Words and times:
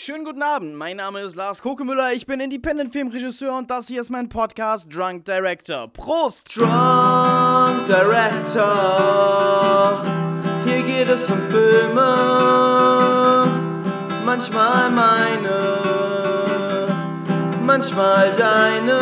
Schönen 0.00 0.24
guten 0.24 0.42
Abend, 0.42 0.76
mein 0.76 0.98
Name 0.98 1.22
ist 1.22 1.34
Lars 1.34 1.60
Kokemüller, 1.60 2.12
ich 2.12 2.24
bin 2.24 2.38
Independent-Filmregisseur 2.38 3.58
und 3.58 3.68
das 3.68 3.88
hier 3.88 4.00
ist 4.00 4.10
mein 4.10 4.28
Podcast 4.28 4.86
Drunk 4.94 5.24
Director. 5.24 5.88
Prost! 5.88 6.56
Drunk 6.56 7.84
Director, 7.86 8.60
hier 10.64 10.84
geht 10.84 11.08
es 11.08 11.28
um 11.28 11.40
Filme, 11.50 12.06
manchmal 14.24 14.88
meine, 14.90 15.66
manchmal 17.64 18.32
deine, 18.34 19.00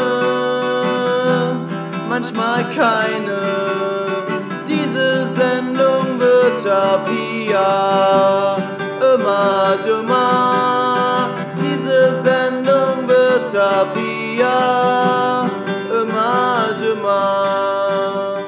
manchmal 2.08 2.64
keine. 2.74 3.36
Diese 4.66 5.26
Sendung 5.34 6.18
wird 6.18 6.66
ab 6.66 7.06
hier 7.06 8.56
immer 9.14 9.76
dümmer. 9.84 10.85
Hier 13.56 15.50
immer. 16.92 18.44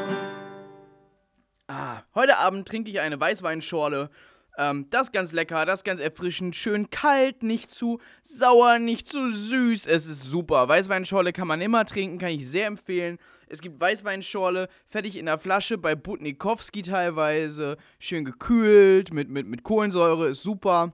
Ah, 1.66 2.02
heute 2.14 2.36
Abend 2.36 2.68
trinke 2.68 2.90
ich 2.90 3.00
eine 3.00 3.18
Weißweinschorle. 3.18 4.10
Ähm, 4.58 4.86
das 4.90 5.06
ist 5.06 5.12
ganz 5.12 5.32
lecker, 5.32 5.64
das 5.64 5.80
ist 5.80 5.84
ganz 5.84 6.00
erfrischend, 6.00 6.56
schön 6.56 6.90
kalt, 6.90 7.42
nicht 7.42 7.70
zu 7.70 8.00
sauer, 8.22 8.78
nicht 8.78 9.08
zu 9.08 9.32
süß. 9.32 9.86
Es 9.86 10.04
ist 10.04 10.24
super. 10.24 10.68
Weißweinschorle 10.68 11.32
kann 11.32 11.48
man 11.48 11.62
immer 11.62 11.86
trinken, 11.86 12.18
kann 12.18 12.32
ich 12.32 12.46
sehr 12.46 12.66
empfehlen. 12.66 13.16
Es 13.48 13.62
gibt 13.62 13.80
Weißweinschorle, 13.80 14.68
fertig 14.86 15.16
in 15.16 15.24
der 15.24 15.38
Flasche, 15.38 15.78
bei 15.78 15.94
Butnikowski 15.94 16.82
teilweise, 16.82 17.78
schön 17.98 18.26
gekühlt, 18.26 19.10
mit, 19.10 19.30
mit, 19.30 19.46
mit 19.46 19.62
Kohlensäure, 19.62 20.28
ist 20.28 20.42
super. 20.42 20.92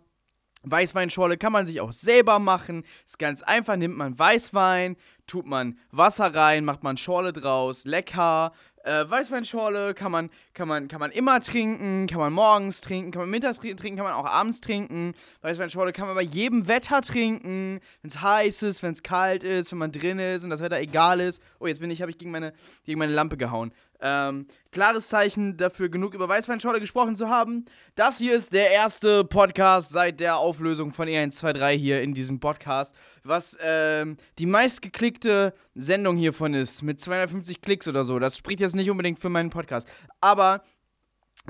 Weißweinschorle 0.64 1.36
kann 1.36 1.52
man 1.52 1.66
sich 1.66 1.80
auch 1.80 1.92
selber 1.92 2.38
machen. 2.38 2.84
Ist 3.04 3.18
ganz 3.18 3.42
einfach, 3.42 3.76
nimmt 3.76 3.96
man 3.96 4.18
Weißwein, 4.18 4.96
tut 5.26 5.46
man 5.46 5.78
Wasser 5.90 6.34
rein, 6.34 6.64
macht 6.64 6.82
man 6.82 6.96
Schorle 6.96 7.32
draus, 7.32 7.84
lecker. 7.84 8.52
Äh, 8.84 9.08
Weißweinschorle 9.08 9.94
kann 9.94 10.12
man, 10.12 10.30
kann, 10.52 10.68
man, 10.68 10.88
kann 10.88 11.00
man 11.00 11.10
immer 11.10 11.40
trinken, 11.40 12.06
kann 12.06 12.18
man 12.18 12.34
morgens 12.34 12.82
trinken, 12.82 13.12
kann 13.12 13.22
man 13.22 13.30
mittags 13.30 13.58
trinken, 13.58 13.96
kann 13.96 14.04
man 14.04 14.12
auch 14.12 14.26
abends 14.26 14.60
trinken. 14.60 15.14
Weißweinschorle 15.40 15.92
kann 15.92 16.06
man 16.06 16.14
bei 16.14 16.22
jedem 16.22 16.68
Wetter 16.68 17.00
trinken, 17.00 17.80
wenn 18.02 18.08
es 18.08 18.20
heiß 18.20 18.62
ist, 18.62 18.82
wenn 18.82 18.92
es 18.92 19.02
kalt 19.02 19.42
ist, 19.42 19.72
wenn 19.72 19.78
man 19.78 19.90
drin 19.90 20.18
ist 20.18 20.44
und 20.44 20.50
das 20.50 20.60
Wetter 20.60 20.78
egal 20.78 21.20
ist. 21.20 21.42
Oh, 21.58 21.66
jetzt 21.66 21.80
bin 21.80 21.90
ich, 21.90 22.02
habe 22.02 22.10
ich 22.10 22.18
gegen 22.18 22.30
meine, 22.30 22.52
gegen 22.84 22.98
meine 22.98 23.14
Lampe 23.14 23.38
gehauen. 23.38 23.72
Ähm, 24.00 24.46
klares 24.72 25.08
Zeichen 25.08 25.56
dafür, 25.56 25.88
genug 25.88 26.14
über 26.14 26.28
Weißweinschorle 26.28 26.80
gesprochen 26.80 27.16
zu 27.16 27.28
haben. 27.28 27.64
Das 27.94 28.18
hier 28.18 28.34
ist 28.34 28.52
der 28.52 28.70
erste 28.70 29.24
Podcast 29.24 29.90
seit 29.90 30.20
der 30.20 30.36
Auflösung 30.36 30.92
von 30.92 31.08
E123 31.08 31.70
hier 31.70 32.02
in 32.02 32.14
diesem 32.14 32.40
Podcast, 32.40 32.94
was 33.22 33.56
ähm, 33.62 34.16
die 34.38 34.46
meistgeklickte 34.46 35.54
Sendung 35.74 36.16
hiervon 36.16 36.54
ist, 36.54 36.82
mit 36.82 37.00
250 37.00 37.60
Klicks 37.62 37.88
oder 37.88 38.04
so. 38.04 38.18
Das 38.18 38.36
spricht 38.36 38.60
jetzt 38.60 38.76
nicht 38.76 38.90
unbedingt 38.90 39.20
für 39.20 39.30
meinen 39.30 39.50
Podcast. 39.50 39.88
Aber 40.20 40.62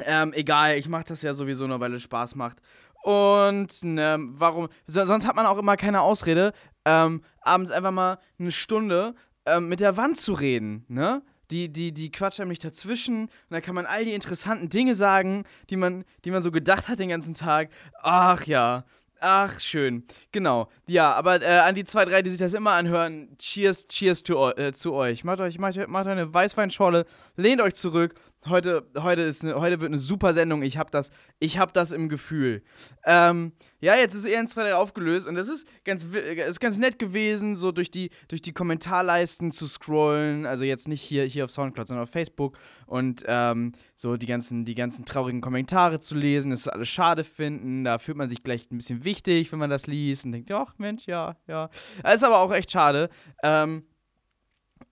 ähm, 0.05 0.33
egal, 0.33 0.77
ich 0.77 0.89
mache 0.89 1.05
das 1.05 1.23
ja 1.23 1.35
sowieso 1.35 1.67
nur, 1.67 1.81
weil 1.81 1.95
es 1.95 2.03
Spaß 2.03 2.35
macht. 2.35 2.59
Und 3.03 3.83
ne, 3.83 4.19
warum? 4.19 4.69
So, 4.87 5.05
sonst 5.05 5.27
hat 5.27 5.37
man 5.37 5.47
auch 5.47 5.59
immer 5.59 5.77
keine 5.77 6.01
Ausrede, 6.01 6.53
ähm, 6.85 7.23
abends 7.43 7.71
einfach 7.71 7.91
mal 7.91 8.19
eine 8.39 8.51
Stunde 8.51 9.15
ähm, 9.45 9.69
mit 9.69 9.81
der 9.81 9.97
Wand 9.97 10.17
zu 10.17 10.33
reden, 10.33 10.85
ne? 10.89 11.23
Die, 11.51 11.73
die, 11.73 11.93
die 11.93 12.11
quatscht 12.11 12.39
nämlich 12.39 12.59
dazwischen 12.59 13.25
und 13.25 13.31
da 13.51 13.61
kann 13.61 13.75
man 13.75 13.87
all 13.87 14.05
die 14.05 14.13
interessanten 14.13 14.69
Dinge 14.69 14.95
sagen, 14.95 15.45
die 15.71 15.77
man, 15.77 16.05
die 16.25 16.31
man 16.31 16.43
so 16.43 16.51
gedacht 16.51 16.89
hat 16.89 16.99
den 16.99 17.11
ganzen 17.11 17.35
Tag. 17.35 17.71
Ach 18.03 18.47
ja, 18.47 18.85
Ach, 19.27 19.59
schön. 19.59 20.05
Genau. 20.33 20.69
Ja, 20.87 21.15
aber 21.15 21.41
äh, 21.41 21.47
an 21.47 21.75
die 21.75 21.85
zwei, 21.85 22.05
drei, 22.05 22.21
die 22.21 22.29
sich 22.29 22.39
das 22.39 22.53
immer 22.53 22.73
anhören, 22.73 23.35
cheers, 23.39 23.89
cheers 23.89 24.23
to, 24.23 24.51
äh, 24.51 24.75
zu 24.75 24.93
euch. 24.93 25.25
Macht 25.25 25.41
euch, 25.41 25.59
macht, 25.59 25.89
macht 25.89 26.07
eine 26.09 26.35
Weißweinschorle, 26.35 27.07
lehnt 27.37 27.63
euch 27.63 27.75
zurück. 27.75 28.17
Heute, 28.47 28.87
heute, 28.99 29.23
ist 29.23 29.43
ne, 29.43 29.55
heute 29.55 29.81
wird 29.81 29.91
eine 29.91 29.99
super 29.99 30.35
Sendung. 30.35 30.63
Ich 30.63 30.77
hab 30.77 30.91
das, 30.91 31.11
hab 31.43 31.73
das 31.73 31.93
im 31.93 32.11
Gefühl. 32.11 32.63
Ähm, 33.07 33.53
ja, 33.81 33.97
jetzt 33.97 34.15
ist 34.15 34.27
EN 34.27 34.47
2 34.47 34.75
aufgelöst 34.75 35.27
und 35.27 35.35
das 35.35 35.49
ist 35.49 35.67
ganz, 35.85 36.05
ist 36.05 36.61
ganz 36.61 36.79
nett 36.79 36.99
gewesen, 36.99 37.57
so 37.57 37.73
durch 37.73 37.91
die, 37.91 38.11
durch 38.29 38.43
die 38.43 38.53
Kommentarleisten 38.53 39.51
zu 39.51 39.67
scrollen. 39.67 40.45
Also 40.45 40.65
jetzt 40.65 40.89
nicht 40.89 41.01
hier, 41.01 41.25
hier 41.25 41.45
auf 41.47 41.51
Soundcloud, 41.51 41.89
sondern 41.89 42.05
auf 42.05 42.11
Facebook 42.11 42.59
und 42.87 43.25
ähm, 43.27 43.73
so 43.95 44.19
die 44.19 44.27
ganzen, 44.27 44.67
die 44.67 44.75
ganzen 44.75 45.07
traurigen 45.07 45.41
Kommentare 45.41 46.01
zu 46.01 46.15
lesen, 46.15 46.51
das 46.51 46.69
alles 46.69 46.89
schade 46.89 47.25
finden. 47.25 47.85
Da 47.85 47.99
fühlt 47.99 48.19
man 48.19 48.29
sich 48.29 48.43
gleich 48.43 48.71
ein 48.71 48.77
bisschen 48.77 49.05
wichtig, 49.05 49.53
wenn 49.53 49.59
man 49.59 49.71
das 49.71 49.87
liest 49.87 50.27
und 50.27 50.33
denkt, 50.33 50.53
ach 50.53 50.75
Mensch, 50.77 51.07
ja, 51.07 51.37
ja. 51.47 51.71
Das 52.03 52.17
ist 52.17 52.25
aber 52.25 52.41
auch 52.41 52.53
echt 52.53 52.71
schade. 52.71 53.09
Ähm, 53.43 53.85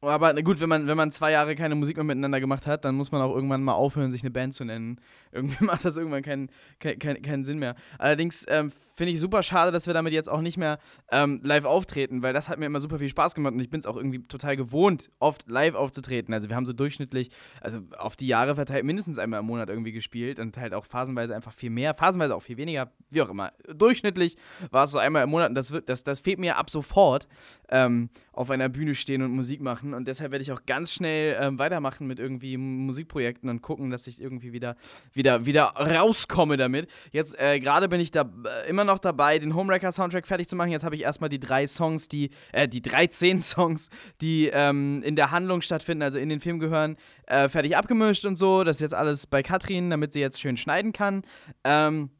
aber 0.08 0.34
gut, 0.42 0.60
wenn 0.60 0.68
man, 0.68 0.86
wenn 0.88 0.96
man 0.96 1.12
zwei 1.12 1.30
Jahre 1.30 1.54
keine 1.54 1.74
Musik 1.74 1.96
mehr 1.96 2.04
miteinander 2.04 2.40
gemacht 2.40 2.66
hat, 2.66 2.84
dann 2.84 2.96
muss 2.96 3.12
man 3.12 3.22
auch 3.22 3.34
irgendwann 3.34 3.62
mal 3.62 3.74
aufhören, 3.74 4.10
sich 4.10 4.22
eine 4.22 4.30
Band 4.30 4.54
zu 4.54 4.64
nennen. 4.64 5.00
Irgendwie 5.32 5.64
macht 5.64 5.84
das 5.84 5.96
irgendwann 5.96 6.22
keinen 6.22 6.50
kein, 6.80 6.98
kein, 6.98 7.22
keinen 7.22 7.44
Sinn 7.44 7.58
mehr. 7.58 7.76
Allerdings 7.98 8.44
ähm, 8.48 8.72
finde 9.02 9.14
ich 9.14 9.20
super 9.20 9.42
schade, 9.42 9.72
dass 9.72 9.88
wir 9.88 9.94
damit 9.94 10.12
jetzt 10.12 10.28
auch 10.28 10.42
nicht 10.42 10.56
mehr 10.56 10.78
ähm, 11.10 11.40
live 11.42 11.64
auftreten, 11.64 12.22
weil 12.22 12.32
das 12.32 12.48
hat 12.48 12.60
mir 12.60 12.66
immer 12.66 12.78
super 12.78 13.00
viel 13.00 13.08
Spaß 13.08 13.34
gemacht 13.34 13.52
und 13.52 13.58
ich 13.58 13.68
bin 13.68 13.80
es 13.80 13.84
auch 13.84 13.96
irgendwie 13.96 14.22
total 14.22 14.56
gewohnt, 14.56 15.10
oft 15.18 15.48
live 15.48 15.74
aufzutreten. 15.74 16.32
Also 16.32 16.48
wir 16.48 16.54
haben 16.54 16.66
so 16.66 16.72
durchschnittlich, 16.72 17.30
also 17.60 17.80
auf 17.98 18.14
die 18.14 18.28
Jahre 18.28 18.54
verteilt, 18.54 18.84
mindestens 18.84 19.18
einmal 19.18 19.40
im 19.40 19.46
Monat 19.46 19.70
irgendwie 19.70 19.90
gespielt 19.90 20.38
und 20.38 20.56
halt 20.56 20.72
auch 20.72 20.86
phasenweise 20.86 21.34
einfach 21.34 21.52
viel 21.52 21.70
mehr, 21.70 21.94
phasenweise 21.94 22.36
auch 22.36 22.44
viel 22.44 22.58
weniger, 22.58 22.92
wie 23.10 23.22
auch 23.22 23.28
immer. 23.28 23.50
Durchschnittlich 23.74 24.36
war 24.70 24.84
es 24.84 24.92
so 24.92 25.00
einmal 25.00 25.24
im 25.24 25.30
Monat 25.30 25.48
und 25.48 25.56
das, 25.56 25.72
wird, 25.72 25.88
das, 25.88 26.04
das 26.04 26.20
fehlt 26.20 26.38
mir 26.38 26.56
ab 26.56 26.70
sofort, 26.70 27.26
ähm, 27.70 28.08
auf 28.32 28.50
einer 28.50 28.68
Bühne 28.68 28.94
stehen 28.94 29.22
und 29.22 29.32
Musik 29.32 29.60
machen 29.60 29.94
und 29.94 30.06
deshalb 30.06 30.30
werde 30.30 30.44
ich 30.44 30.52
auch 30.52 30.64
ganz 30.64 30.92
schnell 30.92 31.36
ähm, 31.40 31.58
weitermachen 31.58 32.06
mit 32.06 32.20
irgendwie 32.20 32.56
Musikprojekten 32.56 33.50
und 33.50 33.62
gucken, 33.62 33.90
dass 33.90 34.06
ich 34.06 34.20
irgendwie 34.20 34.52
wieder, 34.52 34.76
wieder, 35.12 35.44
wieder 35.44 35.64
rauskomme 35.64 36.56
damit. 36.56 36.88
Jetzt 37.10 37.36
äh, 37.40 37.58
gerade 37.58 37.88
bin 37.88 38.00
ich 38.00 38.12
da 38.12 38.22
äh, 38.22 38.70
immer 38.70 38.84
noch 38.84 38.91
dabei, 38.98 39.38
den 39.38 39.54
Homewrecker-Soundtrack 39.54 40.26
fertig 40.26 40.48
zu 40.48 40.56
machen. 40.56 40.70
Jetzt 40.70 40.84
habe 40.84 40.94
ich 40.94 41.02
erstmal 41.02 41.30
die 41.30 41.40
drei 41.40 41.66
Songs, 41.66 42.08
die, 42.08 42.30
äh, 42.52 42.68
die 42.68 42.82
13 42.82 43.40
Songs, 43.40 43.88
die 44.20 44.50
ähm, 44.52 45.02
in 45.04 45.16
der 45.16 45.30
Handlung 45.30 45.62
stattfinden, 45.62 46.02
also 46.02 46.18
in 46.18 46.28
den 46.28 46.40
Film 46.40 46.58
gehören, 46.58 46.96
äh, 47.26 47.48
fertig 47.48 47.76
abgemischt 47.76 48.24
und 48.24 48.36
so. 48.36 48.64
Das 48.64 48.76
ist 48.76 48.80
jetzt 48.80 48.94
alles 48.94 49.26
bei 49.26 49.42
Katrin, 49.42 49.90
damit 49.90 50.12
sie 50.12 50.20
jetzt 50.20 50.40
schön 50.40 50.56
schneiden 50.56 50.92
kann. 50.92 51.22
Ähm, 51.64 52.10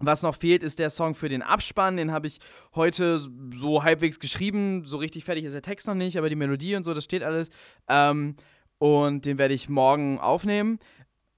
was 0.00 0.22
noch 0.22 0.36
fehlt, 0.36 0.62
ist 0.62 0.78
der 0.78 0.90
Song 0.90 1.14
für 1.14 1.28
den 1.28 1.42
Abspann. 1.42 1.96
Den 1.96 2.12
habe 2.12 2.28
ich 2.28 2.38
heute 2.74 3.18
so 3.52 3.82
halbwegs 3.82 4.20
geschrieben. 4.20 4.84
So 4.84 4.96
richtig 4.96 5.24
fertig 5.24 5.44
ist 5.44 5.54
der 5.54 5.62
Text 5.62 5.88
noch 5.88 5.94
nicht, 5.94 6.16
aber 6.16 6.28
die 6.28 6.36
Melodie 6.36 6.76
und 6.76 6.84
so, 6.84 6.94
das 6.94 7.04
steht 7.04 7.22
alles. 7.22 7.48
Ähm, 7.88 8.36
und 8.78 9.26
den 9.26 9.38
werde 9.38 9.54
ich 9.54 9.68
morgen 9.68 10.20
aufnehmen 10.20 10.78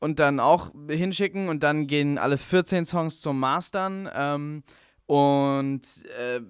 und 0.01 0.19
dann 0.19 0.41
auch 0.41 0.73
hinschicken. 0.89 1.49
Und 1.49 1.63
dann 1.63 1.87
gehen 1.87 2.19
alle 2.19 2.39
14 2.39 2.85
Songs 2.85 3.21
zum 3.21 3.39
Mastern. 3.39 4.11
Ähm, 4.13 4.63
und 5.11 5.83
äh, 6.21 6.41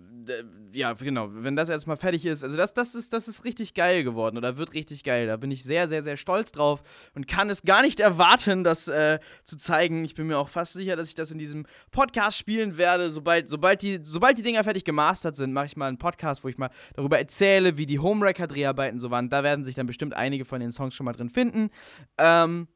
ja, 0.75 0.93
genau, 0.93 1.31
wenn 1.33 1.57
das 1.57 1.71
erstmal 1.71 1.97
fertig 1.97 2.27
ist, 2.27 2.45
also 2.45 2.59
das, 2.59 2.75
das, 2.75 2.95
ist, 2.95 3.11
das 3.15 3.27
ist 3.27 3.47
richtig 3.47 3.73
geil 3.73 4.05
geworden 4.05 4.37
oder 4.37 4.59
wird 4.59 4.75
richtig 4.75 5.03
geil. 5.03 5.27
Da 5.27 5.39
bin 5.39 5.51
ich 5.51 5.65
sehr, 5.65 5.89
sehr, 5.89 6.03
sehr 6.03 6.19
stolz 6.19 6.53
drauf 6.53 6.83
und 7.15 7.27
kann 7.27 7.49
es 7.49 7.63
gar 7.63 7.81
nicht 7.81 8.01
erwarten, 8.01 8.63
das 8.63 8.87
äh, 8.89 9.19
zu 9.45 9.57
zeigen. 9.57 10.05
Ich 10.05 10.15
bin 10.15 10.27
mir 10.27 10.37
auch 10.37 10.51
fast 10.51 10.75
sicher, 10.75 10.95
dass 10.95 11.09
ich 11.09 11.15
das 11.15 11.31
in 11.31 11.39
diesem 11.39 11.65
Podcast 11.91 12.37
spielen 12.37 12.77
werde. 12.77 13.11
Sobald, 13.11 13.49
sobald, 13.49 13.81
die, 13.81 14.01
sobald 14.05 14.37
die 14.37 14.43
Dinger 14.43 14.63
fertig 14.63 14.85
gemastert 14.85 15.37
sind, 15.37 15.55
mache 15.55 15.65
ich 15.65 15.79
mal 15.79 15.89
einen 15.89 15.97
Podcast, 15.97 16.45
wo 16.45 16.49
ich 16.49 16.59
mal 16.59 16.71
darüber 16.93 17.19
erzähle, 17.19 17.79
wie 17.79 17.87
die 17.87 17.99
Homewrecker-Dreharbeiten 17.99 19.01
so 19.01 19.11
waren. 19.11 19.31
Da 19.31 19.43
werden 19.43 19.65
sich 19.65 19.75
dann 19.75 19.87
bestimmt 19.87 20.13
einige 20.13 20.45
von 20.45 20.61
den 20.61 20.71
Songs 20.71 20.95
schon 20.95 21.07
mal 21.07 21.15
drin 21.15 21.31
finden. 21.31 21.71
Ähm, 22.19 22.69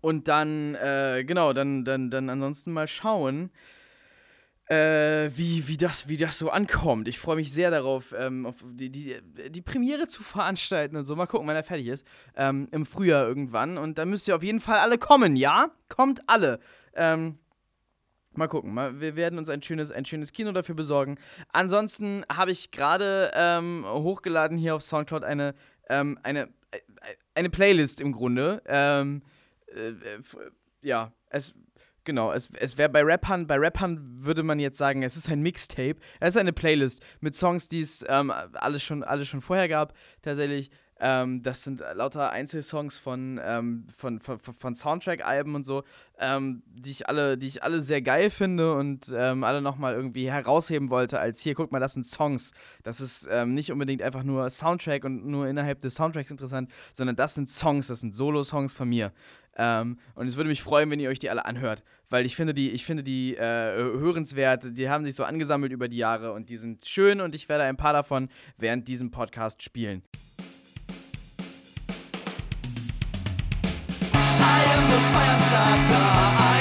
und 0.00 0.28
dann, 0.28 0.74
äh, 0.76 1.24
genau, 1.26 1.52
dann, 1.52 1.84
dann, 1.84 2.10
dann 2.10 2.30
ansonsten 2.30 2.72
mal 2.72 2.88
schauen 2.88 3.50
äh, 4.70 5.30
wie, 5.34 5.66
wie, 5.66 5.76
das, 5.76 6.06
wie 6.06 6.16
das 6.16 6.38
so 6.38 6.48
ankommt. 6.48 7.08
Ich 7.08 7.18
freue 7.18 7.36
mich 7.36 7.52
sehr 7.52 7.72
darauf, 7.72 8.14
ähm, 8.16 8.46
auf 8.46 8.54
die, 8.64 8.88
die, 8.88 9.16
die 9.50 9.62
Premiere 9.62 10.06
zu 10.06 10.22
veranstalten 10.22 10.96
und 10.96 11.04
so. 11.04 11.16
Mal 11.16 11.26
gucken, 11.26 11.48
wann 11.48 11.56
er 11.56 11.64
fertig 11.64 11.88
ist. 11.88 12.06
Ähm, 12.36 12.68
Im 12.70 12.86
Frühjahr 12.86 13.26
irgendwann. 13.26 13.78
Und 13.78 13.98
da 13.98 14.04
müsst 14.04 14.28
ihr 14.28 14.36
auf 14.36 14.44
jeden 14.44 14.60
Fall 14.60 14.78
alle 14.78 14.96
kommen, 14.96 15.34
ja? 15.34 15.72
Kommt 15.88 16.22
alle. 16.28 16.60
Ähm, 16.94 17.38
Mal 18.32 18.46
gucken, 18.46 18.72
mal, 18.72 19.00
wir 19.00 19.16
werden 19.16 19.40
uns 19.40 19.48
ein 19.48 19.60
schönes, 19.60 19.90
ein 19.90 20.04
schönes 20.04 20.32
Kino 20.32 20.52
dafür 20.52 20.76
besorgen. 20.76 21.18
Ansonsten 21.52 22.24
habe 22.32 22.52
ich 22.52 22.70
gerade 22.70 23.32
ähm, 23.34 23.84
hochgeladen 23.84 24.56
hier 24.56 24.76
auf 24.76 24.84
Soundcloud 24.84 25.24
eine, 25.24 25.56
ähm, 25.88 26.16
eine, 26.22 26.42
äh, 26.70 26.78
eine 27.34 27.50
Playlist 27.50 28.00
im 28.00 28.12
Grunde. 28.12 28.62
Ähm, 28.66 29.22
äh, 29.74 30.18
ja, 30.82 31.12
es 31.28 31.54
Genau, 32.04 32.32
es, 32.32 32.48
es 32.58 32.78
wäre 32.78 32.88
bei 32.88 33.02
Rappern, 33.02 33.46
bei 33.46 33.56
Rappern 33.56 34.00
würde 34.24 34.42
man 34.42 34.58
jetzt 34.58 34.78
sagen, 34.78 35.02
es 35.02 35.16
ist 35.16 35.28
ein 35.28 35.42
Mixtape. 35.42 35.96
Es 36.18 36.30
ist 36.30 36.38
eine 36.38 36.52
Playlist 36.52 37.02
mit 37.20 37.34
Songs, 37.34 37.68
die 37.68 37.82
es 37.82 38.04
ähm, 38.08 38.32
alles, 38.54 38.82
schon, 38.82 39.04
alles 39.04 39.28
schon 39.28 39.42
vorher 39.42 39.68
gab, 39.68 39.94
tatsächlich. 40.22 40.70
Ähm, 41.02 41.42
das 41.42 41.64
sind 41.64 41.82
lauter 41.94 42.30
Einzelsongs 42.30 42.98
von, 42.98 43.40
ähm, 43.42 43.86
von, 43.96 44.20
von, 44.20 44.38
von 44.38 44.74
Soundtrack-Alben 44.74 45.54
und 45.54 45.64
so, 45.64 45.82
ähm, 46.18 46.62
die, 46.66 46.90
ich 46.90 47.08
alle, 47.08 47.38
die 47.38 47.46
ich 47.46 47.62
alle 47.62 47.80
sehr 47.80 48.02
geil 48.02 48.28
finde 48.28 48.74
und 48.74 49.10
ähm, 49.14 49.42
alle 49.42 49.62
nochmal 49.62 49.94
irgendwie 49.94 50.30
herausheben 50.30 50.90
wollte, 50.90 51.18
als 51.18 51.40
hier, 51.40 51.54
guck 51.54 51.72
mal, 51.72 51.80
das 51.80 51.94
sind 51.94 52.06
Songs. 52.06 52.52
Das 52.82 53.00
ist 53.00 53.26
ähm, 53.30 53.54
nicht 53.54 53.72
unbedingt 53.72 54.02
einfach 54.02 54.24
nur 54.24 54.50
Soundtrack 54.50 55.04
und 55.04 55.26
nur 55.26 55.46
innerhalb 55.46 55.80
des 55.80 55.94
Soundtracks 55.94 56.30
interessant, 56.30 56.70
sondern 56.92 57.16
das 57.16 57.34
sind 57.34 57.48
Songs, 57.48 57.86
das 57.86 58.00
sind 58.00 58.14
Solo-Songs 58.14 58.74
von 58.74 58.88
mir. 58.88 59.12
Ähm, 59.56 59.98
und 60.14 60.26
es 60.26 60.36
würde 60.36 60.48
mich 60.48 60.62
freuen, 60.62 60.90
wenn 60.90 61.00
ihr 61.00 61.10
euch 61.10 61.18
die 61.18 61.30
alle 61.30 61.44
anhört, 61.44 61.82
weil 62.08 62.24
ich 62.24 62.36
finde 62.36 62.54
die, 62.54 62.70
ich 62.70 62.84
finde 62.84 63.02
die 63.02 63.36
äh, 63.36 63.74
hörenswert. 63.74 64.78
Die 64.78 64.88
haben 64.88 65.04
sich 65.04 65.14
so 65.14 65.24
angesammelt 65.24 65.72
über 65.72 65.88
die 65.88 65.96
Jahre 65.96 66.32
und 66.32 66.48
die 66.48 66.56
sind 66.56 66.84
schön 66.86 67.20
und 67.20 67.34
ich 67.34 67.48
werde 67.48 67.64
ein 67.64 67.76
paar 67.76 67.92
davon 67.92 68.28
während 68.56 68.88
diesem 68.88 69.10
Podcast 69.10 69.62
spielen. 69.62 70.02
I 74.14 74.62
am 74.76 74.88
the 74.88 74.98
fire 75.12 75.38
starter. 75.48 76.56
I 76.56 76.59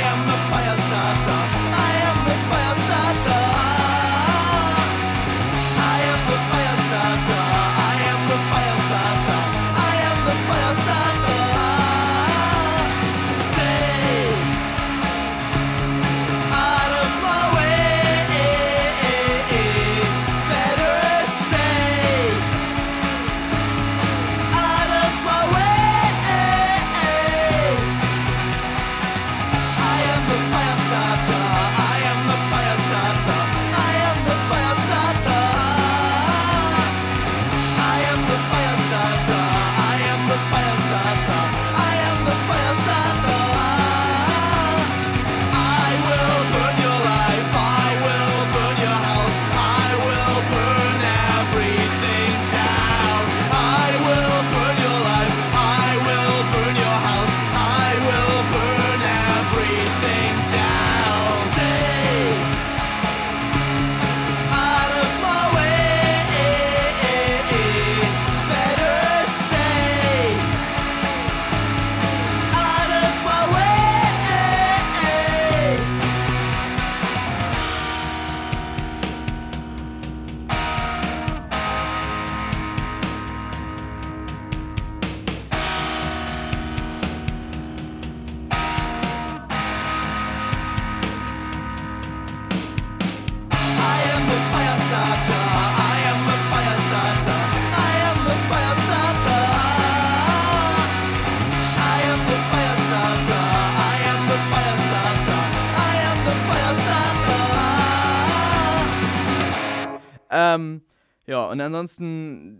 ansonsten 111.79 112.59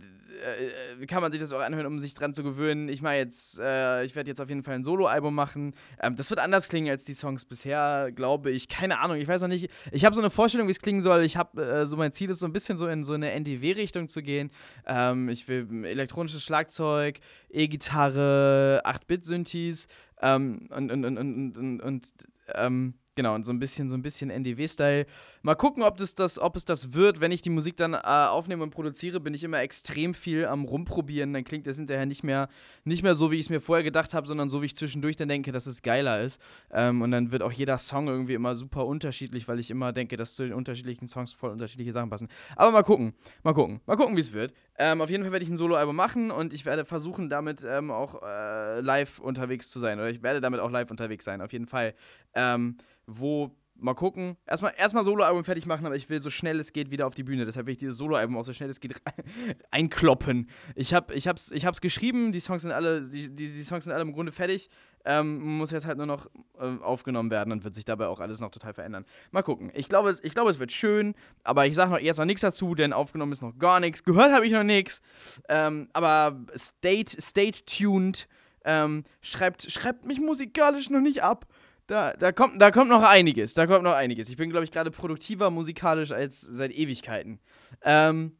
äh, 1.00 1.06
kann 1.06 1.20
man 1.22 1.30
sich 1.30 1.40
das 1.40 1.52
auch 1.52 1.60
anhören, 1.60 1.86
um 1.86 1.98
sich 1.98 2.14
dran 2.14 2.32
zu 2.32 2.42
gewöhnen. 2.42 2.88
Ich 2.88 3.02
mache 3.02 3.14
jetzt, 3.14 3.58
äh, 3.60 4.04
ich 4.04 4.16
werde 4.16 4.30
jetzt 4.30 4.40
auf 4.40 4.48
jeden 4.48 4.62
Fall 4.62 4.74
ein 4.74 4.84
Soloalbum 4.84 5.34
machen. 5.34 5.74
Ähm, 6.00 6.16
das 6.16 6.30
wird 6.30 6.40
anders 6.40 6.68
klingen 6.68 6.90
als 6.90 7.04
die 7.04 7.12
Songs 7.12 7.44
bisher, 7.44 8.10
glaube 8.14 8.50
ich. 8.50 8.68
Keine 8.68 9.00
Ahnung, 9.00 9.18
ich 9.18 9.28
weiß 9.28 9.42
noch 9.42 9.48
nicht. 9.48 9.70
Ich 9.92 10.04
habe 10.04 10.14
so 10.14 10.22
eine 10.22 10.30
Vorstellung, 10.30 10.66
wie 10.66 10.72
es 10.72 10.80
klingen 10.80 11.02
soll. 11.02 11.22
Ich 11.24 11.36
habe 11.36 11.62
äh, 11.62 11.86
so 11.86 11.96
mein 11.96 12.12
Ziel 12.12 12.30
ist 12.30 12.40
so 12.40 12.46
ein 12.46 12.52
bisschen 12.52 12.78
so 12.78 12.86
in 12.86 13.04
so 13.04 13.12
eine 13.12 13.30
NDW-Richtung 13.32 14.08
zu 14.08 14.22
gehen. 14.22 14.50
Ähm, 14.86 15.28
ich 15.28 15.46
will 15.48 15.84
elektronisches 15.84 16.42
Schlagzeug, 16.42 17.20
E-Gitarre, 17.50 18.82
8-Bit-Synthes 18.84 19.88
ähm, 20.22 20.68
und, 20.70 20.90
und, 20.90 21.04
und, 21.04 21.18
und, 21.18 21.58
und, 21.58 21.80
und 21.80 22.12
ähm, 22.54 22.94
Genau, 23.16 23.34
und 23.34 23.44
so 23.44 23.52
ein 23.52 23.58
bisschen, 23.58 23.90
so 23.90 23.96
ein 23.96 24.02
bisschen 24.02 24.30
NDW-Style. 24.30 25.04
Mal 25.42 25.54
gucken, 25.54 25.82
ob, 25.82 25.96
das 25.96 26.14
das, 26.14 26.38
ob 26.38 26.54
es 26.54 26.66
das 26.66 26.92
wird. 26.92 27.20
Wenn 27.20 27.32
ich 27.32 27.40
die 27.40 27.48
Musik 27.48 27.78
dann 27.78 27.94
äh, 27.94 27.98
aufnehme 27.98 28.62
und 28.62 28.70
produziere, 28.70 29.20
bin 29.20 29.32
ich 29.32 29.42
immer 29.42 29.60
extrem 29.60 30.12
viel 30.12 30.44
am 30.44 30.64
Rumprobieren. 30.66 31.32
Dann 31.32 31.44
klingt 31.44 31.66
das 31.66 31.78
hinterher 31.78 32.04
nicht 32.04 32.22
mehr, 32.22 32.50
nicht 32.84 33.02
mehr 33.02 33.14
so, 33.14 33.30
wie 33.30 33.36
ich 33.36 33.46
es 33.46 33.48
mir 33.48 33.62
vorher 33.62 33.82
gedacht 33.82 34.12
habe, 34.12 34.26
sondern 34.26 34.50
so, 34.50 34.60
wie 34.60 34.66
ich 34.66 34.76
zwischendurch 34.76 35.16
dann 35.16 35.28
denke, 35.28 35.50
dass 35.50 35.64
es 35.64 35.80
geiler 35.80 36.20
ist. 36.20 36.38
Ähm, 36.70 37.00
und 37.00 37.10
dann 37.10 37.30
wird 37.30 37.42
auch 37.42 37.52
jeder 37.52 37.78
Song 37.78 38.08
irgendwie 38.08 38.34
immer 38.34 38.54
super 38.54 38.84
unterschiedlich, 38.84 39.48
weil 39.48 39.58
ich 39.58 39.70
immer 39.70 39.94
denke, 39.94 40.18
dass 40.18 40.34
zu 40.34 40.42
den 40.42 40.52
unterschiedlichen 40.52 41.08
Songs 41.08 41.32
voll 41.32 41.50
unterschiedliche 41.50 41.92
Sachen 41.92 42.10
passen. 42.10 42.28
Aber 42.54 42.70
mal 42.70 42.82
gucken, 42.82 43.14
mal 43.42 43.54
gucken, 43.54 43.80
mal 43.86 43.96
gucken, 43.96 44.16
wie 44.16 44.20
es 44.20 44.34
wird. 44.34 44.52
Ähm, 44.76 45.00
auf 45.00 45.08
jeden 45.08 45.22
Fall 45.22 45.32
werde 45.32 45.44
ich 45.44 45.50
ein 45.50 45.56
Soloalbum 45.56 45.96
machen 45.96 46.30
und 46.30 46.52
ich 46.52 46.66
werde 46.66 46.84
versuchen, 46.84 47.30
damit 47.30 47.64
ähm, 47.66 47.90
auch 47.90 48.22
äh, 48.22 48.80
live 48.80 49.20
unterwegs 49.20 49.70
zu 49.70 49.78
sein. 49.78 49.98
Oder 49.98 50.10
ich 50.10 50.22
werde 50.22 50.42
damit 50.42 50.60
auch 50.60 50.70
live 50.70 50.90
unterwegs 50.90 51.24
sein, 51.24 51.40
auf 51.40 51.52
jeden 51.52 51.66
Fall. 51.66 51.94
Ähm, 52.34 52.76
wo, 53.06 53.56
mal 53.80 53.94
gucken. 53.94 54.36
Erstmal, 54.46 54.74
erstmal 54.76 55.04
Soloalbum 55.04 55.44
fertig 55.44 55.66
machen, 55.66 55.86
aber 55.86 55.96
ich 55.96 56.08
will 56.08 56.20
so 56.20 56.30
schnell 56.30 56.60
es 56.60 56.72
geht 56.72 56.90
wieder 56.90 57.06
auf 57.06 57.14
die 57.14 57.22
Bühne. 57.22 57.44
Deshalb 57.44 57.66
will 57.66 57.72
ich 57.72 57.78
dieses 57.78 57.96
Soloalbum 57.96 58.36
auch 58.36 58.44
so 58.44 58.52
schnell 58.52 58.70
es 58.70 58.80
geht 58.80 58.94
einkloppen. 59.70 60.48
Ich, 60.74 60.94
hab, 60.94 61.12
ich, 61.12 61.28
hab's, 61.28 61.50
ich 61.50 61.66
hab's 61.66 61.80
geschrieben, 61.80 62.32
die 62.32 62.40
Songs 62.40 62.62
sind 62.62 62.72
alle, 62.72 63.00
die, 63.00 63.28
die, 63.28 63.48
die 63.48 63.62
Songs 63.62 63.84
sind 63.84 63.92
alle 63.92 64.02
im 64.02 64.12
Grunde 64.12 64.32
fertig. 64.32 64.70
Ähm, 65.04 65.56
muss 65.56 65.70
jetzt 65.70 65.86
halt 65.86 65.96
nur 65.96 66.06
noch 66.06 66.26
äh, 66.58 66.76
aufgenommen 66.82 67.30
werden 67.30 67.52
und 67.52 67.64
wird 67.64 67.74
sich 67.74 67.86
dabei 67.86 68.08
auch 68.08 68.20
alles 68.20 68.40
noch 68.40 68.50
total 68.50 68.74
verändern. 68.74 69.06
Mal 69.30 69.42
gucken. 69.42 69.70
Ich 69.74 69.88
glaube, 69.88 70.10
es, 70.10 70.22
ich 70.22 70.36
es 70.36 70.58
wird 70.58 70.72
schön, 70.72 71.14
aber 71.42 71.66
ich 71.66 71.74
sage 71.74 71.90
noch 71.90 71.98
jetzt 71.98 72.18
noch 72.18 72.26
nichts 72.26 72.42
dazu, 72.42 72.74
denn 72.74 72.92
aufgenommen 72.92 73.32
ist 73.32 73.40
noch 73.42 73.58
gar 73.58 73.80
nichts. 73.80 74.04
Gehört 74.04 74.32
habe 74.32 74.46
ich 74.46 74.52
noch 74.52 74.62
nichts. 74.62 75.00
Ähm, 75.48 75.88
aber 75.94 76.38
state, 76.54 77.20
state 77.20 77.64
tuned. 77.64 78.28
Ähm, 78.62 79.04
schreibt, 79.22 79.70
schreibt 79.70 80.04
mich 80.04 80.20
musikalisch 80.20 80.90
noch 80.90 81.00
nicht 81.00 81.22
ab. 81.22 81.46
Da, 81.90 82.12
da, 82.12 82.30
kommt, 82.30 82.62
da 82.62 82.70
kommt 82.70 82.88
noch 82.88 83.02
einiges. 83.02 83.54
Da 83.54 83.66
kommt 83.66 83.82
noch 83.82 83.94
einiges. 83.94 84.28
Ich 84.28 84.36
bin, 84.36 84.48
glaube 84.48 84.62
ich, 84.62 84.70
gerade 84.70 84.92
produktiver 84.92 85.50
musikalisch 85.50 86.12
als 86.12 86.40
seit 86.40 86.70
Ewigkeiten. 86.70 87.40
Ähm, 87.82 88.36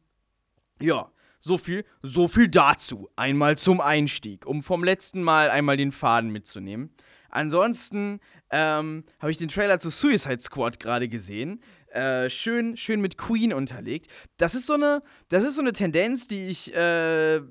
ja, 0.79 1.11
so 1.37 1.57
viel, 1.57 1.83
so 2.01 2.29
viel 2.29 2.47
dazu. 2.47 3.09
Einmal 3.17 3.57
zum 3.57 3.81
Einstieg, 3.81 4.45
um 4.45 4.63
vom 4.63 4.85
letzten 4.85 5.21
Mal 5.21 5.49
einmal 5.49 5.75
den 5.75 5.91
Faden 5.91 6.29
mitzunehmen. 6.29 6.95
Ansonsten 7.29 8.21
ähm, 8.51 9.03
habe 9.19 9.31
ich 9.33 9.37
den 9.37 9.49
Trailer 9.49 9.79
zu 9.79 9.89
Suicide 9.89 10.39
Squad 10.39 10.79
gerade 10.79 11.09
gesehen. 11.09 11.61
Äh, 11.91 12.29
schön, 12.29 12.77
schön 12.77 13.01
mit 13.01 13.17
Queen 13.17 13.51
unterlegt. 13.51 14.07
Das 14.37 14.55
ist 14.55 14.65
so 14.65 14.75
eine, 14.75 15.03
das 15.27 15.43
ist 15.43 15.55
so 15.55 15.61
eine 15.61 15.73
Tendenz, 15.73 16.25
die 16.25 16.47
ich 16.47 16.73
äh, 16.73 17.41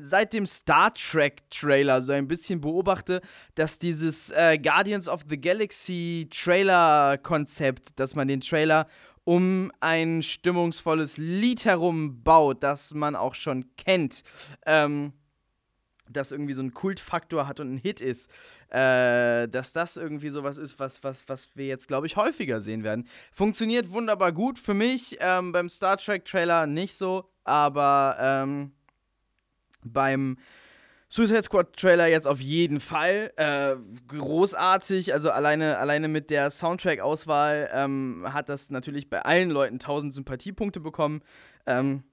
seit 0.00 0.32
dem 0.32 0.46
Star 0.46 0.94
Trek 0.94 1.42
Trailer 1.50 2.00
so 2.00 2.12
ein 2.12 2.26
bisschen 2.26 2.62
beobachte, 2.62 3.20
dass 3.56 3.78
dieses 3.78 4.30
äh, 4.30 4.58
Guardians 4.58 5.06
of 5.06 5.24
the 5.28 5.38
Galaxy 5.38 6.28
Trailer 6.30 7.18
Konzept, 7.18 8.00
dass 8.00 8.14
man 8.14 8.26
den 8.26 8.40
Trailer 8.40 8.86
um 9.24 9.70
ein 9.80 10.22
stimmungsvolles 10.22 11.18
Lied 11.18 11.66
herum 11.66 12.22
baut, 12.22 12.62
das 12.62 12.94
man 12.94 13.14
auch 13.14 13.34
schon 13.34 13.66
kennt, 13.76 14.22
ähm, 14.64 15.12
das 16.08 16.32
irgendwie 16.32 16.54
so 16.54 16.62
einen 16.62 16.72
Kultfaktor 16.72 17.46
hat 17.46 17.60
und 17.60 17.74
ein 17.74 17.78
Hit 17.78 18.00
ist, 18.00 18.30
äh, 18.70 19.48
dass 19.48 19.72
das 19.72 19.96
irgendwie 19.96 20.30
sowas 20.30 20.58
ist, 20.58 20.78
was, 20.78 21.02
was, 21.02 21.28
was 21.28 21.56
wir 21.56 21.66
jetzt, 21.66 21.88
glaube 21.88 22.06
ich, 22.06 22.16
häufiger 22.16 22.60
sehen 22.60 22.84
werden. 22.84 23.06
Funktioniert 23.32 23.90
wunderbar 23.90 24.32
gut 24.32 24.58
für 24.58 24.74
mich, 24.74 25.18
ähm, 25.20 25.52
beim 25.52 25.68
Star 25.68 25.96
Trek-Trailer 25.96 26.66
nicht 26.66 26.94
so, 26.94 27.30
aber 27.44 28.16
ähm, 28.20 28.72
beim 29.84 30.38
Suicide 31.12 31.42
Squad 31.42 31.76
Trailer 31.76 32.06
jetzt 32.06 32.28
auf 32.28 32.40
jeden 32.40 32.78
Fall. 32.78 33.32
Äh, 33.34 33.74
großartig, 34.06 35.12
also 35.12 35.32
alleine, 35.32 35.78
alleine 35.78 36.06
mit 36.06 36.30
der 36.30 36.50
Soundtrack-Auswahl 36.50 37.68
ähm, 37.72 38.24
hat 38.28 38.48
das 38.48 38.70
natürlich 38.70 39.10
bei 39.10 39.22
allen 39.22 39.50
Leuten 39.50 39.74
1000 39.74 40.14
Sympathiepunkte 40.14 40.78
bekommen. 40.78 41.22
Ähm, 41.66 42.04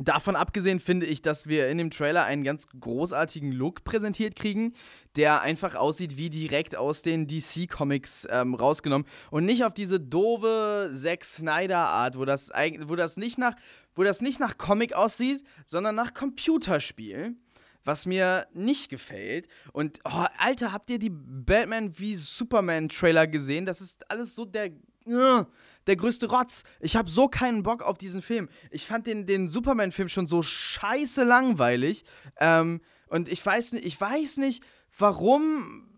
Davon 0.00 0.34
abgesehen 0.34 0.80
finde 0.80 1.06
ich, 1.06 1.22
dass 1.22 1.46
wir 1.46 1.68
in 1.68 1.78
dem 1.78 1.92
Trailer 1.92 2.24
einen 2.24 2.42
ganz 2.42 2.66
großartigen 2.68 3.52
Look 3.52 3.84
präsentiert 3.84 4.34
kriegen, 4.34 4.74
der 5.14 5.40
einfach 5.42 5.76
aussieht 5.76 6.16
wie 6.16 6.30
direkt 6.30 6.74
aus 6.74 7.02
den 7.02 7.28
DC-Comics 7.28 8.26
ähm, 8.28 8.54
rausgenommen 8.54 9.06
und 9.30 9.44
nicht 9.44 9.64
auf 9.64 9.72
diese 9.72 10.00
doofe 10.00 10.90
Zack 10.92 11.24
Snyder-Art, 11.24 12.18
wo 12.18 12.24
das, 12.24 12.50
wo, 12.50 12.96
nicht 13.20 13.38
nach, 13.38 13.54
wo 13.94 14.02
das 14.02 14.20
nicht 14.20 14.40
nach 14.40 14.58
Comic 14.58 14.94
aussieht, 14.94 15.44
sondern 15.64 15.94
nach 15.94 16.12
Computerspiel 16.12 17.36
was 17.84 18.06
mir 18.06 18.46
nicht 18.54 18.88
gefällt. 18.88 19.46
Und, 19.72 20.00
oh, 20.04 20.24
Alter, 20.38 20.72
habt 20.72 20.90
ihr 20.90 20.98
die 20.98 21.10
Batman 21.12 21.98
wie 21.98 22.16
Superman 22.16 22.88
Trailer 22.88 23.26
gesehen? 23.26 23.66
Das 23.66 23.80
ist 23.80 24.10
alles 24.10 24.34
so 24.34 24.44
der. 24.44 24.70
Uh, 25.06 25.44
der 25.86 25.96
größte 25.96 26.28
Rotz. 26.30 26.64
Ich 26.80 26.96
habe 26.96 27.10
so 27.10 27.28
keinen 27.28 27.62
Bock 27.62 27.82
auf 27.82 27.98
diesen 27.98 28.22
Film. 28.22 28.48
Ich 28.70 28.86
fand 28.86 29.06
den, 29.06 29.26
den 29.26 29.48
Superman-Film 29.48 30.08
schon 30.08 30.26
so 30.26 30.42
scheiße 30.42 31.24
langweilig. 31.24 32.04
Ähm, 32.38 32.80
und 33.08 33.28
ich 33.28 33.44
weiß 33.44 33.72
nicht, 33.72 33.84
ich 33.84 34.00
weiß 34.00 34.38
nicht, 34.38 34.64
warum. 34.98 35.88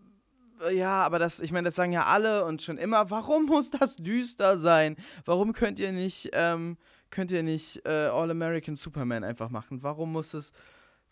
Ja, 0.73 1.03
aber 1.03 1.19
das, 1.19 1.39
ich 1.39 1.51
meine, 1.51 1.65
das 1.65 1.75
sagen 1.75 1.91
ja 1.91 2.05
alle 2.05 2.43
und 2.43 2.61
schon 2.61 2.77
immer. 2.77 3.09
Warum 3.09 3.45
muss 3.47 3.69
das 3.69 3.95
düster 3.95 4.57
sein? 4.57 4.97
Warum 5.23 5.53
könnt 5.53 5.79
ihr 5.79 5.91
nicht, 5.91 6.31
ähm, 6.33 6.77
könnt 7.09 7.31
ihr 7.31 7.43
nicht 7.43 7.85
äh, 7.85 8.07
All 8.11 8.31
American 8.31 8.75
Superman 8.75 9.23
einfach 9.23 9.49
machen? 9.49 9.83
Warum 9.83 10.11
muss 10.11 10.33
es 10.33 10.51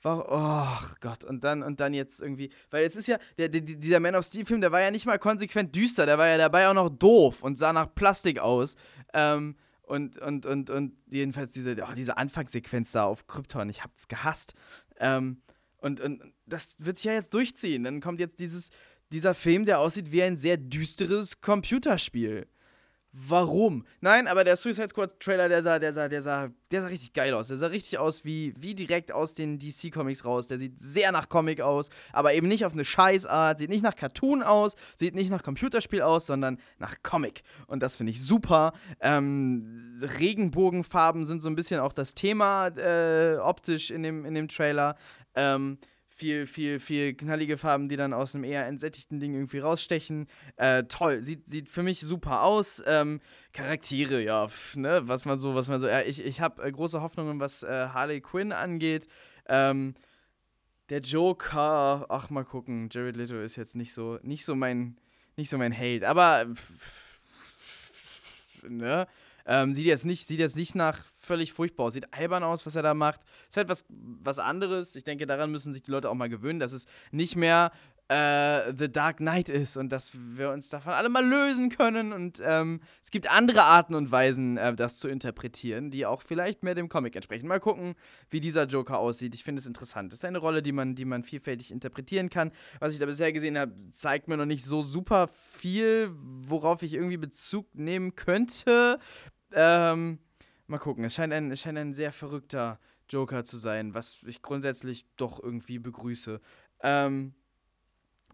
Oh 0.03 0.77
Gott, 0.99 1.23
und 1.23 1.43
dann, 1.43 1.63
und 1.63 1.79
dann 1.79 1.93
jetzt 1.93 2.21
irgendwie, 2.21 2.51
weil 2.69 2.85
es 2.85 2.95
ist 2.95 3.07
ja, 3.07 3.17
der, 3.37 3.49
der, 3.49 3.61
dieser 3.61 3.99
Man 3.99 4.15
of 4.15 4.25
Steel-Film, 4.25 4.61
der 4.61 4.71
war 4.71 4.81
ja 4.81 4.91
nicht 4.91 5.07
mal 5.07 5.17
konsequent 5.17 5.75
düster, 5.75 6.05
der 6.05 6.17
war 6.17 6.27
ja 6.27 6.37
dabei 6.37 6.67
auch 6.69 6.75
noch 6.75 6.89
doof 6.89 7.41
und 7.41 7.57
sah 7.57 7.73
nach 7.73 7.93
Plastik 7.95 8.39
aus. 8.39 8.75
Ähm, 9.13 9.55
und, 9.81 10.17
und, 10.19 10.45
und, 10.45 10.69
und 10.69 10.93
jedenfalls 11.11 11.53
diese, 11.53 11.75
oh, 11.81 11.93
diese 11.95 12.17
Anfangssequenz 12.17 12.91
da 12.91 13.05
auf 13.05 13.27
Krypton, 13.27 13.69
ich 13.69 13.83
hab's 13.83 14.07
gehasst. 14.07 14.53
Ähm, 14.99 15.41
und, 15.77 15.99
und 15.99 16.33
das 16.45 16.75
wird 16.79 16.97
sich 16.97 17.05
ja 17.05 17.13
jetzt 17.13 17.33
durchziehen. 17.33 17.83
Dann 17.83 18.01
kommt 18.01 18.19
jetzt 18.19 18.39
dieses, 18.39 18.69
dieser 19.11 19.33
Film, 19.33 19.65
der 19.65 19.79
aussieht 19.79 20.11
wie 20.11 20.23
ein 20.23 20.37
sehr 20.37 20.57
düsteres 20.57 21.41
Computerspiel 21.41 22.47
warum. 23.15 23.85
Nein, 24.01 24.27
aber 24.27 24.43
der 24.43 24.57
Suicide 24.57 24.89
Squad 24.89 25.19
Trailer, 25.19 25.47
der 25.47 25.63
sah, 25.63 25.79
der 25.79 25.93
sah, 25.93 26.07
der 26.07 26.21
sah, 26.21 26.49
der 26.71 26.81
sah 26.81 26.87
richtig 26.87 27.13
geil 27.13 27.33
aus. 27.33 27.47
Der 27.47 27.57
sah 27.57 27.67
richtig 27.67 27.97
aus 27.97 28.25
wie, 28.25 28.53
wie 28.59 28.75
direkt 28.75 29.11
aus 29.11 29.33
den 29.33 29.57
DC 29.57 29.91
Comics 29.91 30.25
raus. 30.25 30.47
Der 30.47 30.57
sieht 30.57 30.79
sehr 30.79 31.11
nach 31.11 31.29
Comic 31.29 31.61
aus, 31.61 31.89
aber 32.11 32.33
eben 32.33 32.47
nicht 32.47 32.65
auf 32.65 32.73
eine 32.73 32.83
Scheißart. 32.83 33.57
Sieht 33.57 33.69
nicht 33.69 33.83
nach 33.83 33.95
Cartoon 33.95 34.43
aus, 34.43 34.75
sieht 34.97 35.15
nicht 35.15 35.29
nach 35.29 35.43
Computerspiel 35.43 36.01
aus, 36.01 36.27
sondern 36.27 36.59
nach 36.77 36.95
Comic. 37.03 37.43
Und 37.67 37.81
das 37.81 37.95
finde 37.95 38.11
ich 38.11 38.21
super. 38.21 38.73
Ähm, 38.99 39.97
Regenbogenfarben 40.01 41.25
sind 41.25 41.41
so 41.41 41.49
ein 41.49 41.55
bisschen 41.55 41.79
auch 41.79 41.93
das 41.93 42.15
Thema 42.15 42.67
äh, 42.67 43.37
optisch 43.37 43.91
in 43.91 44.03
dem, 44.03 44.25
in 44.25 44.33
dem 44.33 44.49
Trailer. 44.49 44.97
Ähm, 45.35 45.77
viel, 46.15 46.47
viel, 46.47 46.79
viel 46.79 47.13
knallige 47.13 47.57
Farben, 47.57 47.89
die 47.89 47.97
dann 47.97 48.13
aus 48.13 48.33
einem 48.33 48.45
eher 48.45 48.65
entsättigten 48.65 49.19
Ding 49.19 49.33
irgendwie 49.33 49.59
rausstechen. 49.59 50.27
Äh, 50.55 50.85
toll, 50.85 51.21
sieht, 51.21 51.49
sieht 51.49 51.69
für 51.69 51.83
mich 51.83 51.99
super 51.99 52.43
aus. 52.43 52.81
Ähm, 52.87 53.19
Charaktere, 53.51 54.21
ja, 54.23 54.47
pf, 54.47 54.77
ne, 54.77 55.01
was 55.07 55.25
man 55.25 55.37
so, 55.37 55.55
was 55.55 55.67
man 55.67 55.79
so, 55.79 55.87
ja, 55.87 56.01
ich, 56.01 56.23
ich 56.23 56.39
habe 56.39 56.63
äh, 56.63 56.71
große 56.71 57.01
Hoffnungen, 57.01 57.39
was 57.41 57.63
äh, 57.63 57.87
Harley 57.89 58.21
Quinn 58.21 58.53
angeht. 58.53 59.07
Ähm, 59.47 59.93
der 60.89 61.01
Joker, 61.01 62.05
ach 62.09 62.29
mal 62.29 62.45
gucken, 62.45 62.89
Jared 62.91 63.17
Leto 63.17 63.39
ist 63.39 63.57
jetzt 63.57 63.75
nicht 63.75 63.91
so, 63.93 64.17
nicht 64.23 64.45
so 64.45 64.55
mein, 64.55 64.97
nicht 65.35 65.49
so 65.49 65.57
mein 65.57 65.73
Held, 65.73 66.05
aber 66.05 66.47
ne, 68.69 69.07
ähm, 69.45 69.73
sieht 69.73 69.85
jetzt 69.85 70.05
nicht, 70.05 70.25
sieht 70.25 70.39
jetzt 70.39 70.55
nicht 70.55 70.75
nach 70.75 71.03
völlig 71.19 71.53
furchtbar 71.53 71.85
aus. 71.85 71.93
Sieht 71.93 72.13
albern 72.13 72.43
aus, 72.43 72.65
was 72.65 72.75
er 72.75 72.83
da 72.83 72.93
macht. 72.93 73.21
Ist 73.49 73.57
halt 73.57 73.69
was, 73.69 73.85
was 73.89 74.39
anderes. 74.39 74.95
Ich 74.95 75.03
denke, 75.03 75.25
daran 75.25 75.51
müssen 75.51 75.73
sich 75.73 75.83
die 75.83 75.91
Leute 75.91 76.09
auch 76.09 76.15
mal 76.15 76.29
gewöhnen, 76.29 76.59
dass 76.59 76.71
es 76.71 76.85
nicht 77.11 77.35
mehr 77.35 77.71
äh, 78.07 78.73
The 78.77 78.91
Dark 78.91 79.17
Knight 79.17 79.49
ist 79.49 79.77
und 79.77 79.91
dass 79.91 80.11
wir 80.13 80.51
uns 80.51 80.69
davon 80.69 80.93
alle 80.93 81.09
mal 81.09 81.25
lösen 81.25 81.69
können. 81.69 82.13
Und 82.13 82.41
ähm, 82.43 82.81
es 83.01 83.09
gibt 83.09 83.29
andere 83.29 83.63
Arten 83.63 83.95
und 83.95 84.11
Weisen, 84.11 84.57
äh, 84.57 84.75
das 84.75 84.99
zu 84.99 85.07
interpretieren, 85.07 85.89
die 85.89 86.05
auch 86.05 86.21
vielleicht 86.21 86.63
mehr 86.63 86.75
dem 86.75 86.89
Comic 86.89 87.15
entsprechen. 87.15 87.47
Mal 87.47 87.59
gucken, 87.59 87.95
wie 88.29 88.39
dieser 88.39 88.65
Joker 88.65 88.99
aussieht. 88.99 89.33
Ich 89.33 89.43
finde 89.43 89.59
es 89.59 89.65
interessant. 89.65 90.11
Das 90.11 90.19
ist 90.19 90.25
eine 90.25 90.37
Rolle, 90.37 90.61
die 90.61 90.71
man, 90.71 90.95
die 90.95 91.05
man 91.05 91.23
vielfältig 91.23 91.71
interpretieren 91.71 92.29
kann. 92.29 92.51
Was 92.79 92.93
ich 92.93 92.99
da 92.99 93.05
bisher 93.05 93.33
gesehen 93.33 93.57
habe, 93.57 93.73
zeigt 93.91 94.27
mir 94.27 94.37
noch 94.37 94.45
nicht 94.45 94.65
so 94.65 94.81
super 94.81 95.29
viel, 95.53 96.11
worauf 96.13 96.83
ich 96.83 96.93
irgendwie 96.93 97.17
Bezug 97.17 97.73
nehmen 97.73 98.15
könnte. 98.15 98.99
Ähm, 99.55 100.19
Mal 100.67 100.79
gucken. 100.79 101.03
Es 101.03 101.13
scheint 101.13 101.31
ein, 101.31 101.51
es 101.51 101.61
scheint 101.61 101.77
ein 101.77 101.93
sehr 101.93 102.11
verrückter 102.11 102.79
Joker 103.07 103.45
zu 103.45 103.57
sein, 103.57 103.93
was 103.93 104.17
ich 104.25 104.41
grundsätzlich 104.41 105.05
doch 105.15 105.41
irgendwie 105.41 105.77
begrüße. 105.77 106.41
Ähm, 106.81 107.35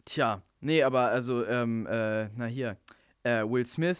tja, 0.06 0.42
nee, 0.62 0.82
aber 0.82 1.10
also, 1.10 1.46
ähm, 1.46 1.86
äh, 1.88 2.30
na 2.30 2.46
hier, 2.46 2.78
äh, 3.24 3.44
Will 3.44 3.66
Smith 3.66 3.98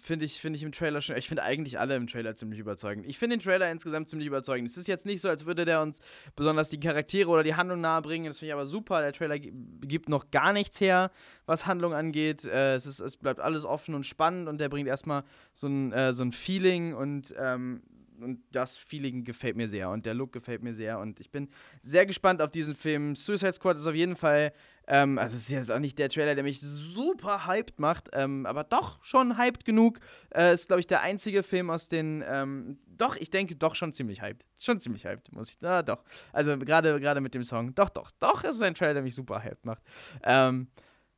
finde 0.00 0.24
ich, 0.24 0.40
find 0.40 0.54
ich 0.56 0.62
im 0.62 0.72
Trailer 0.72 1.00
schon. 1.00 1.16
Ich 1.16 1.28
finde 1.28 1.42
eigentlich 1.42 1.78
alle 1.78 1.96
im 1.96 2.06
Trailer 2.06 2.34
ziemlich 2.34 2.58
überzeugend. 2.58 3.06
Ich 3.06 3.18
finde 3.18 3.36
den 3.36 3.42
Trailer 3.42 3.70
insgesamt 3.70 4.08
ziemlich 4.08 4.26
überzeugend. 4.26 4.68
Es 4.68 4.76
ist 4.76 4.88
jetzt 4.88 5.06
nicht 5.06 5.20
so, 5.20 5.28
als 5.28 5.46
würde 5.46 5.64
der 5.64 5.80
uns 5.82 6.00
besonders 6.34 6.70
die 6.70 6.80
Charaktere 6.80 7.28
oder 7.30 7.42
die 7.42 7.54
Handlung 7.54 7.80
nahe 7.80 8.02
bringen. 8.02 8.26
Das 8.26 8.38
finde 8.38 8.48
ich 8.48 8.52
aber 8.54 8.66
super. 8.66 9.00
Der 9.00 9.12
Trailer 9.12 9.38
gibt 9.38 10.08
noch 10.08 10.30
gar 10.30 10.52
nichts 10.52 10.80
her, 10.80 11.10
was 11.46 11.66
Handlung 11.66 11.94
angeht. 11.94 12.44
Äh, 12.44 12.74
es, 12.74 12.86
ist, 12.86 13.00
es 13.00 13.16
bleibt 13.16 13.40
alles 13.40 13.64
offen 13.64 13.94
und 13.94 14.04
spannend 14.04 14.48
und 14.48 14.58
der 14.58 14.68
bringt 14.68 14.88
erstmal 14.88 15.24
so 15.52 15.66
ein, 15.68 15.92
äh, 15.92 16.12
so 16.12 16.24
ein 16.24 16.32
Feeling 16.32 16.94
und 16.94 17.34
ähm, 17.38 17.82
und 18.20 18.40
das 18.52 18.76
Feeling 18.76 19.24
gefällt 19.24 19.56
mir 19.56 19.68
sehr 19.68 19.90
und 19.90 20.06
der 20.06 20.14
Look 20.14 20.32
gefällt 20.32 20.62
mir 20.62 20.74
sehr 20.74 20.98
und 20.98 21.20
ich 21.20 21.30
bin 21.30 21.48
sehr 21.82 22.06
gespannt 22.06 22.40
auf 22.40 22.50
diesen 22.50 22.74
Film. 22.74 23.14
Suicide 23.14 23.52
Squad 23.52 23.78
ist 23.78 23.86
auf 23.86 23.94
jeden 23.94 24.16
Fall, 24.16 24.52
ähm, 24.86 25.18
also 25.18 25.36
es 25.36 25.42
ist 25.42 25.50
jetzt 25.50 25.72
auch 25.72 25.78
nicht 25.78 25.98
der 25.98 26.08
Trailer, 26.08 26.34
der 26.34 26.44
mich 26.44 26.60
super 26.60 27.46
hyped 27.46 27.78
macht, 27.78 28.10
ähm, 28.12 28.46
aber 28.46 28.64
doch 28.64 29.02
schon 29.04 29.36
hyped 29.36 29.64
genug. 29.64 29.98
Äh, 30.34 30.54
ist, 30.54 30.68
glaube 30.68 30.80
ich, 30.80 30.86
der 30.86 31.00
einzige 31.00 31.42
Film 31.42 31.70
aus 31.70 31.88
den, 31.88 32.24
ähm, 32.26 32.78
doch, 32.86 33.16
ich 33.16 33.30
denke, 33.30 33.56
doch 33.56 33.74
schon 33.74 33.92
ziemlich 33.92 34.22
hyped. 34.22 34.44
Schon 34.58 34.80
ziemlich 34.80 35.04
hyped, 35.04 35.32
muss 35.32 35.50
ich, 35.50 35.58
na 35.60 35.82
doch. 35.82 36.04
Also 36.32 36.56
gerade 36.58 37.20
mit 37.20 37.34
dem 37.34 37.44
Song, 37.44 37.74
doch, 37.74 37.88
doch, 37.88 38.10
doch, 38.20 38.44
es 38.44 38.56
ist 38.56 38.62
ein 38.62 38.74
Trailer, 38.74 38.94
der 38.94 39.02
mich 39.02 39.14
super 39.14 39.42
hyped 39.42 39.64
macht. 39.64 39.82
Ähm, 40.22 40.68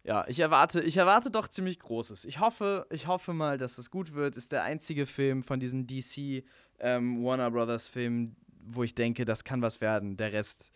ja, 0.09 0.25
ich 0.27 0.41
erwarte, 0.41 0.81
ich 0.81 0.97
erwarte 0.97 1.31
doch 1.31 1.49
ziemlich 1.49 1.79
Großes. 1.81 2.25
Ich 2.25 2.41
hoffe, 2.41 2.87
ich 2.91 3.07
hoffe 3.07 3.35
mal, 3.35 3.59
dass 3.59 3.77
es 3.77 3.91
gut 3.91 4.15
wird. 4.15 4.39
Ist 4.39 4.53
der 4.53 4.63
einzige 4.63 5.05
Film 5.05 5.43
von 5.43 5.61
diesen 5.61 5.87
DC 5.87 6.45
ähm, 6.79 7.23
Warner 7.23 7.51
Brothers 7.51 7.89
Filmen, 7.89 8.35
wo 8.65 8.85
ich 8.85 8.95
denke, 8.95 9.27
das 9.27 9.45
kann 9.45 9.61
was 9.61 9.83
werden. 9.83 10.17
Der 10.17 10.33
Rest. 10.33 10.73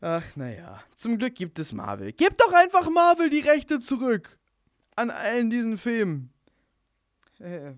Ach, 0.00 0.36
naja. 0.36 0.80
Zum 0.94 1.18
Glück 1.18 1.34
gibt 1.34 1.58
es 1.58 1.72
Marvel. 1.72 2.12
Gib 2.12 2.38
doch 2.38 2.52
einfach 2.52 2.88
Marvel 2.88 3.30
die 3.30 3.40
Rechte 3.40 3.80
zurück. 3.80 4.38
An 4.94 5.10
allen 5.10 5.50
diesen 5.50 5.76
Filmen. 5.76 6.30
Äh. 7.40 7.72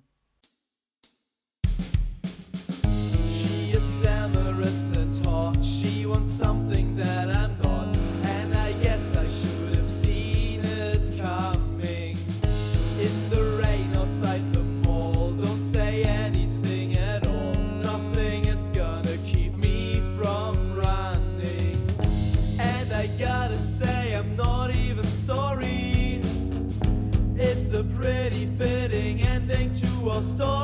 She 3.26 3.72
is 3.72 3.94
glamorous 4.02 4.92
and 4.96 5.26
hot. 5.26 5.64
She 5.64 6.06
wants 6.06 6.30
something 6.30 6.96
that 6.96 7.28
I'm 7.28 7.39
your 30.20 30.36
story. 30.36 30.59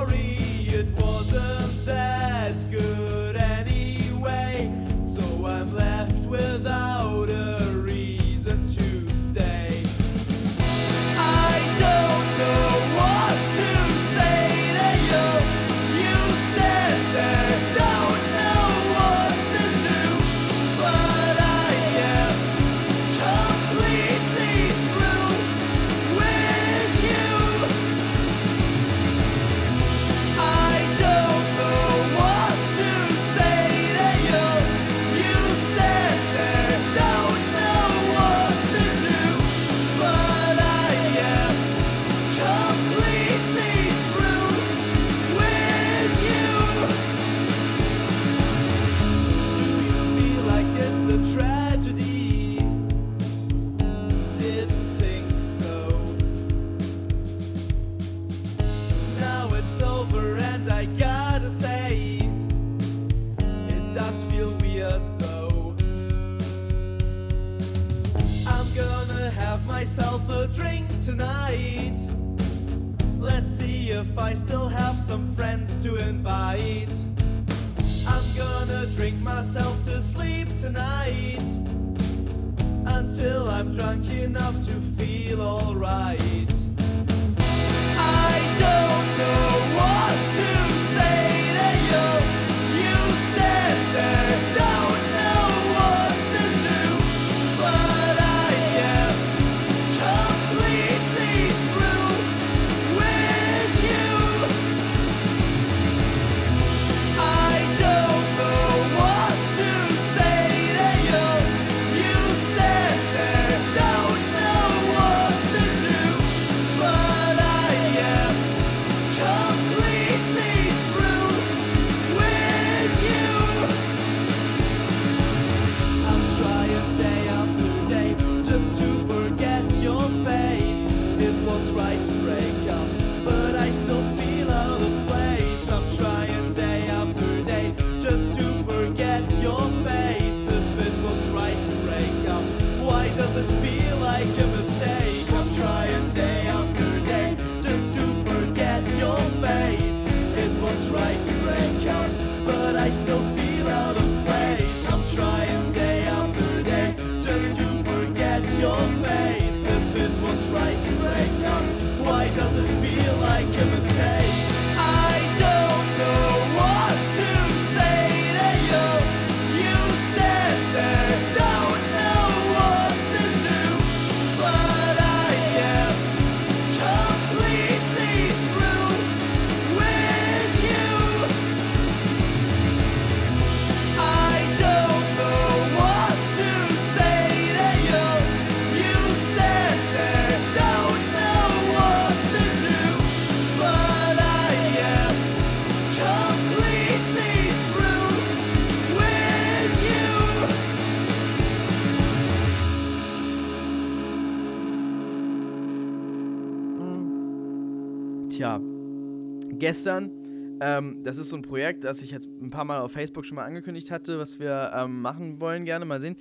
Gestern, 209.66 210.58
ähm, 210.60 211.02
das 211.02 211.18
ist 211.18 211.30
so 211.30 211.36
ein 211.36 211.42
Projekt, 211.42 211.82
das 211.82 212.00
ich 212.00 212.12
jetzt 212.12 212.28
ein 212.28 212.50
paar 212.50 212.64
Mal 212.64 212.80
auf 212.80 212.92
Facebook 212.92 213.26
schon 213.26 213.34
mal 213.34 213.44
angekündigt 213.44 213.90
hatte, 213.90 214.16
was 214.20 214.38
wir 214.38 214.70
ähm, 214.72 215.02
machen 215.02 215.40
wollen, 215.40 215.64
gerne 215.64 215.84
mal 215.84 216.00
sehen. 216.00 216.18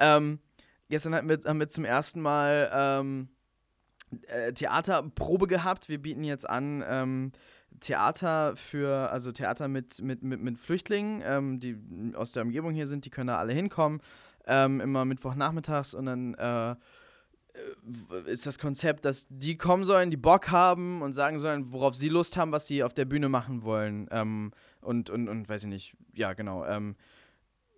Ähm, 0.00 0.40
gestern 0.88 1.14
hatten 1.14 1.28
wir, 1.28 1.38
haben 1.44 1.60
wir 1.60 1.68
zum 1.68 1.84
ersten 1.84 2.20
Mal 2.20 2.68
ähm, 2.74 3.28
äh, 4.26 4.52
Theaterprobe 4.52 5.46
gehabt. 5.46 5.88
Wir 5.88 6.02
bieten 6.02 6.24
jetzt 6.24 6.50
an 6.50 6.82
ähm, 6.88 7.30
Theater 7.78 8.56
für, 8.56 9.12
also 9.12 9.30
Theater 9.30 9.68
mit, 9.68 10.02
mit, 10.02 10.24
mit, 10.24 10.42
mit 10.42 10.58
Flüchtlingen, 10.58 11.22
ähm, 11.24 11.60
die 11.60 11.78
aus 12.16 12.32
der 12.32 12.42
Umgebung 12.42 12.72
hier 12.72 12.88
sind, 12.88 13.04
die 13.04 13.10
können 13.10 13.28
da 13.28 13.38
alle 13.38 13.52
hinkommen. 13.52 14.00
Immer 14.50 15.04
Mittwochnachmittags 15.04 15.92
und 15.92 16.06
dann 16.06 16.32
äh, 16.32 16.74
ist 18.26 18.46
das 18.46 18.58
Konzept, 18.58 19.04
dass 19.04 19.26
die 19.28 19.56
kommen 19.56 19.84
sollen, 19.84 20.10
die 20.10 20.16
Bock 20.16 20.50
haben 20.50 21.02
und 21.02 21.14
sagen 21.14 21.38
sollen, 21.38 21.72
worauf 21.72 21.94
sie 21.94 22.08
Lust 22.08 22.36
haben, 22.36 22.52
was 22.52 22.66
sie 22.66 22.82
auf 22.82 22.94
der 22.94 23.04
Bühne 23.04 23.28
machen 23.28 23.62
wollen. 23.62 24.08
Ähm, 24.10 24.52
und, 24.80 25.10
und, 25.10 25.28
und 25.28 25.48
weiß 25.48 25.64
ich 25.64 25.68
nicht, 25.68 25.94
ja, 26.14 26.32
genau. 26.34 26.64
Ähm, 26.64 26.96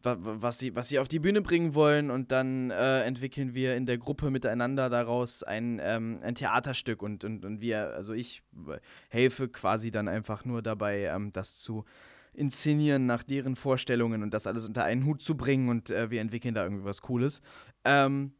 wa- 0.03 0.17
wa- 0.21 0.37
was 0.41 0.59
sie, 0.59 0.75
was 0.75 0.89
sie 0.89 0.99
auf 0.99 1.09
die 1.09 1.19
Bühne 1.19 1.43
bringen 1.43 1.75
wollen 1.75 2.11
und 2.11 2.33
dann 2.33 2.71
äh, 2.71 3.03
entwickeln 3.03 3.55
wir 3.55 3.77
in 3.77 3.87
der 3.87 3.99
Gruppe 3.99 4.31
miteinander 4.31 4.89
daraus 4.91 5.43
ein, 5.43 5.81
ähm, 5.83 6.21
ein 6.23 6.35
Theaterstück 6.35 7.03
und, 7.03 7.25
und, 7.25 7.45
und 7.45 7.61
wir, 7.61 7.95
also 7.95 8.13
ich 8.13 8.43
äh, 8.69 8.79
helfe 9.09 9.49
quasi 9.49 9.91
dann 9.91 10.09
einfach 10.09 10.45
nur 10.45 10.63
dabei, 10.63 11.05
ähm, 11.05 11.33
das 11.33 11.59
zu 11.59 11.85
inszenieren 12.33 13.07
nach 13.07 13.25
deren 13.25 13.57
Vorstellungen 13.57 14.23
und 14.23 14.33
das 14.33 14.47
alles 14.47 14.67
unter 14.67 14.85
einen 14.85 15.05
Hut 15.05 15.21
zu 15.21 15.37
bringen 15.37 15.69
und 15.69 15.91
äh, 15.91 16.11
wir 16.11 16.21
entwickeln 16.21 16.55
da 16.55 16.63
irgendwie 16.63 16.85
was 16.85 17.03
Cooles. 17.03 17.43
Ähm, 17.85 18.33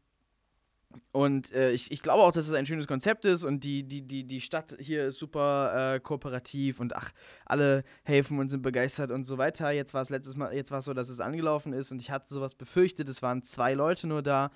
und 1.11 1.51
äh, 1.51 1.71
ich, 1.71 1.91
ich 1.91 2.01
glaube 2.01 2.23
auch, 2.23 2.31
dass 2.31 2.47
es 2.47 2.53
ein 2.53 2.65
schönes 2.65 2.87
Konzept 2.87 3.25
ist 3.25 3.43
und 3.43 3.63
die, 3.63 3.83
die, 3.83 4.01
die, 4.01 4.23
die 4.23 4.41
Stadt 4.41 4.75
hier 4.79 5.07
ist 5.07 5.19
super 5.19 5.95
äh, 5.95 5.99
kooperativ 5.99 6.79
und 6.79 6.95
ach, 6.95 7.11
alle 7.45 7.83
helfen 8.03 8.39
und 8.39 8.49
sind 8.49 8.61
begeistert 8.61 9.11
und 9.11 9.25
so 9.25 9.37
weiter. 9.37 9.71
Jetzt 9.71 9.93
war 9.93 10.01
es 10.01 10.09
letztes 10.09 10.37
Mal, 10.37 10.53
jetzt 10.53 10.71
war 10.71 10.79
es 10.79 10.85
so, 10.85 10.93
dass 10.93 11.09
es 11.09 11.19
angelaufen 11.19 11.73
ist 11.73 11.91
und 11.91 12.01
ich 12.01 12.11
hatte 12.11 12.27
sowas 12.27 12.55
befürchtet, 12.55 13.09
es 13.09 13.21
waren 13.21 13.43
zwei 13.43 13.73
Leute 13.73 14.07
nur 14.07 14.21
da, 14.21 14.51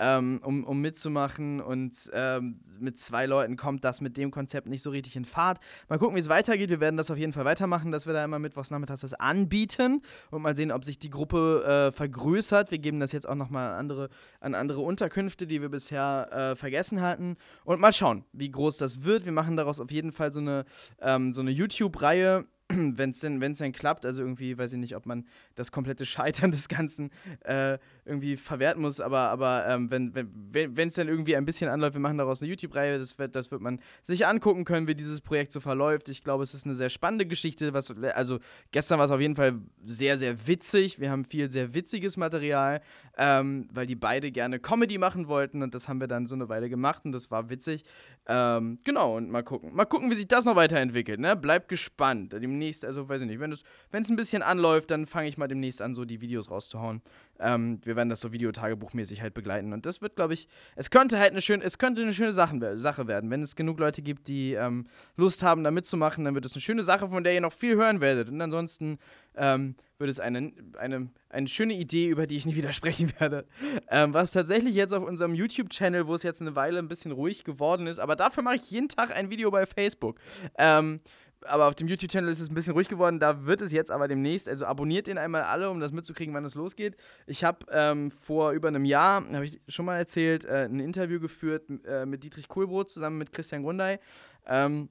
ähm, 0.00 0.40
um, 0.42 0.64
um 0.64 0.80
mitzumachen 0.80 1.60
und 1.60 2.10
ähm, 2.14 2.58
mit 2.80 2.98
zwei 2.98 3.26
Leuten 3.26 3.56
kommt 3.56 3.84
das 3.84 4.00
mit 4.00 4.16
dem 4.16 4.30
Konzept 4.30 4.66
nicht 4.66 4.82
so 4.82 4.90
richtig 4.90 5.14
in 5.14 5.26
Fahrt. 5.26 5.60
Mal 5.88 5.98
gucken, 5.98 6.16
wie 6.16 6.20
es 6.20 6.30
weitergeht. 6.30 6.70
Wir 6.70 6.80
werden 6.80 6.96
das 6.96 7.10
auf 7.10 7.18
jeden 7.18 7.32
Fall 7.32 7.44
weitermachen, 7.44 7.92
dass 7.92 8.06
wir 8.06 8.14
da 8.14 8.24
immer 8.24 8.38
mittwochs 8.38 8.70
nachmittags 8.70 9.02
das 9.02 9.12
anbieten 9.12 10.00
und 10.30 10.40
mal 10.40 10.56
sehen, 10.56 10.72
ob 10.72 10.84
sich 10.84 10.98
die 10.98 11.10
Gruppe 11.10 11.90
äh, 11.90 11.92
vergrößert. 11.92 12.70
Wir 12.70 12.78
geben 12.78 12.98
das 12.98 13.12
jetzt 13.12 13.28
auch 13.28 13.34
nochmal 13.34 13.72
an 13.72 13.78
andere, 13.78 14.08
an 14.40 14.54
andere 14.54 14.80
Unterkünfte, 14.80 15.46
die 15.46 15.60
wir 15.60 15.68
bisher 15.68 16.28
äh, 16.32 16.56
vergessen 16.56 17.02
hatten. 17.02 17.36
Und 17.64 17.80
mal 17.80 17.92
schauen, 17.92 18.24
wie 18.32 18.50
groß 18.50 18.78
das 18.78 19.04
wird. 19.04 19.26
Wir 19.26 19.32
machen 19.32 19.56
daraus 19.56 19.80
auf 19.80 19.90
jeden 19.90 20.12
Fall 20.12 20.32
so 20.32 20.40
eine, 20.40 20.64
ähm, 21.00 21.34
so 21.34 21.42
eine 21.42 21.50
YouTube-Reihe. 21.50 22.46
Wenn 22.70 23.10
es 23.10 23.20
denn, 23.20 23.40
denn 23.40 23.72
klappt, 23.72 24.06
also 24.06 24.22
irgendwie, 24.22 24.56
weiß 24.56 24.72
ich 24.72 24.78
nicht, 24.78 24.94
ob 24.94 25.04
man 25.04 25.26
das 25.60 25.70
komplette 25.72 26.04
Scheitern 26.04 26.50
des 26.50 26.68
Ganzen 26.68 27.10
äh, 27.44 27.78
irgendwie 28.04 28.36
verwerten 28.36 28.82
muss, 28.82 29.00
aber, 29.00 29.30
aber 29.30 29.66
ähm, 29.68 29.90
wenn 29.90 30.08
es 30.08 30.26
wenn, 30.52 30.88
dann 30.88 31.08
irgendwie 31.08 31.36
ein 31.36 31.44
bisschen 31.44 31.68
anläuft, 31.68 31.94
wir 31.94 32.00
machen 32.00 32.18
daraus 32.18 32.42
eine 32.42 32.50
YouTube-Reihe, 32.50 32.98
das 32.98 33.18
wird, 33.18 33.36
das 33.36 33.50
wird 33.50 33.60
man 33.60 33.80
sich 34.02 34.26
angucken 34.26 34.64
können, 34.64 34.88
wie 34.88 34.94
dieses 34.94 35.20
Projekt 35.20 35.52
so 35.52 35.60
verläuft. 35.60 36.08
Ich 36.08 36.24
glaube, 36.24 36.42
es 36.42 36.54
ist 36.54 36.64
eine 36.64 36.74
sehr 36.74 36.88
spannende 36.88 37.26
Geschichte. 37.26 37.72
Was, 37.72 37.94
also 38.14 38.38
gestern 38.72 38.98
war 38.98 39.04
es 39.04 39.10
auf 39.10 39.20
jeden 39.20 39.36
Fall 39.36 39.60
sehr, 39.84 40.16
sehr 40.16 40.46
witzig. 40.46 40.98
Wir 40.98 41.10
haben 41.10 41.24
viel 41.24 41.50
sehr 41.50 41.74
witziges 41.74 42.16
Material, 42.16 42.80
ähm, 43.16 43.68
weil 43.72 43.86
die 43.86 43.94
beide 43.94 44.32
gerne 44.32 44.58
Comedy 44.58 44.98
machen 44.98 45.28
wollten 45.28 45.62
und 45.62 45.74
das 45.74 45.88
haben 45.88 46.00
wir 46.00 46.08
dann 46.08 46.26
so 46.26 46.34
eine 46.34 46.48
Weile 46.48 46.68
gemacht 46.68 47.04
und 47.04 47.12
das 47.12 47.30
war 47.30 47.50
witzig. 47.50 47.84
Ähm, 48.26 48.78
genau, 48.84 49.16
und 49.16 49.30
mal 49.30 49.42
gucken. 49.42 49.74
Mal 49.74 49.84
gucken, 49.84 50.10
wie 50.10 50.14
sich 50.14 50.28
das 50.28 50.44
noch 50.44 50.56
weiterentwickelt, 50.56 51.20
ne? 51.20 51.36
Bleibt 51.36 51.68
gespannt. 51.68 52.32
Demnächst, 52.32 52.84
also 52.84 53.08
weiß 53.08 53.20
ich 53.22 53.26
nicht, 53.26 53.40
wenn 53.40 53.52
es 53.52 54.10
ein 54.10 54.16
bisschen 54.16 54.42
anläuft, 54.42 54.90
dann 54.90 55.06
fange 55.06 55.28
ich 55.28 55.36
mal 55.36 55.48
demnächst 55.50 55.82
an, 55.82 55.94
so 55.94 56.04
die 56.04 56.20
Videos 56.20 56.50
rauszuhauen. 56.50 57.02
Ähm, 57.38 57.80
wir 57.84 57.96
werden 57.96 58.08
das 58.08 58.20
so 58.20 58.32
Videotagebuchmäßig 58.32 59.22
halt 59.22 59.34
begleiten 59.34 59.72
und 59.72 59.86
das 59.86 60.02
wird, 60.02 60.16
glaube 60.16 60.34
ich, 60.34 60.48
es 60.76 60.90
könnte 60.90 61.18
halt 61.18 61.32
eine 61.32 61.40
schöne, 61.40 61.64
es 61.64 61.78
könnte 61.78 62.02
eine 62.02 62.12
schöne 62.12 62.32
Sachen, 62.32 62.78
Sache 62.78 63.06
werden. 63.06 63.30
Wenn 63.30 63.42
es 63.42 63.56
genug 63.56 63.78
Leute 63.78 64.02
gibt, 64.02 64.28
die 64.28 64.54
ähm, 64.54 64.86
Lust 65.16 65.42
haben, 65.42 65.64
da 65.64 65.70
mitzumachen, 65.70 66.24
dann 66.24 66.34
wird 66.34 66.44
es 66.44 66.52
eine 66.52 66.60
schöne 66.60 66.82
Sache, 66.82 67.08
von 67.08 67.24
der 67.24 67.34
ihr 67.34 67.40
noch 67.40 67.52
viel 67.52 67.76
hören 67.76 68.00
werdet. 68.00 68.28
Und 68.28 68.40
ansonsten 68.40 68.98
ähm, 69.36 69.74
wird 69.98 70.10
es 70.10 70.20
eine, 70.20 70.52
eine, 70.78 71.10
eine 71.28 71.48
schöne 71.48 71.74
Idee, 71.74 72.08
über 72.08 72.26
die 72.26 72.36
ich 72.36 72.46
nicht 72.46 72.56
widersprechen 72.56 73.12
werde. 73.18 73.46
Ähm, 73.88 74.12
was 74.12 74.32
tatsächlich 74.32 74.74
jetzt 74.74 74.92
auf 74.92 75.04
unserem 75.04 75.34
YouTube-Channel, 75.34 76.06
wo 76.06 76.14
es 76.14 76.22
jetzt 76.22 76.40
eine 76.40 76.56
Weile 76.56 76.78
ein 76.78 76.88
bisschen 76.88 77.12
ruhig 77.12 77.44
geworden 77.44 77.86
ist, 77.86 77.98
aber 77.98 78.16
dafür 78.16 78.42
mache 78.42 78.56
ich 78.56 78.70
jeden 78.70 78.88
Tag 78.88 79.16
ein 79.16 79.30
Video 79.30 79.50
bei 79.50 79.66
Facebook. 79.66 80.18
Ähm, 80.58 81.00
aber 81.42 81.68
auf 81.68 81.74
dem 81.74 81.88
YouTube-Channel 81.88 82.30
ist 82.30 82.40
es 82.40 82.50
ein 82.50 82.54
bisschen 82.54 82.74
ruhig 82.74 82.88
geworden. 82.88 83.18
Da 83.18 83.46
wird 83.46 83.60
es 83.60 83.72
jetzt 83.72 83.90
aber 83.90 84.08
demnächst. 84.08 84.48
Also 84.48 84.66
abonniert 84.66 85.06
den 85.06 85.18
einmal 85.18 85.42
alle, 85.42 85.70
um 85.70 85.80
das 85.80 85.92
mitzukriegen, 85.92 86.34
wann 86.34 86.44
es 86.44 86.54
losgeht. 86.54 86.96
Ich 87.26 87.44
habe 87.44 87.66
ähm, 87.70 88.10
vor 88.10 88.52
über 88.52 88.68
einem 88.68 88.84
Jahr, 88.84 89.24
habe 89.32 89.44
ich 89.44 89.60
schon 89.68 89.86
mal 89.86 89.96
erzählt, 89.96 90.44
äh, 90.44 90.64
ein 90.64 90.80
Interview 90.80 91.20
geführt 91.20 91.64
äh, 91.86 92.06
mit 92.06 92.24
Dietrich 92.24 92.48
Kohlbrot 92.48 92.90
zusammen 92.90 93.18
mit 93.18 93.32
Christian 93.32 93.62
Grundei. 93.62 94.00
Ähm, 94.46 94.88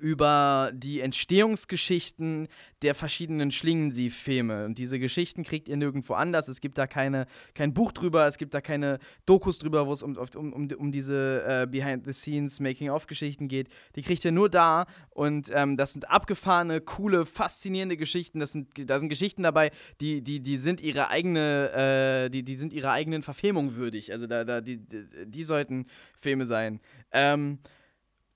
über 0.00 0.70
die 0.74 1.00
Entstehungsgeschichten 1.00 2.48
der 2.82 2.94
verschiedenen 2.94 3.50
Schlingensief-Filme. 3.50 4.64
Und 4.64 4.78
diese 4.78 4.98
Geschichten 4.98 5.44
kriegt 5.44 5.68
ihr 5.68 5.76
nirgendwo 5.76 6.14
anders. 6.14 6.48
Es 6.48 6.60
gibt 6.60 6.78
da 6.78 6.86
keine, 6.86 7.26
kein 7.54 7.74
Buch 7.74 7.92
drüber, 7.92 8.26
es 8.26 8.38
gibt 8.38 8.54
da 8.54 8.60
keine 8.60 8.98
Dokus 9.26 9.58
drüber, 9.58 9.86
wo 9.86 9.92
es 9.92 10.02
um, 10.02 10.16
um, 10.16 10.52
um, 10.52 10.68
um 10.76 10.92
diese 10.92 11.44
äh, 11.46 11.66
Behind-the-Scenes, 11.66 12.60
Making-of-Geschichten 12.60 13.48
geht. 13.48 13.68
Die 13.94 14.02
kriegt 14.02 14.24
ihr 14.24 14.32
nur 14.32 14.48
da. 14.48 14.86
Und 15.10 15.50
ähm, 15.52 15.76
das 15.76 15.92
sind 15.92 16.10
abgefahrene, 16.10 16.80
coole, 16.80 17.26
faszinierende 17.26 17.96
Geschichten. 17.96 18.40
Das 18.40 18.52
sind, 18.52 18.68
da 18.88 18.98
sind 18.98 19.08
Geschichten 19.08 19.42
dabei, 19.42 19.70
die, 20.00 20.22
die, 20.22 20.40
die 20.40 20.56
sind 20.56 20.80
ihre 20.80 21.08
eigene, 21.08 22.24
äh, 22.26 22.30
die, 22.30 22.42
die 22.42 22.56
sind 22.56 22.72
ihrer 22.72 22.92
eigenen 22.92 23.22
Verfilmung 23.22 23.76
würdig. 23.76 24.12
Also 24.12 24.26
da, 24.26 24.44
da, 24.44 24.60
die, 24.60 24.78
die, 24.78 25.06
die 25.26 25.42
sollten 25.42 25.86
Filme 26.18 26.46
sein. 26.46 26.80
Ähm, 27.12 27.58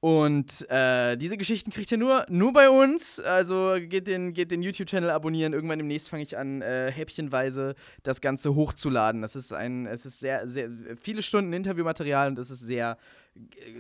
und 0.07 0.71
äh, 0.71 1.17
diese 1.17 1.37
Geschichten 1.37 1.73
kriegt 1.73 1.91
ihr 1.91 1.99
nur, 1.99 2.27
nur 2.29 2.53
bei 2.53 2.71
uns. 2.71 3.19
Also 3.19 3.75
geht 3.81 4.07
den, 4.07 4.35
geht 4.35 4.53
den 4.53 4.63
YouTube-Channel 4.63 5.11
abonnieren. 5.11 5.53
Irgendwann 5.53 5.81
demnächst 5.81 6.11
fange 6.11 6.23
ich 6.23 6.39
an, 6.39 6.63
äh, 6.63 6.93
häppchenweise 6.93 7.75
das 8.05 8.21
Ganze 8.21 8.55
hochzuladen. 8.55 9.21
Das 9.21 9.35
ist 9.35 9.53
ein, 9.53 9.85
es 9.87 10.07
ist 10.07 10.21
sehr, 10.21 10.47
sehr 10.47 10.71
viele 11.03 11.25
Stunden 11.25 11.53
Interviewmaterial 11.53 12.29
und 12.29 12.39
es 12.39 12.53
ist 12.53 12.61
sehr, 12.61 12.99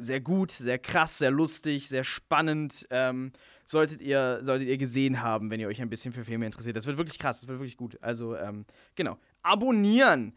sehr 0.00 0.18
gut, 0.18 0.50
sehr 0.50 0.80
krass, 0.80 1.18
sehr 1.18 1.30
lustig, 1.30 1.88
sehr 1.88 2.02
spannend. 2.02 2.88
Ähm, 2.90 3.30
solltet 3.64 4.02
ihr, 4.02 4.40
solltet 4.42 4.66
ihr 4.66 4.78
gesehen 4.78 5.22
haben, 5.22 5.48
wenn 5.52 5.60
ihr 5.60 5.68
euch 5.68 5.80
ein 5.80 5.90
bisschen 5.90 6.12
für 6.12 6.24
Filme 6.24 6.46
interessiert. 6.46 6.76
Das 6.76 6.86
wird 6.86 6.96
wirklich 6.96 7.20
krass, 7.20 7.42
das 7.42 7.48
wird 7.48 7.60
wirklich 7.60 7.76
gut. 7.76 7.98
Also, 8.00 8.34
ähm, 8.34 8.64
genau. 8.96 9.16
Abonnieren! 9.44 10.32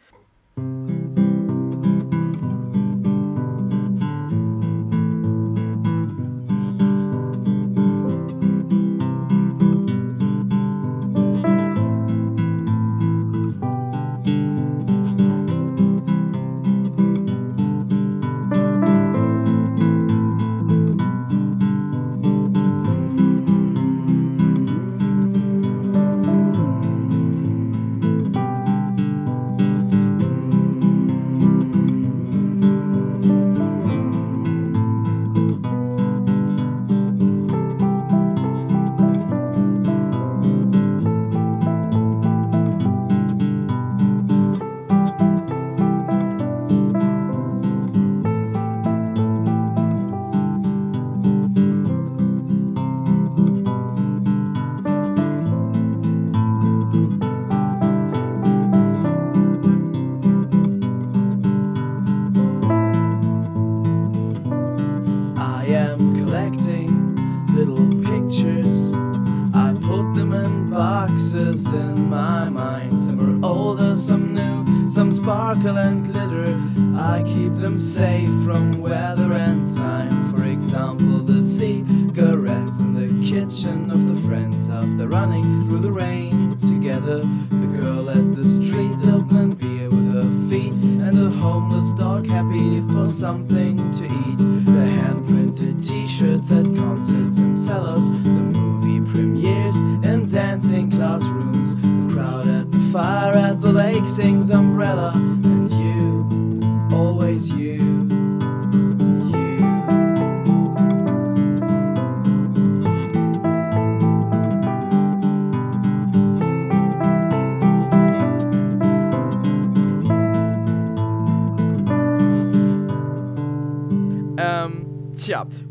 Of 83.66 84.08
the 84.08 84.16
friends 84.26 84.70
after 84.70 85.10
running 85.10 85.68
through 85.68 85.80
the 85.80 85.92
rain 85.92 86.58
together. 86.60 87.18
The 87.50 87.78
girl 87.78 88.10
at 88.10 88.34
the 88.34 88.48
street 88.48 88.94
Dublin 89.04 89.52
beer 89.52 89.90
with 89.90 90.14
her 90.14 90.50
feet, 90.50 90.78
and 90.78 91.18
the 91.18 91.30
homeless 91.30 91.94
dog 91.96 92.26
happy 92.26 92.80
for 92.94 93.10
something 93.10 93.76
to 93.92 94.06
eat. 94.06 94.38
The 94.66 94.86
hand 94.88 95.28
printed 95.28 95.84
t 95.86 96.08
shirts 96.08 96.52
at 96.52 96.74
concerts 96.74 97.40
and 97.40 97.60
cellars, 97.60 98.12
the 98.12 98.18
movie 98.18 99.02
premieres 99.12 99.76
in 99.76 100.30
dancing 100.30 100.90
classrooms. 100.90 101.76
The 101.76 102.14
crowd 102.14 102.48
at 102.48 102.72
the 102.72 102.80
fire 102.94 103.36
at 103.36 103.60
the 103.60 103.74
lake 103.74 104.08
sings 104.08 104.50
Umbrella, 104.52 105.12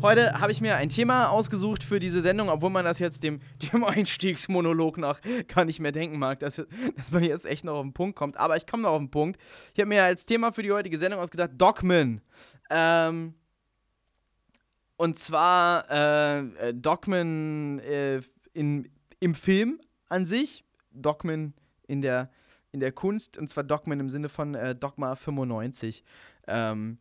heute 0.09 0.39
habe 0.39 0.51
ich 0.51 0.59
mir 0.59 0.75
ein 0.75 0.89
Thema 0.89 1.29
ausgesucht 1.29 1.83
für 1.83 1.99
diese 1.99 2.21
Sendung, 2.21 2.49
obwohl 2.49 2.71
man 2.71 2.83
das 2.83 2.97
jetzt 2.97 3.23
dem, 3.23 3.41
dem 3.73 3.83
Einstiegsmonolog 3.83 4.97
nach 4.97 5.21
gar 5.47 5.65
nicht 5.65 5.79
mehr 5.79 5.91
denken 5.91 6.17
mag, 6.17 6.39
dass, 6.39 6.61
dass 6.95 7.11
man 7.11 7.23
jetzt 7.23 7.45
echt 7.45 7.63
noch 7.63 7.75
auf 7.75 7.83
den 7.83 7.93
Punkt 7.93 8.15
kommt. 8.15 8.35
Aber 8.37 8.57
ich 8.57 8.65
komme 8.65 8.83
noch 8.83 8.91
auf 8.91 8.99
den 8.99 9.11
Punkt. 9.11 9.39
Ich 9.75 9.79
habe 9.79 9.89
mir 9.89 10.03
als 10.03 10.25
Thema 10.25 10.51
für 10.51 10.63
die 10.63 10.71
heutige 10.71 10.97
Sendung 10.97 11.19
ausgedacht, 11.19 11.51
Dogman. 11.55 12.21
Ähm, 12.71 13.35
und 14.97 15.19
zwar 15.19 15.85
äh, 15.91 16.39
äh, 16.39 16.73
Dogman 16.73 17.77
äh, 17.79 18.21
in, 18.53 18.89
im 19.19 19.35
Film 19.35 19.79
an 20.07 20.25
sich, 20.25 20.65
Dogman 20.91 21.53
in 21.87 22.01
der, 22.01 22.31
in 22.71 22.79
der 22.79 22.91
Kunst, 22.91 23.37
und 23.37 23.47
zwar 23.47 23.63
Dogman 23.63 23.99
im 23.99 24.09
Sinne 24.09 24.27
von 24.27 24.55
äh, 24.55 24.73
Dogma 24.73 25.15
95. 25.15 26.03
Ähm, 26.47 26.97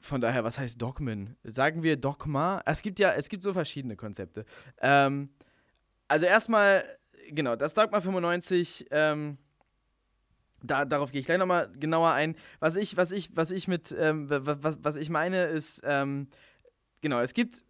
von 0.00 0.20
daher, 0.20 0.44
was 0.44 0.58
heißt 0.58 0.80
Dogman? 0.80 1.36
Sagen 1.44 1.82
wir 1.82 1.96
Dogma? 1.96 2.62
Es 2.64 2.82
gibt 2.82 2.98
ja, 2.98 3.12
es 3.12 3.28
gibt 3.28 3.42
so 3.42 3.52
verschiedene 3.52 3.96
Konzepte. 3.96 4.44
Ähm, 4.80 5.30
also 6.08 6.26
erstmal, 6.26 6.84
genau, 7.28 7.54
das 7.54 7.74
Dogma 7.74 8.00
95, 8.00 8.86
ähm, 8.90 9.38
da, 10.62 10.84
darauf 10.84 11.12
gehe 11.12 11.20
ich 11.20 11.26
gleich 11.26 11.38
nochmal 11.38 11.70
genauer 11.78 12.12
ein. 12.12 12.34
Was 12.58 12.76
ich, 12.76 12.96
was 12.96 13.12
ich, 13.12 13.34
was 13.34 13.50
ich 13.50 13.68
mit, 13.68 13.94
ähm, 13.98 14.26
was, 14.28 14.78
was 14.82 14.96
ich 14.96 15.10
meine, 15.10 15.44
ist, 15.44 15.82
ähm, 15.84 16.28
genau, 17.00 17.20
es 17.20 17.34
gibt 17.34 17.62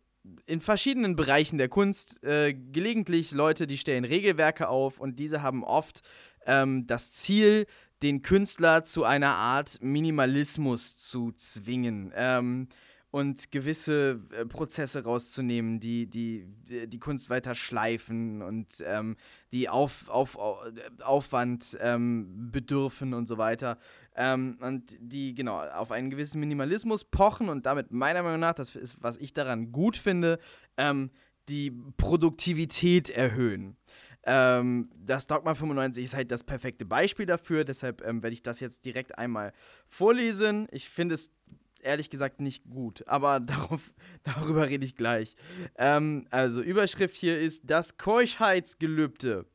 in 0.46 0.60
verschiedenen 0.60 1.16
Bereichen 1.16 1.58
der 1.58 1.68
Kunst 1.68 2.22
äh, 2.24 2.52
gelegentlich 2.52 3.32
Leute, 3.32 3.66
die 3.66 3.78
stellen 3.78 4.04
Regelwerke 4.04 4.68
auf 4.68 5.00
und 5.00 5.18
diese 5.18 5.42
haben 5.42 5.64
oft 5.64 6.02
ähm, 6.46 6.86
das 6.86 7.12
Ziel, 7.12 7.66
den 8.02 8.22
Künstler 8.22 8.84
zu 8.84 9.04
einer 9.04 9.34
Art 9.34 9.78
Minimalismus 9.80 10.96
zu 10.96 11.32
zwingen. 11.32 12.12
Ähm, 12.14 12.68
und 13.12 13.50
gewisse 13.50 14.20
äh, 14.30 14.46
Prozesse 14.46 15.02
rauszunehmen, 15.02 15.80
die, 15.80 16.06
die, 16.06 16.46
die, 16.68 16.86
die 16.86 16.98
Kunst 17.00 17.28
weiter 17.28 17.56
schleifen 17.56 18.40
und 18.40 18.84
ähm, 18.86 19.16
die 19.50 19.68
auf, 19.68 20.08
auf, 20.08 20.38
au- 20.38 20.62
Aufwand 21.02 21.76
ähm, 21.80 22.52
bedürfen 22.52 23.12
und 23.12 23.26
so 23.26 23.36
weiter. 23.36 23.78
Ähm, 24.14 24.58
und 24.60 24.96
die, 25.00 25.34
genau, 25.34 25.58
auf 25.58 25.90
einen 25.90 26.10
gewissen 26.10 26.38
Minimalismus 26.38 27.02
pochen 27.02 27.48
und 27.48 27.66
damit 27.66 27.90
meiner 27.90 28.22
Meinung 28.22 28.38
nach, 28.40 28.54
das 28.54 28.76
ist, 28.76 29.02
was 29.02 29.16
ich 29.16 29.32
daran 29.32 29.72
gut 29.72 29.96
finde, 29.96 30.38
ähm, 30.76 31.10
die 31.48 31.72
Produktivität 31.96 33.10
erhöhen. 33.10 33.76
Ähm, 34.24 34.90
das 34.96 35.26
Dogma 35.26 35.54
95 35.54 36.04
ist 36.04 36.14
halt 36.14 36.30
das 36.30 36.44
perfekte 36.44 36.84
Beispiel 36.84 37.26
dafür, 37.26 37.64
deshalb 37.64 38.04
ähm, 38.06 38.22
werde 38.22 38.34
ich 38.34 38.42
das 38.42 38.60
jetzt 38.60 38.84
direkt 38.84 39.18
einmal 39.18 39.52
vorlesen. 39.86 40.68
Ich 40.72 40.90
finde 40.90 41.14
es 41.14 41.32
ehrlich 41.82 42.10
gesagt 42.10 42.40
nicht 42.40 42.64
gut, 42.68 43.06
aber 43.06 43.40
darauf, 43.40 43.92
darüber 44.22 44.68
rede 44.68 44.84
ich 44.84 44.96
gleich. 44.96 45.36
Ähm, 45.76 46.26
also, 46.30 46.60
Überschrift 46.60 47.14
hier 47.14 47.40
ist 47.40 47.62
das 47.66 47.96
Keuschheitsgelübde. 47.96 49.46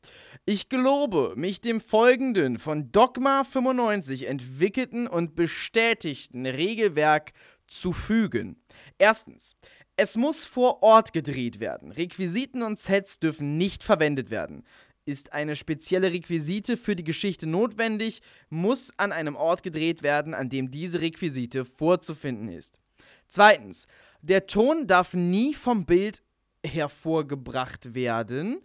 Ich 0.46 0.70
gelobe, 0.70 1.34
mich 1.36 1.62
dem 1.62 1.82
folgenden 1.82 2.60
von 2.60 2.92
Dogma 2.92 3.44
95 3.44 4.28
entwickelten 4.28 5.08
und 5.08 5.36
bestätigten 5.36 6.46
Regelwerk 6.46 7.34
zu 7.68 7.94
fügen. 7.94 8.58
Erstens. 8.98 9.58
Es 9.98 10.18
muss 10.18 10.46
vor 10.46 10.84
Ort 10.84 11.14
gedreht 11.14 11.60
werden. 11.60 11.92
Requisiten 11.92 12.64
und 12.64 12.78
Sets 12.78 13.20
dürfen 13.20 13.58
nicht 13.58 13.84
verwendet 13.84 14.30
werden. 14.30 14.66
Ist 15.06 15.32
eine 15.32 15.56
spezielle 15.56 16.12
Requisite 16.12 16.76
für 16.76 16.96
die 16.96 17.04
Geschichte 17.04 17.48
notwendig, 17.48 18.22
muss 18.50 18.92
an 18.98 19.12
einem 19.12 19.36
Ort 19.36 19.64
gedreht 19.64 20.04
werden, 20.04 20.34
an 20.34 20.50
dem 20.50 20.70
diese 20.72 21.00
Requisite 21.00 21.64
vorzufinden 21.64 22.50
ist. 22.50 22.82
Zweitens, 23.28 23.88
der 24.22 24.48
Ton 24.48 24.88
darf 24.88 25.14
nie 25.14 25.54
vom 25.54 25.86
Bild 25.86 26.24
hervorgebracht 26.66 27.94
werden 27.94 28.62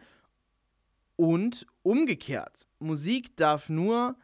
und 1.17 1.67
umgekehrt. 1.83 2.67
Musik 2.79 3.37
darf 3.37 3.69
nur 3.69 4.17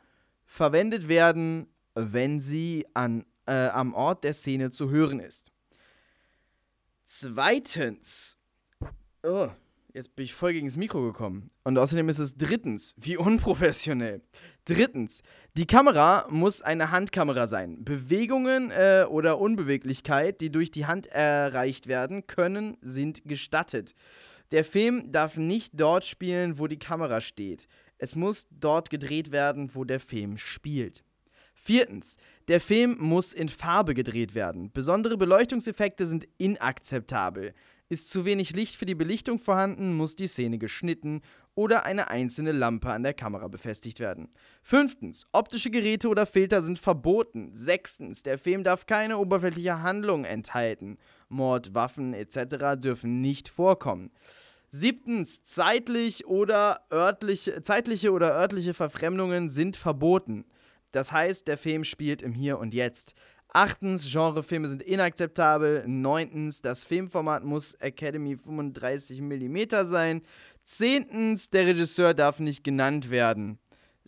verwendet 0.47 1.09
werden, 1.09 1.69
wenn 1.95 2.41
sie 2.41 2.87
an, 2.95 3.27
äh, 3.47 3.69
am 3.69 3.95
Ort 3.95 4.25
der 4.25 4.33
Szene 4.33 4.71
zu 4.71 4.91
hören 4.91 5.21
ist. 5.21 5.53
Zweitens, 7.09 8.37
oh, 9.23 9.49
jetzt 9.95 10.17
bin 10.17 10.25
ich 10.25 10.35
voll 10.35 10.53
gegen 10.53 10.67
das 10.67 10.77
Mikro 10.77 11.03
gekommen. 11.03 11.53
Und 11.63 11.79
außerdem 11.79 12.09
ist 12.09 12.19
es 12.19 12.37
drittens, 12.37 12.97
wie 12.99 13.17
unprofessionell. 13.17 14.23
Drittens, 14.65 15.23
die 15.57 15.69
Kamera 15.69 16.27
muss 16.31 16.63
eine 16.63 16.91
Handkamera 16.91 17.47
sein. 17.47 17.85
Bewegungen 17.85 18.73
äh, 18.73 19.07
oder 19.09 19.39
Unbeweglichkeit, 19.39 20.41
die 20.41 20.51
durch 20.51 20.73
die 20.73 20.87
Hand 20.87 21.07
erreicht 21.07 21.87
werden 21.87 22.27
können, 22.27 22.77
sind 22.81 23.23
gestattet. 23.25 23.95
Der 24.51 24.65
Film 24.65 25.13
darf 25.13 25.37
nicht 25.37 25.79
dort 25.79 26.05
spielen, 26.05 26.59
wo 26.59 26.67
die 26.67 26.81
Kamera 26.81 27.21
steht. 27.21 27.69
Es 27.99 28.17
muss 28.17 28.49
dort 28.51 28.91
gedreht 28.91 29.31
werden, 29.31 29.71
wo 29.75 29.85
der 29.85 30.01
Film 30.01 30.39
spielt. 30.39 31.05
Viertens, 31.55 32.17
der 32.49 32.61
Film 32.61 32.97
muss 32.99 33.33
in 33.33 33.49
Farbe 33.49 33.95
gedreht 33.95 34.35
werden. 34.35 34.71
Besondere 34.73 35.17
Beleuchtungseffekte 35.17 36.07
sind 36.07 36.29
inakzeptabel. 36.39 37.55
Ist 37.89 38.11
zu 38.11 38.25
wenig 38.25 38.53
Licht 38.55 38.75
für 38.77 38.87
die 38.87 38.97
Belichtung 38.97 39.39
vorhanden, 39.39 39.97
muss 39.97 40.17
die 40.17 40.27
Szene 40.27 40.59
geschnitten 40.59 41.23
oder 41.55 41.87
eine 41.87 42.09
einzelne 42.09 42.53
Lampe 42.53 42.91
an 42.93 43.05
der 43.05 43.15
Kamera 43.15 43.49
befestigt 43.49 44.01
werden. 44.01 44.29
Fünftens, 44.61 45.27
optische 45.33 45.71
Geräte 45.71 46.09
oder 46.09 46.27
Filter 46.27 46.63
sind 46.63 46.79
verboten. 46.79 47.53
Sechstens, 47.55 48.23
der 48.23 48.39
Film 48.39 48.65
darf 48.65 48.87
keine 48.87 49.19
oberflächliche 49.19 49.83
Handlung 49.83 50.25
enthalten. 50.25 50.99
Mord, 51.29 51.75
Waffen 51.75 52.13
etc. 52.13 52.77
dürfen 52.77 53.21
nicht 53.21 53.49
vorkommen. 53.49 54.11
Siebtens, 54.69 55.45
zeitlich 55.45 56.27
oder 56.27 56.81
örtliche, 56.93 57.63
zeitliche 57.63 58.11
oder 58.11 58.35
örtliche 58.35 58.75
Verfremdungen 58.75 59.49
sind 59.49 59.77
verboten. 59.77 60.45
Das 60.93 61.13
heißt, 61.13 61.49
der 61.49 61.59
Film 61.59 61.85
spielt 61.85 62.23
im 62.23 62.33
Hier 62.33 62.59
und 62.59 62.75
Jetzt. 62.75 63.15
Achtens, 63.49 64.11
Genrefilme 64.11 64.69
sind 64.69 64.83
inakzeptabel. 64.83 65.85
Neuntens, 65.87 66.61
das 66.61 66.85
Filmformat 66.85 67.45
muss 67.45 67.75
Academy 67.75 68.37
35 68.37 69.23
mm 69.23 69.59
sein. 69.85 70.23
Zehntens, 70.63 71.51
der 71.51 71.67
Regisseur 71.67 72.13
darf 72.13 72.39
nicht 72.41 72.65
genannt 72.65 73.11
werden 73.11 73.59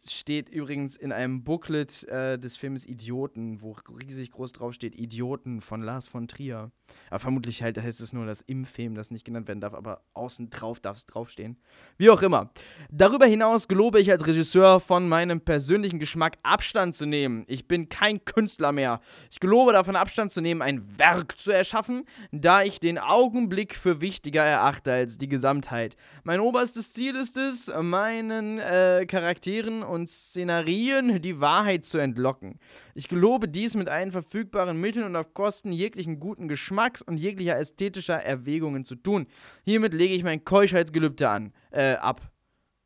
steht 0.06 0.48
übrigens 0.48 0.96
in 0.96 1.12
einem 1.12 1.44
Booklet 1.44 2.04
äh, 2.04 2.38
des 2.38 2.56
Films 2.56 2.86
Idioten, 2.86 3.62
wo 3.62 3.76
riesig 4.00 4.30
groß 4.30 4.52
drauf 4.52 4.74
steht 4.74 4.94
Idioten 4.94 5.60
von 5.60 5.82
Lars 5.82 6.06
von 6.06 6.28
Trier. 6.28 6.70
Aber 7.10 7.18
vermutlich 7.18 7.62
halt 7.62 7.80
heißt 7.80 8.00
es 8.00 8.12
nur, 8.12 8.26
dass 8.26 8.40
im 8.42 8.64
Film 8.64 8.94
das 8.94 9.10
nicht 9.10 9.24
genannt 9.24 9.48
werden 9.48 9.60
darf, 9.60 9.74
aber 9.74 10.02
außen 10.14 10.50
drauf 10.50 10.80
darf 10.80 10.96
es 10.96 11.06
draufstehen. 11.06 11.56
Wie 11.96 12.10
auch 12.10 12.22
immer. 12.22 12.50
Darüber 12.90 13.26
hinaus 13.26 13.68
gelobe 13.68 14.00
ich 14.00 14.10
als 14.10 14.26
Regisseur 14.26 14.80
von 14.80 15.08
meinem 15.08 15.40
persönlichen 15.40 15.98
Geschmack 15.98 16.38
Abstand 16.42 16.94
zu 16.94 17.06
nehmen. 17.06 17.44
Ich 17.46 17.68
bin 17.68 17.88
kein 17.88 18.24
Künstler 18.24 18.72
mehr. 18.72 19.00
Ich 19.30 19.40
gelobe 19.40 19.72
davon 19.72 19.96
Abstand 19.96 20.32
zu 20.32 20.40
nehmen, 20.40 20.62
ein 20.62 20.98
Werk 20.98 21.38
zu 21.38 21.50
erschaffen, 21.50 22.04
da 22.32 22.62
ich 22.62 22.80
den 22.80 22.98
Augenblick 22.98 23.74
für 23.74 24.00
wichtiger 24.00 24.44
erachte 24.44 24.92
als 24.92 25.18
die 25.18 25.28
Gesamtheit. 25.28 25.96
Mein 26.24 26.40
oberstes 26.40 26.92
Ziel 26.92 27.16
ist 27.16 27.36
es, 27.36 27.72
meinen 27.80 28.58
äh, 28.58 29.06
Charakteren 29.06 29.82
und 29.88 30.08
Szenarien 30.08 31.20
die 31.20 31.40
Wahrheit 31.40 31.84
zu 31.84 31.98
entlocken. 31.98 32.58
Ich 32.94 33.08
gelobe 33.08 33.48
dies 33.48 33.74
mit 33.74 33.88
allen 33.88 34.12
verfügbaren 34.12 34.80
Mitteln 34.80 35.04
und 35.04 35.16
auf 35.16 35.34
Kosten 35.34 35.72
jeglichen 35.72 36.20
guten 36.20 36.48
Geschmacks 36.48 37.02
und 37.02 37.18
jeglicher 37.18 37.56
ästhetischer 37.56 38.22
Erwägungen 38.22 38.84
zu 38.84 38.94
tun. 38.94 39.26
Hiermit 39.64 39.94
lege 39.94 40.14
ich 40.14 40.22
mein 40.22 40.44
Keuschheitsgelübde 40.44 41.28
an, 41.28 41.52
äh, 41.70 41.94
ab 41.94 42.30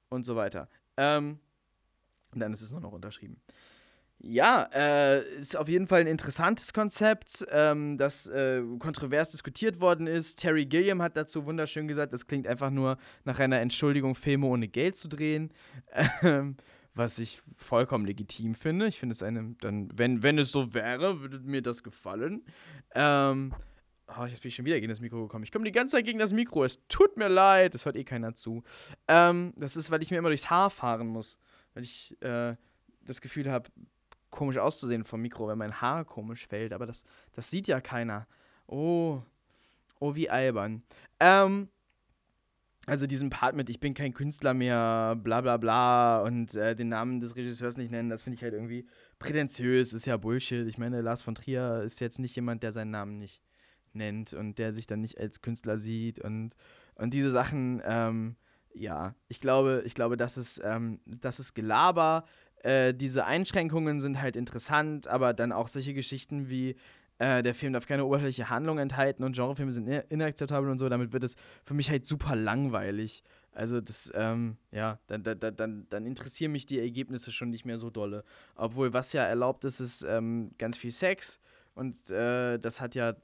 und 0.09 0.25
so 0.25 0.37
weiter. 0.37 0.69
Ähm, 0.97 1.39
und 2.33 2.41
dann 2.41 2.53
ist 2.53 2.63
es 2.63 2.73
nur 2.73 2.81
noch 2.81 2.93
unterschrieben. 2.93 3.41
Ja, 4.25 4.69
äh, 4.73 5.21
ist 5.37 5.57
auf 5.57 5.69
jeden 5.69 5.89
Fall 5.89 6.03
ein 6.03 6.07
interessantes 6.07 6.73
Konzept, 6.73 7.45
ähm, 7.51 7.99
das 7.99 8.29
äh, 8.29 8.63
kontrovers 8.79 9.33
diskutiert 9.33 9.81
worden 9.81 10.07
ist. 10.07 10.39
Terry 10.39 10.65
Gilliam 10.65 11.03
hat 11.03 11.17
dazu 11.17 11.45
wunderschön 11.45 11.89
gesagt, 11.89 12.13
das 12.13 12.29
klingt 12.29 12.47
einfach 12.47 12.71
nur 12.71 12.99
nach 13.25 13.41
einer 13.41 13.59
Entschuldigung, 13.59 14.15
Filme 14.15 14.47
ohne 14.47 14.69
Geld 14.69 14.97
zu 14.97 15.09
drehen. 15.09 15.53
Ähm, 16.23 16.57
was 16.95 17.19
ich 17.19 17.43
vollkommen 17.57 18.05
legitim 18.05 18.55
finde. 18.55 18.87
Ich 18.87 18.99
finde 18.99 19.15
es 19.15 19.23
eine, 19.23 19.55
dann, 19.61 19.89
wenn, 19.95 20.23
wenn 20.23 20.39
es 20.39 20.53
so 20.53 20.75
wäre, 20.75 21.21
würde 21.21 21.41
mir 21.41 21.63
das 21.63 21.83
gefallen. 21.83 22.45
Ähm, 22.95 23.55
oh, 24.09 24.25
jetzt 24.25 24.43
bin 24.43 24.49
ich 24.49 24.55
schon 24.55 24.65
wieder 24.65 24.79
gegen 24.79 24.91
das 24.91 25.01
Mikro 25.01 25.23
gekommen. 25.23 25.45
Ich 25.45 25.53
komme 25.53 25.65
die 25.65 25.73
ganze 25.73 25.97
Zeit 25.97 26.05
gegen 26.05 26.19
das 26.19 26.33
Mikro. 26.33 26.65
Es 26.65 26.79
tut 26.89 27.17
mir 27.17 27.29
leid, 27.29 27.75
das 27.75 27.85
hört 27.87 27.97
eh 27.97 28.05
keiner 28.05 28.35
zu. 28.35 28.63
Ähm, 29.09 29.55
das 29.57 29.77
ist, 29.77 29.91
weil 29.91 30.03
ich 30.03 30.11
mir 30.11 30.19
immer 30.19 30.29
durchs 30.29 30.51
Haar 30.51 30.71
fahren 30.71 31.09
muss. 31.09 31.39
Weil 31.75 31.85
ich 31.85 32.17
äh, 32.21 32.57
das 33.07 33.21
Gefühl 33.21 33.51
habe, 33.51 33.71
komisch 34.31 34.59
auszusehen 34.59 35.05
vom 35.05 35.23
Mikro, 35.23 35.49
wenn 35.49 35.59
mein 35.59 35.81
Haar 35.81 36.05
komisch 36.05 36.47
fällt. 36.47 36.73
Aber 36.73 36.87
das, 36.87 37.05
das 37.35 37.49
sieht 37.51 37.69
ja 37.69 37.81
keiner. 37.81 38.27
Oh, 38.67 39.23
oh, 39.99 40.15
wie 40.15 40.29
albern. 40.29 40.83
Ähm, 41.21 41.69
also 42.87 43.07
diesen 43.07 43.31
Part 43.31 43.55
mit, 43.55 43.71
ich 43.71 43.81
bin 43.81 43.95
kein 43.95 44.13
Künstler 44.13 44.55
mehr, 44.55 45.17
bla 45.23 45.41
bla 45.41 45.57
bla 45.57 46.23
und 46.23 46.55
äh, 46.55 46.75
den 46.75 46.89
Namen 46.89 47.21
des 47.21 47.37
Regisseurs 47.37 47.77
nicht 47.77 47.93
nennen, 47.93 48.11
das 48.11 48.23
finde 48.23 48.37
ich 48.37 48.43
halt 48.43 48.55
irgendwie 48.55 48.87
prätentiös, 49.19 49.93
ist 49.93 50.07
ja 50.07 50.17
Bullshit. 50.17 50.67
Ich 50.67 50.79
meine, 50.79 51.01
Lars 51.01 51.23
von 51.23 51.35
Trier 51.35 51.83
ist 51.85 52.01
jetzt 52.01 52.19
nicht 52.19 52.35
jemand, 52.35 52.63
der 52.63 52.73
seinen 52.73 52.91
Namen 52.91 53.19
nicht 53.19 53.41
nennt 53.93 54.33
und 54.33 54.59
der 54.59 54.73
sich 54.73 54.87
dann 54.87 55.01
nicht 55.01 55.19
als 55.19 55.43
Künstler 55.43 55.77
sieht 55.77 56.19
und, 56.19 56.57
und 56.97 57.15
diese 57.15 57.31
Sachen, 57.31 57.81
ähm, 57.85 58.37
ja, 58.75 59.15
ich 59.29 59.41
glaube, 59.41 59.83
ich 59.85 59.95
glaube, 59.95 60.17
das 60.17 60.37
ist, 60.37 60.61
ähm, 60.65 61.01
das 61.07 61.39
ist 61.39 61.55
Gelaber. 61.55 62.25
Äh, 62.63 62.95
diese 62.95 63.27
Einschränkungen 63.27 64.01
sind 64.01 64.21
halt 64.21 64.35
interessant, 64.35 65.07
aber 65.09 65.35
dann 65.35 65.53
auch 65.53 65.69
solche 65.69 65.95
Geschichten 65.95 66.49
wie, 66.49 66.77
äh, 67.19 67.43
der 67.43 67.55
Film 67.55 67.73
darf 67.73 67.87
keine 67.87 68.05
oberflächliche 68.05 68.51
Handlung 68.51 68.79
enthalten 68.79 69.23
und 69.25 69.35
Genrefilme 69.35 69.73
sind 69.73 69.87
inakzeptabel 69.87 70.71
und 70.71 70.79
so, 70.79 70.89
damit 70.89 71.13
wird 71.13 71.25
es 71.25 71.37
für 71.65 71.75
mich 71.75 71.91
halt 71.91 72.07
super 72.07 72.35
langweilig. 72.35 73.23
Also 73.53 73.81
das, 73.81 74.11
ähm, 74.15 74.57
ja, 74.71 74.99
dann, 75.07 75.23
dann, 75.23 75.57
dann, 75.57 75.87
dann 75.91 76.07
interessieren 76.07 76.53
mich 76.53 76.65
die 76.67 76.81
Ergebnisse 76.81 77.33
schon 77.33 77.51
nicht 77.51 77.65
mehr 77.67 77.79
so 77.79 77.91
dolle. 77.91 78.25
Obwohl, 78.55 78.93
was 78.93 79.13
ja 79.13 79.25
erlaubt 79.25 79.65
ist, 79.65 79.81
ist 79.81 80.03
ähm, 80.03 80.53
ganz 80.59 80.77
viel 80.77 80.91
Sex 80.91 81.39
und 81.75 82.11
äh, 82.11 82.59
das 82.59 82.81
hat 82.81 82.95
ja 82.95 83.15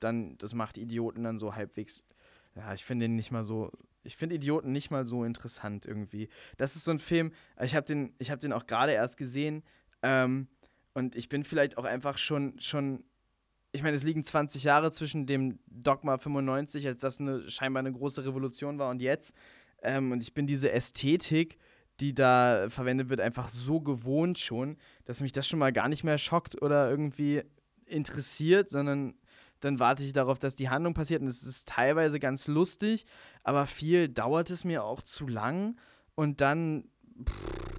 dann, 0.00 0.36
das 0.38 0.54
macht 0.54 0.78
Idioten 0.78 1.24
dann 1.24 1.38
so 1.38 1.54
halbwegs, 1.54 2.06
ja, 2.54 2.72
ich 2.74 2.84
finde 2.84 3.04
den 3.04 3.16
nicht 3.16 3.30
mal 3.30 3.44
so, 3.44 3.70
ich 4.02 4.16
finde 4.16 4.36
Idioten 4.36 4.72
nicht 4.72 4.90
mal 4.90 5.06
so 5.06 5.24
interessant 5.24 5.86
irgendwie. 5.86 6.28
Das 6.56 6.76
ist 6.76 6.84
so 6.84 6.90
ein 6.90 6.98
Film, 6.98 7.32
ich 7.62 7.74
habe 7.74 7.86
den, 7.86 8.14
ich 8.18 8.28
den 8.28 8.52
auch 8.52 8.66
gerade 8.66 8.92
erst 8.92 9.16
gesehen 9.16 9.62
ähm, 10.02 10.48
und 10.92 11.14
ich 11.14 11.28
bin 11.28 11.44
vielleicht 11.44 11.78
auch 11.78 11.84
einfach 11.84 12.18
schon, 12.18 12.58
schon 12.58 13.04
ich 13.74 13.82
meine, 13.82 13.96
es 13.96 14.04
liegen 14.04 14.22
20 14.22 14.62
Jahre 14.62 14.92
zwischen 14.92 15.26
dem 15.26 15.58
Dogma 15.66 16.16
95, 16.16 16.86
als 16.86 17.00
das 17.00 17.18
eine, 17.18 17.50
scheinbar 17.50 17.80
eine 17.80 17.92
große 17.92 18.24
Revolution 18.24 18.78
war, 18.78 18.88
und 18.88 19.02
jetzt. 19.02 19.34
Ähm, 19.82 20.12
und 20.12 20.22
ich 20.22 20.32
bin 20.32 20.46
diese 20.46 20.70
Ästhetik, 20.70 21.58
die 21.98 22.14
da 22.14 22.66
verwendet 22.70 23.08
wird, 23.08 23.20
einfach 23.20 23.48
so 23.48 23.80
gewohnt 23.80 24.38
schon, 24.38 24.76
dass 25.06 25.20
mich 25.20 25.32
das 25.32 25.48
schon 25.48 25.58
mal 25.58 25.72
gar 25.72 25.88
nicht 25.88 26.04
mehr 26.04 26.18
schockt 26.18 26.62
oder 26.62 26.88
irgendwie 26.88 27.42
interessiert, 27.84 28.70
sondern 28.70 29.14
dann 29.58 29.80
warte 29.80 30.04
ich 30.04 30.12
darauf, 30.12 30.38
dass 30.38 30.54
die 30.54 30.68
Handlung 30.68 30.94
passiert. 30.94 31.22
Und 31.22 31.28
es 31.28 31.42
ist 31.42 31.66
teilweise 31.66 32.20
ganz 32.20 32.46
lustig, 32.46 33.06
aber 33.42 33.66
viel 33.66 34.08
dauert 34.08 34.50
es 34.50 34.62
mir 34.62 34.84
auch 34.84 35.02
zu 35.02 35.26
lang. 35.26 35.76
Und 36.14 36.40
dann. 36.40 36.84
Pff, 37.24 37.73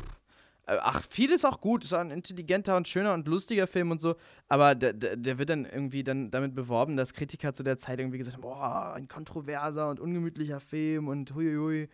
ach, 0.66 1.02
viel 1.10 1.32
ist 1.32 1.46
auch 1.46 1.62
gut. 1.62 1.84
Ist 1.84 1.94
auch 1.94 2.00
ein 2.00 2.12
intelligenter 2.12 2.76
und 2.76 2.88
schöner 2.88 3.14
und 3.14 3.28
lustiger 3.28 3.68
Film 3.68 3.92
und 3.92 4.02
so. 4.02 4.16
Aber 4.48 4.76
der, 4.76 4.94
der, 4.94 5.38
wird 5.38 5.50
dann 5.50 5.66
irgendwie 5.66 6.04
dann 6.04 6.32
damit 6.32 6.56
beworben, 6.56 6.98
dass 6.98 7.14
Kritiker 7.14 7.54
zu 7.54 7.64
der 7.64 7.78
Zeit 7.78 8.00
irgendwie 8.00 8.18
gesagt 8.18 8.36
haben: 8.36 8.42
Boah, 8.42 8.94
ein 8.96 9.08
kontroverser 9.08 9.90
und 9.90 10.00
ungemütlicher 10.00 10.60
Film 10.60 11.08
und 11.08 11.34
huiui. 11.36 11.90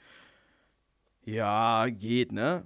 Ja, 1.24 1.88
geht, 1.90 2.32
ne? 2.32 2.64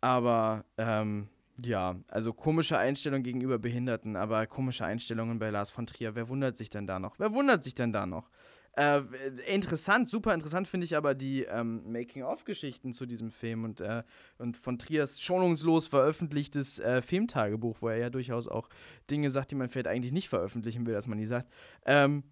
Aber, 0.00 0.64
ähm, 0.78 1.28
ja, 1.64 1.96
also 2.08 2.32
komische 2.32 2.78
Einstellungen 2.78 3.24
gegenüber 3.24 3.58
Behinderten, 3.58 4.14
aber 4.14 4.46
komische 4.46 4.84
Einstellungen 4.84 5.38
bei 5.38 5.50
Lars 5.50 5.70
von 5.70 5.86
Trier. 5.86 6.14
Wer 6.14 6.28
wundert 6.28 6.56
sich 6.56 6.70
denn 6.70 6.86
da 6.86 6.98
noch? 6.98 7.18
Wer 7.18 7.32
wundert 7.32 7.64
sich 7.64 7.74
denn 7.74 7.92
da 7.92 8.06
noch? 8.06 8.30
Äh, 8.76 9.00
interessant, 9.46 10.08
super 10.08 10.34
interessant 10.34 10.68
finde 10.68 10.84
ich 10.84 10.96
aber 10.96 11.14
die 11.14 11.44
ähm, 11.44 11.90
Making-of-Geschichten 11.90 12.92
zu 12.92 13.06
diesem 13.06 13.30
Film 13.30 13.64
und, 13.64 13.80
äh, 13.80 14.02
und 14.36 14.58
von 14.58 14.78
Triers 14.78 15.20
schonungslos 15.22 15.86
veröffentlichtes 15.86 16.78
äh, 16.78 17.00
Filmtagebuch, 17.00 17.80
wo 17.80 17.88
er 17.88 17.96
ja 17.96 18.10
durchaus 18.10 18.48
auch 18.48 18.68
Dinge 19.10 19.30
sagt, 19.30 19.50
die 19.50 19.54
man 19.54 19.70
vielleicht 19.70 19.86
eigentlich 19.86 20.12
nicht 20.12 20.28
veröffentlichen 20.28 20.86
will, 20.86 20.92
dass 20.92 21.06
man 21.06 21.16
die 21.16 21.26
sagt. 21.26 21.50
Ähm, 21.86 22.22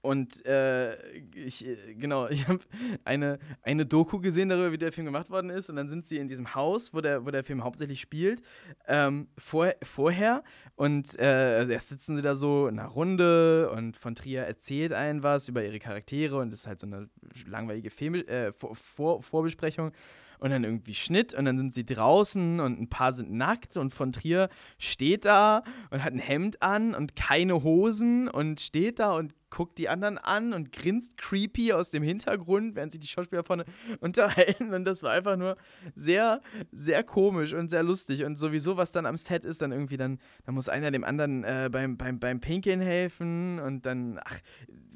und 0.00 0.46
äh, 0.46 0.96
ich, 1.34 1.66
äh, 1.66 1.94
genau, 1.94 2.28
ich 2.30 2.46
habe 2.46 2.60
eine, 3.04 3.38
eine 3.62 3.84
Doku 3.84 4.20
gesehen 4.20 4.48
darüber, 4.48 4.72
wie 4.72 4.78
der 4.78 4.92
Film 4.92 5.06
gemacht 5.06 5.30
worden 5.30 5.50
ist. 5.50 5.70
Und 5.70 5.76
dann 5.76 5.88
sind 5.88 6.04
sie 6.04 6.18
in 6.18 6.28
diesem 6.28 6.54
Haus, 6.54 6.94
wo 6.94 7.00
der, 7.00 7.26
wo 7.26 7.30
der 7.30 7.44
Film 7.44 7.64
hauptsächlich 7.64 8.00
spielt, 8.00 8.42
ähm, 8.86 9.28
vor, 9.36 9.72
vorher. 9.82 10.44
Und 10.76 11.18
äh, 11.18 11.56
also 11.58 11.72
erst 11.72 11.88
sitzen 11.88 12.16
sie 12.16 12.22
da 12.22 12.36
so 12.36 12.68
in 12.68 12.78
einer 12.78 12.88
Runde 12.88 13.70
und 13.70 13.96
von 13.96 14.14
Trier 14.14 14.42
erzählt 14.42 14.92
einen 14.92 15.22
was 15.22 15.48
über 15.48 15.64
ihre 15.64 15.80
Charaktere 15.80 16.38
und 16.38 16.50
das 16.50 16.60
ist 16.60 16.66
halt 16.68 16.80
so 16.80 16.86
eine 16.86 17.08
langweilige 17.46 17.90
Film, 17.90 18.14
äh, 18.14 18.52
vor, 18.52 18.76
vor, 18.76 19.22
Vorbesprechung 19.22 19.92
und 20.38 20.50
dann 20.50 20.64
irgendwie 20.64 20.94
Schnitt 20.94 21.34
und 21.34 21.44
dann 21.44 21.58
sind 21.58 21.74
sie 21.74 21.84
draußen 21.84 22.60
und 22.60 22.80
ein 22.80 22.88
paar 22.88 23.12
sind 23.12 23.32
nackt 23.32 23.76
und 23.76 23.92
von 23.92 24.12
Trier 24.12 24.48
steht 24.78 25.24
da 25.24 25.62
und 25.90 26.04
hat 26.04 26.12
ein 26.12 26.18
Hemd 26.18 26.62
an 26.62 26.94
und 26.94 27.16
keine 27.16 27.62
Hosen 27.62 28.28
und 28.28 28.60
steht 28.60 29.00
da 29.00 29.12
und 29.12 29.34
guckt 29.50 29.78
die 29.78 29.88
anderen 29.88 30.18
an 30.18 30.52
und 30.52 30.72
grinst 30.72 31.16
creepy 31.16 31.72
aus 31.72 31.90
dem 31.90 32.02
Hintergrund, 32.02 32.76
während 32.76 32.92
sich 32.92 33.00
die 33.00 33.08
Schauspieler 33.08 33.44
vorne 33.44 33.64
unterhalten. 34.00 34.74
Und 34.74 34.84
das 34.84 35.02
war 35.02 35.12
einfach 35.12 35.36
nur 35.36 35.56
sehr, 35.94 36.40
sehr 36.72 37.02
komisch 37.02 37.52
und 37.52 37.70
sehr 37.70 37.82
lustig. 37.82 38.24
Und 38.24 38.38
sowieso, 38.38 38.76
was 38.76 38.92
dann 38.92 39.06
am 39.06 39.16
Set 39.16 39.44
ist, 39.44 39.62
dann 39.62 39.72
irgendwie 39.72 39.96
dann, 39.96 40.18
dann 40.44 40.54
muss 40.54 40.68
einer 40.68 40.90
dem 40.90 41.04
anderen 41.04 41.44
äh, 41.44 41.68
beim, 41.70 41.96
beim, 41.96 42.18
beim 42.18 42.40
Pinkeln 42.40 42.80
helfen 42.80 43.58
und 43.58 43.86
dann, 43.86 44.20
ach, 44.24 44.38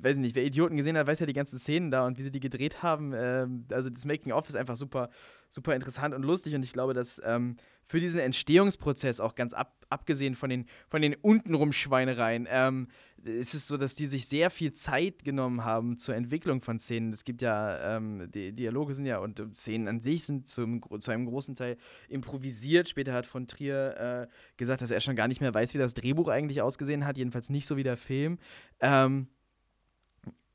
weiß 0.01 0.17
ich 0.17 0.23
nicht, 0.23 0.35
wer 0.35 0.45
Idioten 0.45 0.77
gesehen 0.77 0.97
hat, 0.97 1.07
weiß 1.07 1.21
ja 1.21 1.27
die 1.27 1.33
ganzen 1.33 1.59
Szenen 1.59 1.91
da 1.91 2.07
und 2.07 2.19
wie 2.19 2.23
sie 2.23 2.33
die 2.33 2.41
gedreht 2.41 2.83
haben. 2.83 3.13
Äh, 3.13 3.47
also 3.71 3.91
das 3.91 4.05
Making-of 4.05 4.49
ist 4.49 4.57
einfach 4.57 4.77
super, 4.77 5.11
super 5.49 5.75
interessant 5.75 6.15
und 6.15 6.25
lustig 6.25 6.55
und 6.55 6.65
ich 6.65 6.73
glaube, 6.73 6.95
dass 6.95 7.21
ähm, 7.25 7.57
für 7.93 8.01
diesen 8.01 8.21
Entstehungsprozess, 8.21 9.21
auch 9.21 9.35
ganz 9.35 9.53
ab, 9.53 9.85
abgesehen 9.91 10.35
von 10.35 10.49
den, 10.49 10.65
von 10.89 11.03
den 11.03 11.15
untenrum 11.15 11.75
Schweinereien, 11.75 12.49
ähm, 12.51 12.89
ist 13.23 13.53
es 13.53 13.69
so, 13.69 13.77
dass 13.77 13.95
die 13.95 14.07
sich 14.07 14.27
sehr 14.27 14.49
viel 14.49 14.73
Zeit 14.73 15.25
genommen 15.25 15.63
haben 15.63 15.99
zur 15.99 16.15
Entwicklung 16.15 16.63
von 16.63 16.79
Szenen. 16.79 17.13
Es 17.13 17.23
gibt 17.23 17.43
ja, 17.43 17.97
ähm, 17.99 18.31
die 18.35 18.55
Dialoge 18.55 18.95
sind 18.95 19.05
ja 19.05 19.19
und 19.19 19.43
Szenen 19.55 19.89
an 19.89 20.01
sich 20.01 20.25
sind 20.25 20.49
zum, 20.49 20.81
zu 21.03 21.11
einem 21.11 21.27
großen 21.27 21.55
Teil 21.55 21.77
improvisiert. 22.09 22.89
Später 22.89 23.13
hat 23.13 23.27
von 23.27 23.47
Trier 23.47 24.29
äh, 24.31 24.35
gesagt, 24.57 24.81
dass 24.81 24.91
er 24.91 25.01
schon 25.01 25.15
gar 25.15 25.29
nicht 25.29 25.43
mehr 25.43 25.53
weiß, 25.53 25.75
wie 25.75 25.79
das 25.79 25.93
Drehbuch 25.93 26.29
eigentlich 26.29 26.63
ausgesehen 26.63 27.05
hat, 27.05 27.19
jedenfalls 27.19 27.51
nicht 27.51 27.67
so 27.67 27.77
wie 27.77 27.83
der 27.83 27.99
Film. 27.99 28.39
Ähm, 28.81 29.29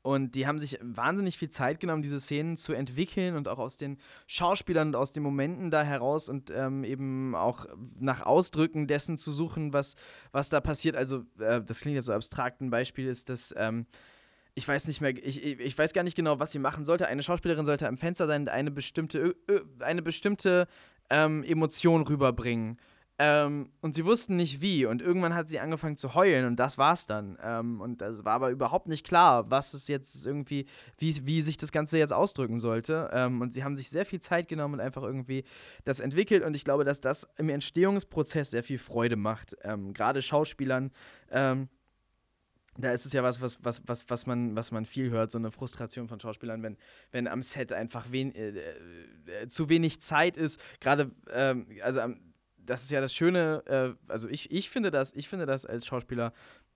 und 0.08 0.34
die 0.34 0.46
haben 0.46 0.58
sich 0.58 0.78
wahnsinnig 0.80 1.36
viel 1.36 1.50
Zeit 1.50 1.80
genommen, 1.80 2.00
diese 2.00 2.18
Szenen 2.18 2.56
zu 2.56 2.72
entwickeln 2.72 3.36
und 3.36 3.46
auch 3.46 3.58
aus 3.58 3.76
den 3.76 3.98
Schauspielern 4.26 4.88
und 4.88 4.96
aus 4.96 5.12
den 5.12 5.22
Momenten 5.22 5.70
da 5.70 5.82
heraus 5.82 6.30
und 6.30 6.50
ähm, 6.50 6.82
eben 6.82 7.34
auch 7.34 7.66
nach 8.00 8.22
Ausdrücken 8.22 8.86
dessen 8.86 9.18
zu 9.18 9.30
suchen, 9.30 9.74
was, 9.74 9.96
was 10.32 10.48
da 10.48 10.62
passiert. 10.62 10.96
Also, 10.96 11.26
äh, 11.38 11.60
das 11.60 11.80
klingt 11.80 11.96
jetzt 11.96 12.06
so 12.06 12.14
abstrakt. 12.14 12.62
Ein 12.62 12.70
Beispiel 12.70 13.06
ist, 13.06 13.28
dass. 13.28 13.54
Ähm, 13.58 13.84
ich 14.54 14.66
weiß 14.66 14.88
nicht 14.88 15.00
mehr, 15.00 15.10
ich, 15.10 15.44
ich 15.44 15.78
weiß 15.78 15.92
gar 15.92 16.02
nicht 16.02 16.16
genau, 16.16 16.40
was 16.40 16.50
sie 16.50 16.58
machen 16.58 16.84
sollte. 16.84 17.06
Eine 17.06 17.22
Schauspielerin 17.22 17.64
sollte 17.64 17.86
am 17.86 17.96
Fenster 17.96 18.26
sein 18.26 18.42
und 18.42 18.48
eine 18.48 18.72
bestimmte, 18.72 19.36
eine 19.78 20.02
bestimmte 20.02 20.66
ähm, 21.10 21.44
Emotion 21.44 22.02
rüberbringen. 22.02 22.78
Ähm, 23.20 23.70
und 23.80 23.96
sie 23.96 24.04
wussten 24.04 24.36
nicht 24.36 24.60
wie. 24.60 24.86
Und 24.86 25.02
irgendwann 25.02 25.34
hat 25.34 25.48
sie 25.48 25.58
angefangen 25.58 25.96
zu 25.96 26.14
heulen 26.14 26.46
und 26.46 26.56
das 26.56 26.78
war's 26.78 27.06
dann. 27.06 27.36
Ähm, 27.42 27.80
und 27.80 28.00
es 28.00 28.24
war 28.24 28.34
aber 28.34 28.50
überhaupt 28.50 28.86
nicht 28.86 29.04
klar, 29.04 29.50
was 29.50 29.74
es 29.74 29.88
jetzt 29.88 30.24
irgendwie, 30.24 30.66
wie, 30.98 31.26
wie 31.26 31.42
sich 31.42 31.56
das 31.56 31.72
Ganze 31.72 31.98
jetzt 31.98 32.12
ausdrücken 32.12 32.60
sollte. 32.60 33.10
Ähm, 33.12 33.40
und 33.40 33.52
sie 33.52 33.64
haben 33.64 33.74
sich 33.74 33.90
sehr 33.90 34.06
viel 34.06 34.20
Zeit 34.20 34.46
genommen 34.46 34.74
und 34.74 34.80
einfach 34.80 35.02
irgendwie 35.02 35.42
das 35.84 35.98
entwickelt. 35.98 36.44
Und 36.44 36.54
ich 36.54 36.62
glaube, 36.62 36.84
dass 36.84 37.00
das 37.00 37.28
im 37.36 37.48
Entstehungsprozess 37.48 38.52
sehr 38.52 38.62
viel 38.62 38.78
Freude 38.78 39.16
macht. 39.16 39.56
Ähm, 39.62 39.94
gerade 39.94 40.22
Schauspielern. 40.22 40.92
Ähm, 41.32 41.68
da 42.80 42.92
ist 42.92 43.04
es 43.04 43.12
ja 43.12 43.24
was, 43.24 43.40
was, 43.40 43.64
was, 43.64 43.82
was, 43.86 44.08
was, 44.08 44.26
man, 44.26 44.54
was 44.54 44.70
man 44.70 44.86
viel 44.86 45.10
hört, 45.10 45.32
so 45.32 45.38
eine 45.38 45.50
Frustration 45.50 46.06
von 46.06 46.20
Schauspielern, 46.20 46.62
wenn, 46.62 46.76
wenn 47.10 47.26
am 47.26 47.42
Set 47.42 47.72
einfach 47.72 48.12
wen, 48.12 48.32
äh, 48.36 48.50
äh, 48.50 49.48
zu 49.48 49.68
wenig 49.68 50.00
Zeit 50.00 50.36
ist. 50.36 50.60
Gerade, 50.78 51.10
ähm, 51.32 51.66
also 51.82 52.00
am 52.00 52.27
das 52.68 52.82
ist 52.84 52.90
ja 52.90 53.00
das 53.00 53.14
Schöne, 53.14 53.62
äh, 53.66 54.10
also 54.10 54.28
ich, 54.28 54.50
ich 54.50 54.68
finde 54.68 54.90
das, 54.90 55.14
ich 55.14 55.28
finde 55.28 55.46
das 55.46 55.64
als 55.64 55.86
Schauspieler, 55.86 56.32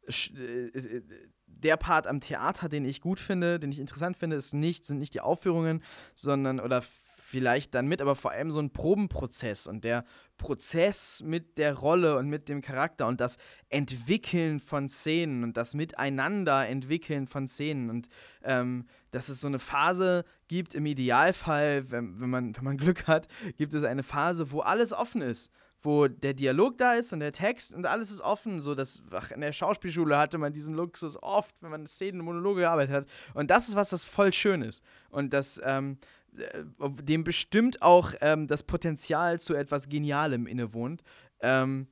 äh, 0.07 0.67
äh, 0.67 1.03
der 1.47 1.77
Part 1.77 2.07
am 2.07 2.21
Theater, 2.21 2.69
den 2.69 2.85
ich 2.85 3.01
gut 3.01 3.21
finde, 3.21 3.61
den 3.61 3.71
ich 3.71 3.79
interessant 3.79 4.17
finde, 4.17 4.37
ist 4.37 4.53
nicht, 4.55 4.85
sind 4.85 4.99
nicht 4.99 5.15
die 5.15 5.21
Aufführungen, 5.21 5.83
sondern, 6.15 6.61
oder 6.61 6.83
vielleicht 6.83 7.75
dann 7.75 7.87
mit, 7.87 8.03
aber 8.03 8.17
vor 8.17 8.33
allem 8.33 8.51
so 8.51 8.59
ein 8.59 8.73
Probenprozess 8.73 9.67
und 9.67 9.85
der 9.85 10.05
Prozess 10.39 11.23
mit 11.25 11.57
der 11.57 11.75
Rolle 11.75 12.17
und 12.19 12.29
mit 12.29 12.49
dem 12.49 12.63
Charakter 12.63 13.07
und 13.07 13.21
das 13.21 13.37
Entwickeln 13.69 14.61
von 14.61 14.89
Szenen 14.89 15.45
und 15.45 15.57
das 15.57 15.75
Miteinander 15.75 16.67
entwickeln 16.69 17.27
von 17.27 17.49
Szenen 17.49 17.91
und 17.91 18.09
ähm, 18.43 18.87
dass 19.13 19.29
es 19.29 19.41
so 19.41 19.47
eine 19.47 19.59
Phase 19.59 20.25
gibt, 20.49 20.75
im 20.75 20.85
Idealfall, 20.85 21.91
wenn, 21.91 22.21
wenn, 22.21 22.31
man, 22.31 22.57
wenn 22.57 22.65
man 22.65 22.77
Glück 22.77 23.07
hat, 23.07 23.29
gibt 23.57 23.73
es 23.73 23.85
eine 23.85 24.03
Phase, 24.03 24.51
wo 24.51 24.61
alles 24.61 24.93
offen 24.93 25.23
ist 25.23 25.51
wo 25.83 26.09
der 26.09 26.35
Dialog 26.35 26.79
da 26.79 26.95
ist 26.95 27.13
und 27.13 27.21
der 27.21 27.33
Text 27.33 27.75
und 27.75 27.87
alles 27.87 28.11
ist 28.11 28.21
offen. 28.21 28.61
So, 28.61 28.75
dass, 28.75 29.03
ach, 29.11 29.31
in 29.31 29.41
der 29.41 29.53
Schauspielschule 29.53 30.17
hatte 30.17 30.39
man 30.39 30.53
diesen 30.53 30.75
Luxus 30.75 31.21
oft, 31.23 31.55
wenn 31.61 31.71
man 31.71 31.87
Szenen 31.87 32.21
und 32.21 32.27
Monologe 32.27 32.63
gearbeitet 32.63 32.95
hat. 32.95 33.07
Und 33.35 33.51
das 33.51 33.69
ist 33.69 33.75
was, 33.75 33.91
das 33.91 34.05
voll 34.05 34.33
schön 34.33 34.63
ist. 34.63 34.83
Und 35.11 35.33
das, 35.33 35.61
ähm, 35.65 35.99
äh, 36.37 36.65
dem 37.03 37.25
bestimmt 37.25 37.83
auch 37.83 38.15
ähm, 38.21 38.47
das 38.47 38.63
Potenzial 38.63 39.41
zu 39.41 39.55
etwas 39.55 39.89
Genialem 39.89 40.47
innewohnt. 40.47 41.03
Ähm, 41.41 41.89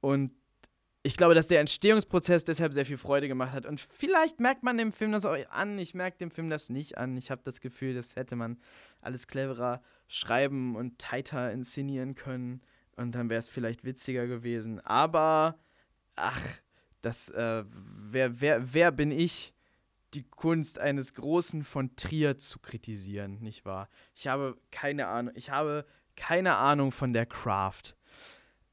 und 0.00 0.32
ich 1.02 1.16
glaube, 1.16 1.34
dass 1.34 1.48
der 1.48 1.60
Entstehungsprozess 1.60 2.44
deshalb 2.44 2.72
sehr 2.72 2.86
viel 2.86 2.96
Freude 2.96 3.28
gemacht 3.28 3.52
hat. 3.52 3.66
Und 3.66 3.80
vielleicht 3.80 4.40
merkt 4.40 4.62
man 4.62 4.78
dem 4.78 4.90
Film 4.90 5.12
das 5.12 5.26
auch 5.26 5.36
an. 5.50 5.78
Ich 5.78 5.94
merke 5.94 6.16
dem 6.16 6.30
Film 6.30 6.48
das 6.48 6.70
nicht 6.70 6.96
an. 6.96 7.16
Ich 7.16 7.30
habe 7.30 7.42
das 7.44 7.60
Gefühl, 7.60 7.94
das 7.94 8.16
hätte 8.16 8.36
man 8.36 8.58
alles 9.02 9.26
cleverer 9.26 9.82
schreiben 10.08 10.76
und 10.76 10.98
tighter 10.98 11.52
inszenieren 11.52 12.14
können. 12.14 12.62
Und 12.96 13.12
dann 13.14 13.28
wäre 13.28 13.38
es 13.38 13.48
vielleicht 13.48 13.84
witziger 13.84 14.26
gewesen. 14.26 14.80
Aber, 14.80 15.58
ach, 16.16 16.40
das, 17.02 17.28
äh, 17.30 17.64
wer, 17.68 18.40
wer, 18.40 18.72
wer 18.72 18.92
bin 18.92 19.10
ich, 19.10 19.52
die 20.14 20.22
Kunst 20.22 20.78
eines 20.78 21.14
Großen 21.14 21.64
von 21.64 21.96
Trier 21.96 22.38
zu 22.38 22.60
kritisieren, 22.60 23.40
nicht 23.40 23.64
wahr? 23.64 23.88
Ich 24.14 24.28
habe 24.28 24.56
keine 24.70 25.08
Ahnung, 25.08 25.34
ich 25.36 25.50
habe 25.50 25.84
keine 26.16 26.54
Ahnung 26.54 26.92
von 26.92 27.12
der 27.12 27.26
Craft. 27.26 27.96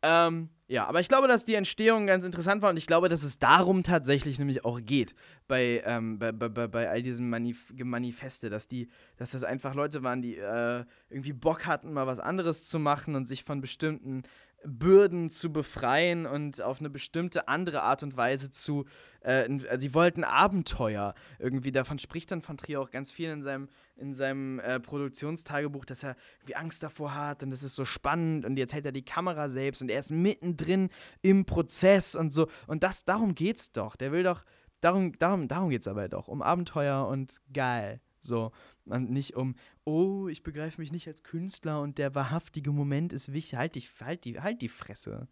Ähm, 0.04 0.50
ja, 0.68 0.88
aber 0.88 1.02
ich 1.02 1.10
glaube, 1.10 1.28
dass 1.28 1.44
die 1.44 1.56
Entstehung 1.56 2.08
ganz 2.08 2.24
interessant 2.24 2.62
war 2.62 2.70
und 2.70 2.78
ich 2.78 2.88
glaube, 2.88 3.10
dass 3.10 3.24
es 3.24 3.40
darum 3.40 3.84
tatsächlich 3.84 4.40
nämlich 4.40 4.64
auch 4.64 4.80
geht 4.82 5.14
bei, 5.48 5.84
ähm, 5.86 6.18
bei, 6.18 6.32
bei, 6.32 6.48
bei, 6.50 6.90
all 6.90 7.04
diesen 7.04 7.30
Manif 7.30 7.74
Manifeste, 7.76 8.50
dass 8.50 8.70
die, 8.70 8.90
dass 9.18 9.32
das 9.32 9.44
einfach 9.44 9.76
Leute 9.76 10.02
waren, 10.02 10.22
die 10.22 10.38
äh, 10.38 10.86
irgendwie 11.10 11.34
Bock 11.34 11.66
hatten, 11.66 11.92
mal 11.92 12.08
was 12.08 12.22
anderes 12.22 12.70
zu 12.70 12.80
machen 12.80 13.16
und 13.16 13.28
sich 13.28 13.44
von 13.44 13.60
bestimmten 13.60 14.24
Bürden 14.64 15.30
zu 15.30 15.52
befreien 15.52 16.26
und 16.26 16.62
auf 16.62 16.80
eine 16.80 16.90
bestimmte 16.90 17.48
andere 17.48 17.82
Art 17.82 18.04
und 18.04 18.16
Weise 18.16 18.52
zu. 18.52 18.86
Äh, 19.22 19.50
sie 19.78 19.94
wollten 19.94 20.24
Abenteuer 20.24 21.16
irgendwie. 21.40 21.72
Davon 21.72 22.00
spricht 22.00 22.32
dann 22.32 22.42
von 22.42 22.58
Trier 22.58 22.82
auch 22.82 22.92
ganz 22.92 23.12
viel 23.12 23.30
in 23.30 23.42
seinem, 23.42 23.70
in 24.02 24.14
seinem 24.14 24.60
äh, 24.60 24.80
Produktionstagebuch, 24.80 25.86
dass 25.86 26.04
er 26.04 26.16
irgendwie 26.40 26.56
Angst 26.56 26.84
davor 26.84 27.16
hat 27.16 27.44
und 27.44 27.52
es 27.52 27.64
ist 27.64 27.76
so 27.76 27.86
spannend 27.86 28.46
und 28.46 28.58
jetzt 28.58 28.74
hält 28.74 28.86
er 28.86 28.92
die 28.92 29.06
Kamera 29.06 29.48
selbst 29.48 29.82
und 29.82 29.90
er 29.90 30.00
ist 30.00 30.12
mittendrin 30.12 30.90
im 31.22 31.46
Prozess 31.46 32.16
und 32.16 32.34
so. 32.34 32.48
Und 32.68 32.84
das, 32.84 33.06
darum 33.06 33.36
geht's 33.36 33.72
doch. 33.72 33.96
Der 33.96 34.12
will 34.12 34.24
doch. 34.24 34.44
Darum, 34.82 35.18
darum, 35.20 35.48
darum 35.48 35.70
geht's 35.70 35.88
aber 35.88 36.10
doch. 36.10 36.28
Um 36.28 36.42
Abenteuer 36.42 37.08
und 37.08 37.36
geil. 37.54 38.02
So. 38.22 38.52
Und 38.86 39.12
nicht 39.12 39.36
um, 39.36 39.56
oh, 39.84 40.28
ich 40.28 40.42
begreife 40.42 40.82
mich 40.82 40.92
nicht 40.92 41.08
als 41.08 41.24
Künstler 41.24 41.82
und 41.82 42.00
der 42.00 42.16
wahrhaftige 42.16 42.72
Moment 42.72 43.14
ist 43.14 43.32
wichtig. 43.32 43.58
Halt 43.58 43.76
die, 43.76 43.88
halt 44.04 44.26
die, 44.26 44.40
halt 44.40 44.62
die 44.62 44.70
Fresse. 44.70 45.28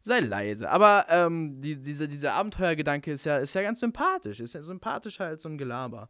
Sei 0.00 0.20
leise. 0.20 0.70
Aber 0.70 1.06
ähm, 1.08 1.60
die, 1.60 1.80
diese, 1.80 2.08
dieser 2.08 2.34
Abenteuergedanke 2.34 3.12
ist 3.12 3.24
ja, 3.24 3.38
ist 3.38 3.54
ja 3.54 3.62
ganz 3.62 3.80
sympathisch. 3.80 4.40
Ist 4.40 4.54
ja 4.54 4.62
sympathischer 4.62 5.26
als 5.26 5.42
so 5.42 5.48
ein 5.48 5.58
Gelaber. 5.58 6.08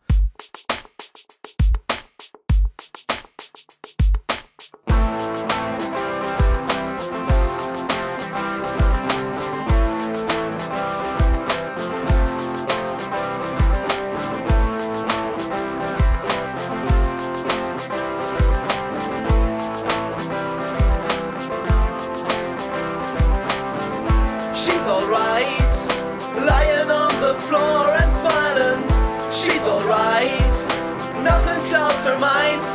her 32.09 32.19
mind. 32.19 32.67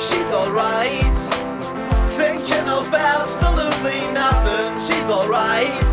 She's 0.00 0.30
alright. 0.30 1.18
Thinking 2.14 2.68
of 2.68 2.86
absolutely 2.94 4.00
nothing. 4.12 4.78
She's 4.86 5.08
alright. 5.10 5.90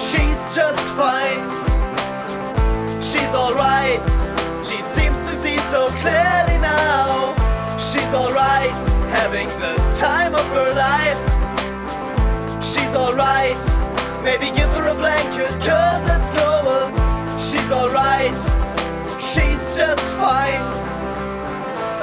She's 0.00 0.40
just 0.56 0.82
fine. 0.96 1.44
She's 3.02 3.32
alright. 3.34 4.06
She 4.64 4.80
seems 4.80 5.18
to 5.26 5.34
see 5.34 5.58
so 5.74 5.88
clearly 6.00 6.58
now. 6.58 7.34
She's 7.76 8.12
alright. 8.14 8.78
Having 9.20 9.48
the 9.60 9.74
time 10.00 10.34
of 10.34 10.46
her 10.56 10.72
life. 10.74 11.20
She's 12.64 12.94
alright. 12.94 13.62
Maybe 14.24 14.46
give 14.56 14.70
her 14.70 14.88
a 14.88 14.94
blanket, 14.94 15.52
cause 15.60 16.04
it's 16.16 16.30
cold. 16.40 16.92
She's 17.38 17.70
alright. 17.70 18.38
She's 19.20 19.62
just 19.76 20.04
fine. 20.16 20.95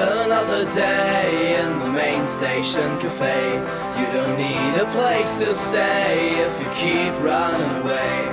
Another 0.04 0.70
day 0.70 1.64
in 1.64 1.80
the 1.80 1.88
main 1.88 2.28
station 2.28 3.00
cafe. 3.00 3.56
You 3.98 4.06
don't 4.12 4.38
need 4.38 4.82
a 4.82 4.86
place 4.92 5.40
to 5.40 5.56
stay 5.56 6.32
if 6.44 6.54
you 6.60 6.68
keep 6.76 7.14
running 7.22 7.82
away. 7.82 8.28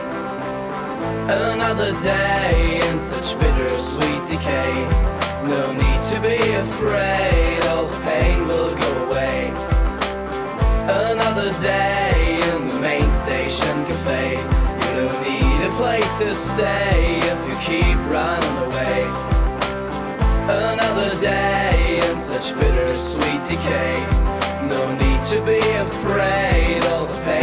Another 1.31 1.93
day 2.03 2.81
in 2.91 3.01
such 3.01 3.39
bittersweet 3.39 4.25
decay. 4.25 4.75
No 5.47 5.71
need 5.71 6.03
to 6.11 6.21
be 6.21 6.39
afraid, 6.55 7.63
all 7.67 7.87
the 7.87 8.01
pain 8.01 8.49
will 8.49 8.75
go 8.77 9.07
away. 9.07 9.53
Another 11.13 11.53
day 11.63 12.41
in 12.53 12.67
the 12.67 12.81
main 12.81 13.13
station 13.13 13.87
cafe. 13.87 14.41
You 14.41 14.91
don't 14.99 15.23
need 15.23 15.67
a 15.69 15.73
place 15.77 16.19
to 16.19 16.33
stay 16.35 17.21
if 17.23 17.41
you 17.49 17.57
keep 17.63 17.97
running 18.11 18.59
away. 18.59 19.30
Another 20.53 21.11
day 21.21 22.01
in 22.11 22.19
such 22.19 22.55
bittersweet 22.59 23.43
decay. 23.45 24.05
No 24.69 24.93
need 24.97 25.23
to 25.31 25.41
be 25.47 25.61
afraid, 25.61 26.85
all 26.87 27.07
the 27.07 27.15
pain 27.23 27.40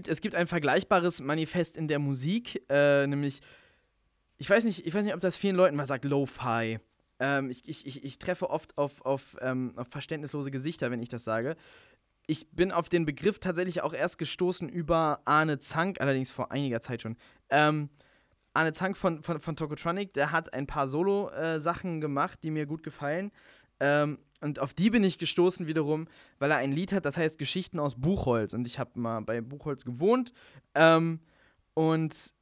gibt, 0.00 0.08
es 0.08 0.20
gibt 0.20 0.34
ein 0.34 0.46
vergleichbares 0.46 1.20
Manifest 1.20 1.76
in 1.76 1.86
der 1.86 1.98
Musik, 1.98 2.62
äh, 2.70 3.06
nämlich, 3.06 3.40
ich 4.38 4.48
weiß 4.48 4.64
nicht, 4.64 4.86
ich 4.86 4.94
weiß 4.94 5.04
nicht, 5.04 5.14
ob 5.14 5.20
das 5.20 5.36
vielen 5.36 5.56
Leuten 5.56 5.76
mal 5.76 5.86
sagt, 5.86 6.04
Lo-Fi. 6.04 6.78
Ähm, 7.18 7.50
ich, 7.50 7.68
ich, 7.68 7.86
ich, 7.86 8.02
ich 8.02 8.18
treffe 8.18 8.48
oft 8.48 8.78
auf, 8.78 9.04
auf, 9.04 9.36
ähm, 9.42 9.74
auf 9.76 9.88
verständnislose 9.88 10.50
Gesichter, 10.50 10.90
wenn 10.90 11.02
ich 11.02 11.10
das 11.10 11.24
sage. 11.24 11.56
Ich 12.26 12.50
bin 12.50 12.72
auf 12.72 12.88
den 12.88 13.04
Begriff 13.04 13.40
tatsächlich 13.40 13.82
auch 13.82 13.92
erst 13.92 14.16
gestoßen 14.16 14.68
über 14.70 15.20
Arne 15.26 15.58
Zank, 15.58 16.00
allerdings 16.00 16.30
vor 16.30 16.50
einiger 16.50 16.80
Zeit 16.80 17.02
schon. 17.02 17.16
Ähm, 17.50 17.90
Arne 18.54 18.72
Zank 18.72 18.96
von, 18.96 19.22
von, 19.22 19.40
von 19.40 19.56
Tokotronic, 19.56 20.14
der 20.14 20.32
hat 20.32 20.54
ein 20.54 20.66
paar 20.66 20.86
Solo-Sachen 20.86 22.00
gemacht, 22.00 22.38
die 22.42 22.50
mir 22.50 22.64
gut 22.64 22.82
gefallen. 22.82 23.32
Ähm, 23.80 24.18
und 24.40 24.58
auf 24.58 24.72
die 24.72 24.90
bin 24.90 25.04
ich 25.04 25.18
gestoßen 25.18 25.66
wiederum, 25.66 26.08
weil 26.38 26.50
er 26.50 26.56
ein 26.56 26.72
Lied 26.72 26.92
hat, 26.92 27.04
das 27.04 27.16
heißt 27.16 27.38
Geschichten 27.38 27.78
aus 27.78 27.94
Buchholz. 27.94 28.54
Und 28.54 28.66
ich 28.66 28.78
habe 28.78 28.98
mal 28.98 29.20
bei 29.20 29.40
Buchholz 29.40 29.84
gewohnt. 29.84 30.32
Ähm, 30.74 31.20
und 31.74 32.32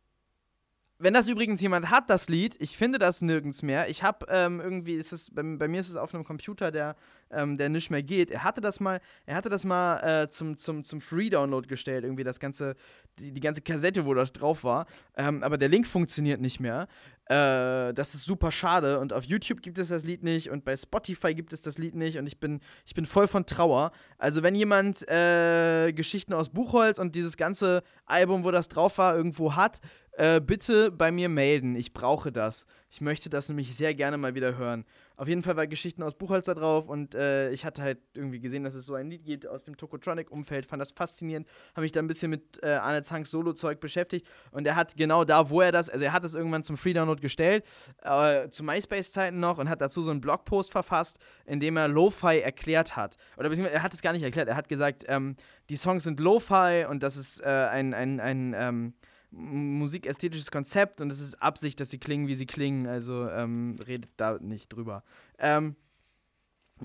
wenn 1.00 1.14
das 1.14 1.28
übrigens 1.28 1.60
jemand 1.60 1.90
hat, 1.90 2.10
das 2.10 2.28
Lied, 2.28 2.56
ich 2.58 2.76
finde 2.76 2.98
das 2.98 3.22
nirgends 3.22 3.62
mehr. 3.62 3.88
Ich 3.88 4.02
habe 4.02 4.26
ähm, 4.28 4.60
irgendwie, 4.60 4.94
ist 4.94 5.12
es, 5.12 5.30
bei, 5.30 5.42
bei 5.42 5.68
mir 5.68 5.78
ist 5.78 5.88
es 5.88 5.96
auf 5.96 6.12
einem 6.12 6.24
Computer, 6.24 6.72
der, 6.72 6.96
ähm, 7.30 7.56
der 7.56 7.68
nicht 7.68 7.90
mehr 7.90 8.02
geht. 8.02 8.32
Er 8.32 8.42
hatte 8.42 8.60
das 8.60 8.80
mal, 8.80 9.00
er 9.24 9.36
hatte 9.36 9.48
das 9.48 9.64
mal 9.64 10.00
äh, 10.00 10.28
zum, 10.28 10.56
zum, 10.56 10.82
zum 10.82 11.00
Free-Download 11.00 11.68
gestellt, 11.68 12.02
irgendwie 12.02 12.24
das 12.24 12.40
ganze, 12.40 12.74
die, 13.20 13.32
die 13.32 13.40
ganze 13.40 13.62
Kassette, 13.62 14.06
wo 14.06 14.14
das 14.14 14.32
drauf 14.32 14.64
war. 14.64 14.86
Ähm, 15.16 15.44
aber 15.44 15.56
der 15.56 15.68
Link 15.68 15.86
funktioniert 15.86 16.40
nicht 16.40 16.58
mehr. 16.58 16.88
Äh, 17.28 17.92
das 17.92 18.14
ist 18.14 18.24
super 18.24 18.50
schade. 18.50 18.98
Und 19.00 19.12
auf 19.12 19.24
YouTube 19.24 19.60
gibt 19.60 19.78
es 19.78 19.88
das 19.88 20.04
Lied 20.04 20.22
nicht 20.22 20.50
und 20.50 20.64
bei 20.64 20.76
Spotify 20.76 21.34
gibt 21.34 21.52
es 21.52 21.60
das 21.60 21.76
Lied 21.76 21.94
nicht. 21.94 22.16
Und 22.18 22.26
ich 22.26 22.40
bin, 22.40 22.60
ich 22.86 22.94
bin 22.94 23.04
voll 23.04 23.28
von 23.28 23.44
Trauer. 23.44 23.92
Also, 24.16 24.42
wenn 24.42 24.54
jemand 24.54 25.06
äh, 25.08 25.92
Geschichten 25.92 26.32
aus 26.32 26.48
Buchholz 26.48 26.98
und 26.98 27.14
dieses 27.14 27.36
ganze 27.36 27.82
Album, 28.06 28.44
wo 28.44 28.50
das 28.50 28.68
drauf 28.68 28.96
war, 28.96 29.14
irgendwo 29.14 29.54
hat, 29.54 29.80
äh, 30.12 30.40
bitte 30.40 30.90
bei 30.90 31.12
mir 31.12 31.28
melden. 31.28 31.76
Ich 31.76 31.92
brauche 31.92 32.32
das. 32.32 32.66
Ich 32.90 33.02
möchte 33.02 33.28
das 33.28 33.48
nämlich 33.48 33.76
sehr 33.76 33.94
gerne 33.94 34.16
mal 34.16 34.34
wieder 34.34 34.56
hören. 34.56 34.84
Auf 35.18 35.26
jeden 35.26 35.42
Fall 35.42 35.56
war 35.56 35.66
Geschichten 35.66 36.04
aus 36.04 36.14
Buchholz 36.14 36.46
da 36.46 36.54
drauf 36.54 36.88
und 36.88 37.16
äh, 37.16 37.50
ich 37.50 37.64
hatte 37.64 37.82
halt 37.82 37.98
irgendwie 38.14 38.38
gesehen, 38.38 38.62
dass 38.62 38.76
es 38.76 38.86
so 38.86 38.94
ein 38.94 39.10
Lied 39.10 39.24
gibt 39.24 39.48
aus 39.48 39.64
dem 39.64 39.76
Tokotronic-Umfeld, 39.76 40.64
fand 40.64 40.80
das 40.80 40.92
faszinierend, 40.92 41.48
habe 41.72 41.80
mich 41.80 41.90
da 41.90 41.98
ein 41.98 42.06
bisschen 42.06 42.30
mit 42.30 42.62
äh, 42.62 42.74
Arne 42.74 43.02
Zanks 43.02 43.32
Solo-Zeug 43.32 43.80
beschäftigt 43.80 44.28
und 44.52 44.64
er 44.64 44.76
hat 44.76 44.96
genau 44.96 45.24
da, 45.24 45.50
wo 45.50 45.60
er 45.60 45.72
das, 45.72 45.90
also 45.90 46.04
er 46.04 46.12
hat 46.12 46.22
es 46.22 46.36
irgendwann 46.36 46.62
zum 46.62 46.76
Free-Download 46.76 47.20
gestellt, 47.20 47.64
äh, 48.02 48.48
zu 48.50 48.62
MySpace-Zeiten 48.62 49.40
noch 49.40 49.58
und 49.58 49.68
hat 49.68 49.80
dazu 49.80 50.02
so 50.02 50.12
einen 50.12 50.20
Blogpost 50.20 50.70
verfasst, 50.70 51.18
in 51.46 51.58
dem 51.58 51.76
er 51.76 51.88
Lo-Fi 51.88 52.38
erklärt 52.38 52.94
hat. 52.94 53.16
Oder 53.36 53.48
beziehungsweise 53.48 53.74
er 53.74 53.82
hat 53.82 53.94
es 53.94 54.02
gar 54.02 54.12
nicht 54.12 54.22
erklärt, 54.22 54.46
er 54.46 54.54
hat 54.54 54.68
gesagt, 54.68 55.04
ähm, 55.08 55.34
die 55.68 55.76
Songs 55.76 56.04
sind 56.04 56.20
Lo-Fi 56.20 56.86
und 56.88 57.02
das 57.02 57.16
ist 57.16 57.40
äh, 57.40 57.48
ein, 57.48 57.92
ein, 57.92 58.20
ein 58.20 58.54
ähm, 58.56 58.94
musikästhetisches 59.30 60.50
Konzept 60.50 61.00
und 61.00 61.10
es 61.10 61.20
ist 61.20 61.34
Absicht, 61.42 61.80
dass 61.80 61.90
sie 61.90 61.98
klingen, 61.98 62.28
wie 62.28 62.34
sie 62.34 62.46
klingen. 62.46 62.86
Also 62.86 63.28
ähm, 63.28 63.76
redet 63.86 64.10
da 64.16 64.38
nicht 64.38 64.72
drüber. 64.72 65.02
Ähm, 65.38 65.76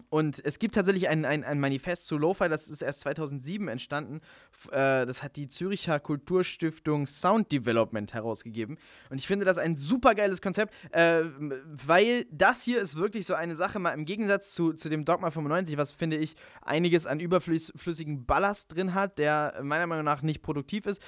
und 0.10 0.44
es 0.44 0.60
gibt 0.60 0.76
tatsächlich 0.76 1.08
ein, 1.10 1.26
ein, 1.26 1.44
ein 1.44 1.60
Manifest 1.60 2.08
zu 2.08 2.18
Lo-Fi, 2.18 2.50
das 2.50 2.68
ist 2.68 2.82
erst 2.82 3.02
2007 3.02 3.68
entstanden. 3.68 4.22
Äh, 4.72 5.06
das 5.06 5.22
hat 5.22 5.36
die 5.36 5.48
Züricher 5.48 6.00
Kulturstiftung 6.00 7.08
Sound 7.08 7.52
Development 7.52 8.14
herausgegeben. 8.14 8.78
Und 9.10 9.20
ich 9.20 9.28
finde 9.28 9.46
das 9.46 9.58
ein 9.58 9.76
super 9.76 10.16
geiles 10.16 10.42
Konzept, 10.42 10.74
äh, 10.92 11.24
weil 11.86 12.26
das 12.32 12.64
hier 12.64 12.82
ist 12.82 12.96
wirklich 12.96 13.26
so 13.26 13.36
eine 13.36 13.56
Sache, 13.56 13.80
mal 13.80 13.92
im 13.92 14.06
Gegensatz 14.06 14.54
zu, 14.54 14.74
zu 14.74 14.90
dem 14.90 15.06
Dogma 15.06 15.32
95, 15.32 15.78
was 15.78 15.92
finde 15.92 16.18
ich 16.18 16.36
einiges 16.62 17.06
an 17.06 17.20
überflüssigen 17.20 18.26
Ballast 18.26 18.76
drin 18.76 18.94
hat, 18.94 19.20
der 19.20 19.60
meiner 19.62 19.88
Meinung 19.88 20.06
nach 20.06 20.22
nicht 20.22 20.42
produktiv 20.42 20.86
ist 20.86 21.02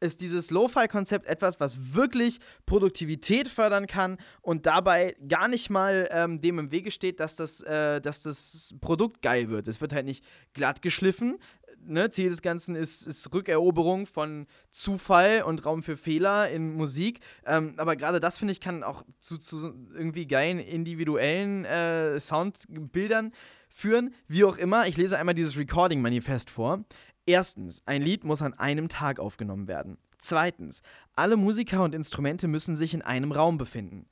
ist 0.00 0.20
dieses 0.20 0.50
Lo-Fi-Konzept 0.50 1.26
etwas, 1.26 1.60
was 1.60 1.94
wirklich 1.94 2.40
Produktivität 2.66 3.48
fördern 3.48 3.86
kann 3.86 4.18
und 4.42 4.66
dabei 4.66 5.16
gar 5.28 5.48
nicht 5.48 5.70
mal 5.70 6.08
ähm, 6.10 6.40
dem 6.40 6.58
im 6.58 6.70
Wege 6.72 6.90
steht, 6.90 7.20
dass 7.20 7.36
das, 7.36 7.60
äh, 7.62 8.00
dass 8.00 8.22
das 8.22 8.74
Produkt 8.80 9.22
geil 9.22 9.48
wird. 9.50 9.68
Es 9.68 9.80
wird 9.80 9.92
halt 9.92 10.06
nicht 10.06 10.24
glatt 10.54 10.82
geschliffen. 10.82 11.38
Ne? 11.82 12.10
Ziel 12.10 12.30
des 12.30 12.42
Ganzen 12.42 12.74
ist, 12.74 13.06
ist 13.06 13.32
Rückeroberung 13.32 14.06
von 14.06 14.46
Zufall 14.70 15.42
und 15.42 15.64
Raum 15.64 15.82
für 15.82 15.96
Fehler 15.96 16.50
in 16.50 16.74
Musik. 16.74 17.20
Ähm, 17.46 17.74
aber 17.76 17.96
gerade 17.96 18.20
das, 18.20 18.38
finde 18.38 18.52
ich, 18.52 18.60
kann 18.60 18.82
auch 18.82 19.04
zu, 19.20 19.38
zu 19.38 19.74
irgendwie 19.94 20.26
geilen 20.26 20.58
individuellen 20.58 21.64
äh, 21.64 22.20
Soundbildern 22.20 23.32
führen. 23.68 24.14
Wie 24.28 24.44
auch 24.44 24.58
immer, 24.58 24.86
ich 24.86 24.96
lese 24.96 25.18
einmal 25.18 25.34
dieses 25.34 25.56
Recording-Manifest 25.56 26.50
vor. 26.50 26.84
Erstens, 27.30 27.80
ein 27.86 28.02
Lied 28.02 28.24
muss 28.24 28.42
an 28.42 28.54
einem 28.54 28.88
Tag 28.88 29.20
aufgenommen 29.20 29.68
werden. 29.68 29.98
Zweitens, 30.18 30.82
alle 31.14 31.36
Musiker 31.36 31.84
und 31.84 31.94
Instrumente 31.94 32.48
müssen 32.48 32.74
sich 32.74 32.92
in 32.92 33.02
einem 33.02 33.30
Raum 33.30 33.56
befinden. 33.56 34.08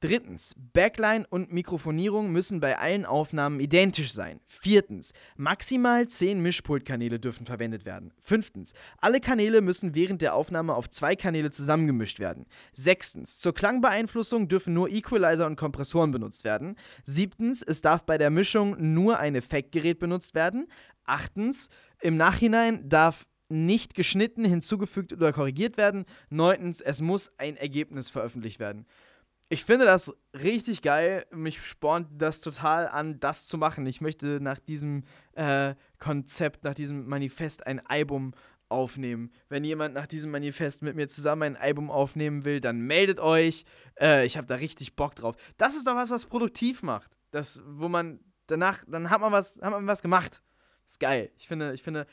Drittens, 0.00 0.56
Backline 0.72 1.24
und 1.30 1.52
Mikrofonierung 1.52 2.32
müssen 2.32 2.58
bei 2.58 2.76
allen 2.76 3.06
Aufnahmen 3.06 3.60
identisch 3.60 4.12
sein. 4.12 4.40
Viertens, 4.48 5.12
maximal 5.36 6.08
10 6.08 6.42
Mischpultkanäle 6.42 7.20
dürfen 7.20 7.46
verwendet 7.46 7.84
werden. 7.84 8.12
Fünftens, 8.18 8.72
alle 8.98 9.20
Kanäle 9.20 9.60
müssen 9.60 9.94
während 9.94 10.20
der 10.20 10.34
Aufnahme 10.34 10.74
auf 10.74 10.90
zwei 10.90 11.14
Kanäle 11.14 11.52
zusammengemischt 11.52 12.18
werden. 12.18 12.46
Sechstens, 12.72 13.38
zur 13.38 13.54
Klangbeeinflussung 13.54 14.48
dürfen 14.48 14.74
nur 14.74 14.90
Equalizer 14.90 15.46
und 15.46 15.54
Kompressoren 15.54 16.10
benutzt 16.10 16.42
werden. 16.42 16.74
Siebtens, 17.04 17.62
es 17.62 17.80
darf 17.80 18.04
bei 18.04 18.18
der 18.18 18.30
Mischung 18.30 18.76
nur 18.92 19.20
ein 19.20 19.36
Effektgerät 19.36 20.00
benutzt 20.00 20.34
werden. 20.34 20.66
Achtens, 21.04 21.70
im 22.00 22.16
Nachhinein 22.16 22.88
darf 22.88 23.26
nicht 23.48 23.94
geschnitten, 23.94 24.44
hinzugefügt 24.44 25.12
oder 25.12 25.32
korrigiert 25.32 25.76
werden. 25.76 26.04
Neuntens, 26.30 26.80
es 26.80 27.00
muss 27.00 27.30
ein 27.38 27.56
Ergebnis 27.56 28.10
veröffentlicht 28.10 28.58
werden. 28.58 28.86
Ich 29.48 29.64
finde 29.64 29.84
das 29.84 30.12
richtig 30.34 30.82
geil. 30.82 31.24
Mich 31.30 31.64
spornt 31.64 32.08
das 32.18 32.40
total 32.40 32.88
an, 32.88 33.20
das 33.20 33.46
zu 33.46 33.58
machen. 33.58 33.86
Ich 33.86 34.00
möchte 34.00 34.40
nach 34.40 34.58
diesem 34.58 35.04
äh, 35.34 35.76
Konzept, 36.00 36.64
nach 36.64 36.74
diesem 36.74 37.06
Manifest 37.06 37.64
ein 37.64 37.84
Album 37.86 38.34
aufnehmen. 38.68 39.30
Wenn 39.48 39.62
jemand 39.62 39.94
nach 39.94 40.08
diesem 40.08 40.32
Manifest 40.32 40.82
mit 40.82 40.96
mir 40.96 41.06
zusammen 41.06 41.42
ein 41.42 41.56
Album 41.56 41.92
aufnehmen 41.92 42.44
will, 42.44 42.60
dann 42.60 42.80
meldet 42.80 43.20
euch. 43.20 43.64
Äh, 44.00 44.26
ich 44.26 44.36
habe 44.36 44.48
da 44.48 44.56
richtig 44.56 44.96
Bock 44.96 45.14
drauf. 45.14 45.36
Das 45.58 45.76
ist 45.76 45.86
doch 45.86 45.94
was, 45.94 46.10
was 46.10 46.26
produktiv 46.26 46.82
macht. 46.82 47.16
Das, 47.30 47.60
wo 47.64 47.88
man 47.88 48.18
danach, 48.48 48.82
dann 48.88 49.10
hat 49.10 49.20
man 49.20 49.30
was, 49.30 49.60
hat 49.62 49.70
man 49.70 49.86
was 49.86 50.02
gemacht. 50.02 50.42
Ist 50.86 51.00
geil. 51.00 51.30
Ich 51.36 51.48
finde, 51.48 51.72
ich 51.72 51.82
finde, 51.82 52.06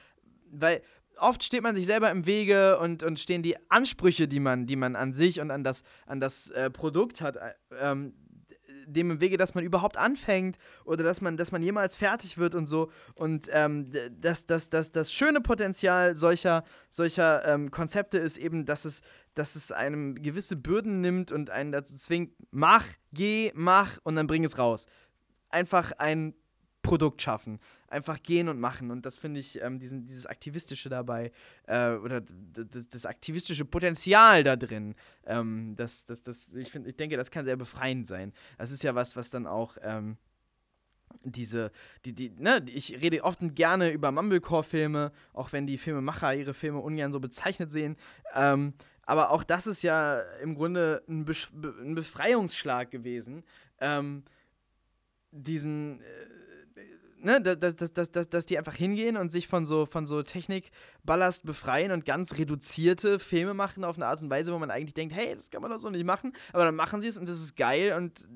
weil 0.52 0.82
oft 1.18 1.44
steht 1.44 1.64
man 1.64 1.76
sich 1.76 1.86
selber 1.86 2.10
im 2.12 2.26
Wege 2.26 2.80
und, 2.80 3.04
und 3.04 3.20
stehen 3.20 3.44
die 3.44 3.56
Ansprüche, 3.70 4.28
die 4.28 4.40
man, 4.40 4.66
die 4.66 4.76
man 4.76 4.96
an 4.96 5.14
sich 5.14 5.40
und 5.40 5.52
an 5.52 5.64
das, 5.64 5.84
an 6.06 6.20
das 6.20 6.50
äh, 6.52 6.70
Produkt 6.70 7.22
hat, 7.22 7.36
äh, 7.36 7.54
ähm, 7.80 8.14
dem 8.86 9.12
im 9.12 9.22
Wege, 9.22 9.38
dass 9.38 9.56
man 9.56 9.64
überhaupt 9.64 9.98
anfängt 9.98 10.58
oder 10.84 11.04
dass 11.04 11.22
man, 11.22 11.38
dass 11.38 11.52
man 11.52 11.64
jemals 11.64 11.96
fertig 11.96 12.38
wird 12.38 12.56
und 12.56 12.66
so. 12.66 12.92
Und 13.16 13.48
ähm, 13.52 13.92
das, 14.20 14.46
das, 14.46 14.70
das, 14.70 14.92
das 14.92 15.14
schöne 15.14 15.40
Potenzial 15.40 16.16
solcher, 16.16 16.64
solcher 16.90 17.46
ähm, 17.46 17.72
Konzepte 17.72 18.18
ist 18.18 18.38
eben, 18.38 18.66
dass 18.66 18.86
es, 18.86 19.02
dass 19.36 19.56
es 19.56 19.72
einem 19.72 20.22
gewisse 20.22 20.58
Bürden 20.58 21.00
nimmt 21.02 21.32
und 21.32 21.50
einen 21.50 21.72
dazu 21.72 21.96
zwingt, 21.96 22.34
mach, 22.52 22.86
geh, 23.14 23.52
mach 23.56 24.00
und 24.04 24.16
dann 24.16 24.28
bring 24.28 24.44
es 24.44 24.58
raus. 24.58 24.88
Einfach 25.50 25.94
ein 25.94 26.34
Produkt 26.84 27.22
schaffen. 27.22 27.60
Einfach 27.88 28.22
gehen 28.22 28.50
und 28.50 28.60
machen. 28.60 28.92
Und 28.92 29.06
das 29.08 29.18
finde 29.18 29.40
ich, 29.40 29.60
ähm, 29.62 29.80
diesen, 29.80 30.06
dieses 30.06 30.28
Aktivistische 30.28 30.90
dabei, 30.90 31.32
äh, 31.66 31.94
oder 31.94 32.22
das, 32.22 33.06
aktivistische 33.08 33.66
Potenzial 33.66 34.44
da 34.44 34.56
drin, 34.56 34.94
ähm, 35.26 35.76
das, 35.76 36.06
das, 36.06 36.22
das, 36.22 36.54
ich, 36.54 36.70
find, 36.70 36.86
ich 36.86 36.96
denke, 36.96 37.18
das 37.18 37.32
kann 37.32 37.46
sehr 37.46 37.56
befreiend 37.56 38.06
sein. 38.06 38.34
Das 38.60 38.72
ist 38.72 38.84
ja 38.84 38.94
was, 38.94 39.16
was 39.16 39.32
dann 39.32 39.48
auch. 39.48 39.78
Ähm, 39.82 40.18
diese, 41.24 41.72
die, 42.06 42.14
die, 42.14 42.32
ne, 42.32 42.66
ich 42.66 43.00
rede 43.00 43.24
oft 43.24 43.42
und 43.42 43.56
gerne 43.56 43.92
über 43.92 44.12
Mumblecore-Filme, 44.12 45.12
auch 45.34 45.54
wenn 45.54 45.68
die 45.68 45.78
Filmemacher 45.78 46.34
ihre 46.34 46.56
Filme 46.56 46.80
ungern 46.80 47.14
so 47.14 47.20
bezeichnet 47.20 47.72
sehen. 47.72 47.98
Ähm, 48.34 48.74
aber 49.06 49.30
auch 49.30 49.44
das 49.44 49.68
ist 49.68 49.84
ja 49.84 50.20
im 50.42 50.56
Grunde 50.56 51.04
ein, 51.08 51.26
be 51.26 51.36
ein 51.82 51.94
Befreiungsschlag 51.94 52.90
gewesen. 52.90 53.44
Ähm, 53.80 54.24
diesen, 55.32 56.02
äh, 56.02 56.04
ne, 57.24 57.42
dass, 57.42 57.76
dass, 57.76 57.94
dass, 57.94 58.12
dass, 58.12 58.30
dass 58.30 58.46
die 58.46 58.58
einfach 58.58 58.76
hingehen 58.76 59.18
und 59.18 59.32
sich 59.32 59.48
von 59.48 59.66
so, 59.66 59.86
von 59.86 60.06
so 60.06 60.24
Technikballast 60.24 61.46
befreien 61.46 61.92
und 61.92 62.06
ganz 62.06 62.38
reduzierte 62.38 63.20
Filme 63.20 63.54
machen 63.54 63.84
auf 63.84 63.96
eine 63.96 64.08
Art 64.08 64.22
und 64.22 64.30
Weise, 64.30 64.54
wo 64.54 64.60
man 64.60 64.72
eigentlich 64.72 64.94
denkt, 64.94 65.16
hey, 65.16 65.36
das 65.36 65.50
kann 65.50 65.62
man 65.62 65.72
doch 65.72 65.80
so 65.80 65.90
nicht 65.90 66.06
machen, 66.06 66.34
aber 66.52 66.66
dann 66.66 66.76
machen 66.76 67.02
sie 67.02 67.08
es 67.08 67.18
und 67.18 67.28
das 67.28 67.40
ist 67.40 67.56
geil 67.56 67.94
und 67.94 68.28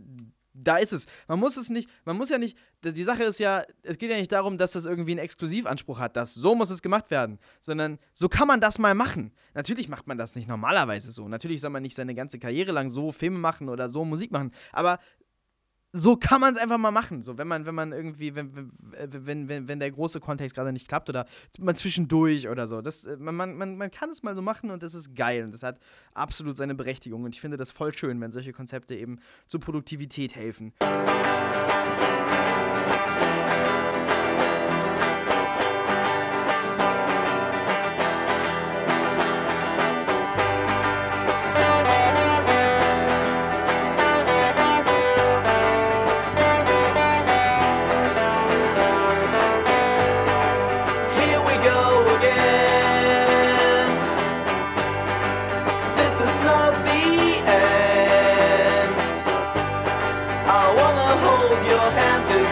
da 0.59 0.77
ist 0.77 0.93
es. 0.93 1.05
Man 1.27 1.39
muss 1.39 1.57
es 1.57 1.69
nicht, 1.69 1.89
man 2.05 2.17
muss 2.17 2.29
ja 2.29 2.37
nicht, 2.37 2.57
die 2.83 3.03
Sache 3.03 3.23
ist 3.23 3.39
ja, 3.39 3.63
es 3.83 3.97
geht 3.97 4.09
ja 4.09 4.17
nicht 4.17 4.31
darum, 4.31 4.57
dass 4.57 4.71
das 4.71 4.85
irgendwie 4.85 5.11
einen 5.11 5.19
Exklusivanspruch 5.19 5.99
hat, 5.99 6.15
dass 6.15 6.33
so 6.33 6.55
muss 6.55 6.69
es 6.69 6.81
gemacht 6.81 7.11
werden, 7.11 7.39
sondern 7.59 7.99
so 8.13 8.27
kann 8.27 8.47
man 8.47 8.59
das 8.59 8.79
mal 8.79 8.95
machen. 8.95 9.31
Natürlich 9.53 9.87
macht 9.87 10.07
man 10.07 10.17
das 10.17 10.35
nicht 10.35 10.47
normalerweise 10.47 11.11
so. 11.11 11.27
Natürlich 11.27 11.61
soll 11.61 11.69
man 11.69 11.83
nicht 11.83 11.95
seine 11.95 12.15
ganze 12.15 12.39
Karriere 12.39 12.71
lang 12.71 12.89
so 12.89 13.11
Filme 13.11 13.39
machen 13.39 13.69
oder 13.69 13.89
so 13.89 14.03
Musik 14.05 14.31
machen, 14.31 14.51
aber 14.71 14.99
so 15.93 16.15
kann 16.15 16.41
man 16.41 16.53
es 16.53 16.59
einfach 16.59 16.77
mal 16.77 16.91
machen. 16.91 17.23
So, 17.23 17.37
wenn 17.37 17.47
man, 17.47 17.65
wenn 17.65 17.75
man 17.75 17.91
irgendwie, 17.91 18.35
wenn, 18.35 18.71
wenn, 18.91 19.47
wenn, 19.47 19.67
wenn, 19.67 19.79
der 19.79 19.91
große 19.91 20.19
Kontext 20.19 20.55
gerade 20.55 20.71
nicht 20.73 20.87
klappt 20.87 21.09
oder 21.09 21.25
mal 21.59 21.75
zwischendurch 21.75 22.49
oder 22.49 22.67
so. 22.67 22.81
Das, 22.81 23.05
äh, 23.05 23.17
man, 23.17 23.35
man, 23.35 23.57
man, 23.57 23.77
man 23.77 23.91
kann 23.91 24.09
es 24.09 24.23
mal 24.23 24.35
so 24.35 24.41
machen 24.41 24.71
und 24.71 24.83
das 24.83 24.93
ist 24.93 25.15
geil 25.15 25.43
und 25.43 25.51
das 25.51 25.63
hat 25.63 25.79
absolut 26.13 26.57
seine 26.57 26.75
Berechtigung. 26.75 27.23
Und 27.23 27.33
ich 27.33 27.41
finde 27.41 27.57
das 27.57 27.71
voll 27.71 27.93
schön, 27.93 28.19
wenn 28.21 28.31
solche 28.31 28.53
Konzepte 28.53 28.95
eben 28.95 29.19
zur 29.47 29.59
Produktivität 29.59 30.35
helfen. 30.35 30.73
Here 33.17 33.56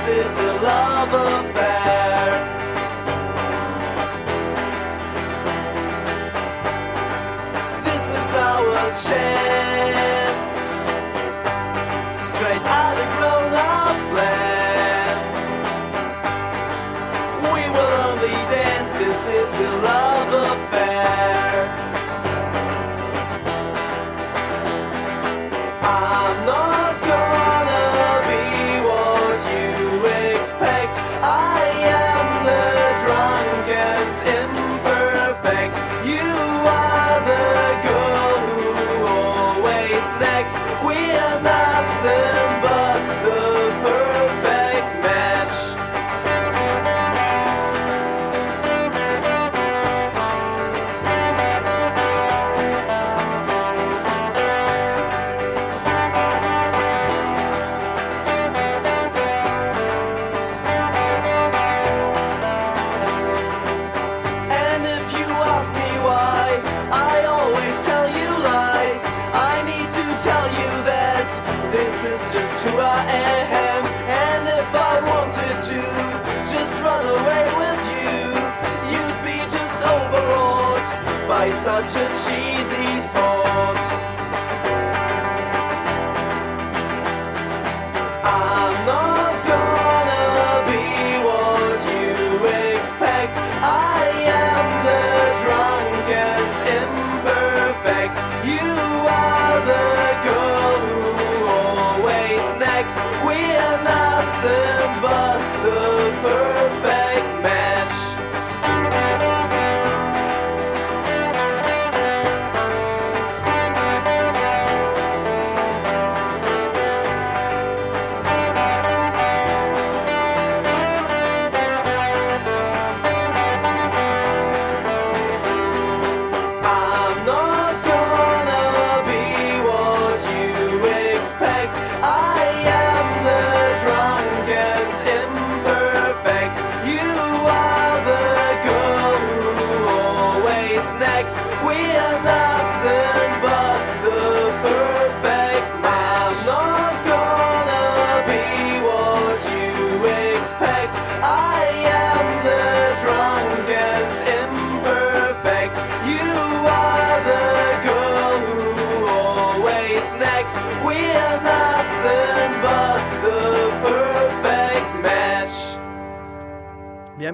is 0.08 0.40
a 0.40 0.54
love 0.62 1.14
affair. 1.14 1.75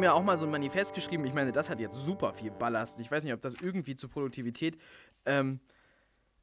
Haben 0.02 0.06
ja 0.06 0.14
auch 0.14 0.24
mal 0.24 0.38
so 0.38 0.48
ein 0.48 0.52
Manifest 0.52 0.96
geschrieben. 0.96 1.26
Ich 1.26 1.34
meine, 1.34 1.52
das 1.52 1.70
hat 1.70 1.80
jetzt 1.80 1.94
super 1.94 2.34
viel 2.34 2.50
Ballast. 2.50 3.00
Ich 3.00 3.12
weiß 3.12 3.24
nicht, 3.24 3.34
ob 3.34 3.42
das 3.42 3.54
irgendwie 3.62 3.96
zur 3.96 4.10
Produktivität 4.10 4.80
ähm, 5.28 5.60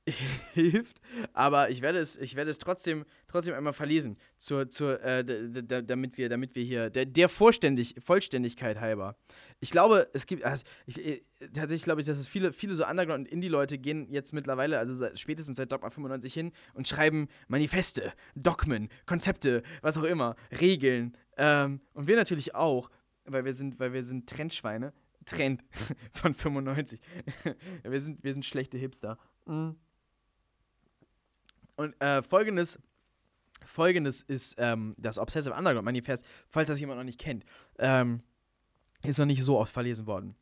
hilft, 0.54 1.00
aber 1.32 1.68
ich 1.68 1.82
werde 1.82 1.98
es, 1.98 2.16
ich 2.16 2.36
werde 2.36 2.52
es 2.52 2.58
trotzdem, 2.58 3.04
trotzdem 3.26 3.54
einmal 3.54 3.72
verlesen, 3.72 4.16
zur, 4.36 4.70
zur, 4.70 5.02
äh, 5.02 5.24
damit 5.24 6.16
wir, 6.16 6.28
damit 6.28 6.54
wir 6.54 6.62
hier 6.62 6.88
der, 6.88 7.04
der 7.04 7.28
Vollständig, 7.28 7.96
Vollständigkeit 7.98 8.78
halber. 8.78 9.16
Ich 9.58 9.70
glaube, 9.70 10.08
es 10.12 10.26
gibt, 10.26 10.44
also 10.44 10.64
ich, 10.86 11.04
äh, 11.04 11.20
tatsächlich 11.52 11.82
glaube 11.82 12.00
ich, 12.00 12.06
dass 12.06 12.16
es 12.16 12.28
viele, 12.28 12.52
viele 12.52 12.74
so 12.74 12.86
Underground- 12.86 13.26
und 13.26 13.32
Indie-Leute 13.32 13.76
gehen 13.76 14.08
jetzt 14.08 14.32
mittlerweile, 14.32 14.78
also 14.78 14.94
seit, 14.94 15.18
spätestens 15.18 15.56
seit 15.56 15.72
Dogma 15.72 15.90
95 15.90 16.32
hin 16.32 16.52
und 16.74 16.86
schreiben 16.86 17.26
Manifeste, 17.48 18.12
Dogmen, 18.36 18.88
Konzepte, 19.04 19.64
was 19.82 19.98
auch 19.98 20.04
immer, 20.04 20.36
Regeln. 20.60 21.16
Ähm, 21.36 21.80
und 21.92 22.06
wir 22.06 22.14
natürlich 22.14 22.54
auch, 22.54 22.88
weil 23.28 23.44
wir 23.44 23.54
sind, 23.54 23.78
weil 23.78 23.92
wir 23.92 24.02
sind 24.02 24.28
Trendschweine. 24.28 24.92
Trend 25.24 25.62
von 26.12 26.34
95. 26.34 27.00
wir, 27.82 28.00
sind, 28.00 28.22
wir 28.24 28.32
sind 28.32 28.44
schlechte 28.44 28.78
Hipster. 28.78 29.18
Mm. 29.46 29.70
Und 31.76 32.00
äh, 32.00 32.22
folgendes, 32.22 32.78
folgendes 33.64 34.22
ist 34.22 34.56
ähm, 34.58 34.94
das 34.98 35.18
Obsessive 35.18 35.54
Underground 35.54 35.84
Manifest, 35.84 36.24
falls 36.48 36.68
das 36.68 36.80
jemand 36.80 36.98
noch 36.98 37.04
nicht 37.04 37.20
kennt. 37.20 37.44
Ähm, 37.78 38.22
ist 39.04 39.18
noch 39.18 39.26
nicht 39.26 39.44
so 39.44 39.58
oft 39.58 39.72
verlesen 39.72 40.06
worden. 40.06 40.34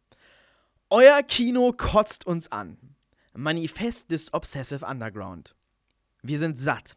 Euer 0.89 1.23
Kino 1.23 1.73
kotzt 1.77 2.27
uns 2.27 2.51
an. 2.51 2.79
Manifest 3.35 4.11
des 4.11 4.33
Obsessive 4.33 4.87
Underground. 4.87 5.55
Wir 6.23 6.39
sind 6.39 6.59
satt. 6.59 6.97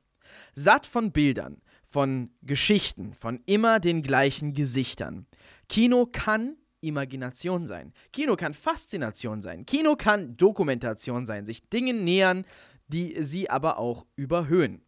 Satt 0.53 0.85
von 0.85 1.11
Bildern, 1.11 1.61
von 1.89 2.29
Geschichten, 2.41 3.13
von 3.13 3.41
immer 3.45 3.79
den 3.79 4.01
gleichen 4.03 4.53
Gesichtern. 4.53 5.25
Kino 5.67 6.07
kann 6.11 6.55
Imagination 6.81 7.67
sein. 7.67 7.93
Kino 8.13 8.35
kann 8.35 8.53
Faszination 8.53 9.41
sein. 9.41 9.65
Kino 9.65 9.95
kann 9.95 10.37
Dokumentation 10.37 11.25
sein, 11.25 11.45
sich 11.45 11.67
Dingen 11.69 12.03
nähern, 12.03 12.45
die 12.87 13.21
sie 13.23 13.49
aber 13.49 13.77
auch 13.77 14.05
überhöhen. 14.15 14.81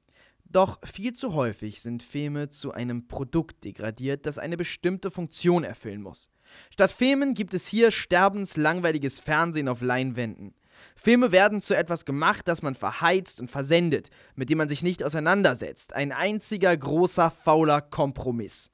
Doch 0.45 0.80
viel 0.86 1.14
zu 1.14 1.34
häufig 1.34 1.82
sind 1.82 2.04
Filme 2.04 2.49
zu 2.49 2.74
einem 2.74 3.08
Produkt 3.08 3.64
degradiert, 3.64 4.26
das 4.26 4.38
eine 4.38 4.58
bestimmte 4.58 5.10
Funktion 5.10 5.64
erfüllen 5.64 6.02
muss. 6.02 6.30
Statt 6.70 6.91
Filmen 6.91 7.34
gibt 7.34 7.54
es 7.54 7.68
hier 7.68 7.91
sterbenslangweiliges 7.91 9.20
Fernsehen 9.20 9.70
auf 9.70 9.82
Leinwänden. 9.82 10.54
Filme 10.95 11.32
werden 11.32 11.61
zu 11.61 11.75
etwas 11.75 12.05
gemacht, 12.05 12.47
das 12.47 12.61
man 12.61 12.75
verheizt 12.75 13.39
und 13.39 13.51
versendet, 13.51 14.09
mit 14.36 14.49
dem 14.49 14.57
man 14.57 14.69
sich 14.69 14.84
nicht 14.84 15.03
auseinandersetzt. 15.03 15.93
Ein 15.93 16.11
einziger 16.11 16.75
großer 16.75 17.32
fauler 17.32 17.82
Kompromiss. 17.82 18.69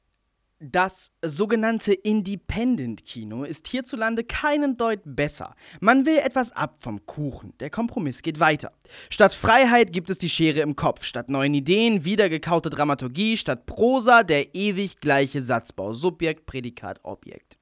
Das 0.60 1.12
sogenannte 1.24 1.94
Independent-Kino 1.94 3.44
ist 3.44 3.68
hierzulande 3.68 4.24
keinen 4.24 4.76
Deut 4.76 5.02
besser. 5.06 5.56
Man 5.82 6.08
will 6.08 6.18
etwas 6.18 6.52
ab 6.52 6.78
vom 6.80 7.06
Kuchen. 7.06 7.54
Der 7.60 7.70
Kompromiss 7.70 8.24
geht 8.24 8.40
weiter. 8.40 8.72
Statt 9.12 9.36
Freiheit 9.36 9.94
gibt 9.94 10.10
es 10.10 10.18
die 10.18 10.32
Schere 10.32 10.62
im 10.62 10.76
Kopf. 10.76 11.04
Statt 11.04 11.30
neuen 11.30 11.54
Ideen 11.54 12.06
wiedergekaute 12.06 12.72
Dramaturgie. 12.72 13.38
Statt 13.38 13.68
Prosa 13.68 14.24
der 14.24 14.56
ewig 14.56 14.98
gleiche 14.98 15.44
Satzbau. 15.44 15.94
Subjekt, 15.94 16.48
Prädikat, 16.48 17.02
Objekt. 17.04 17.57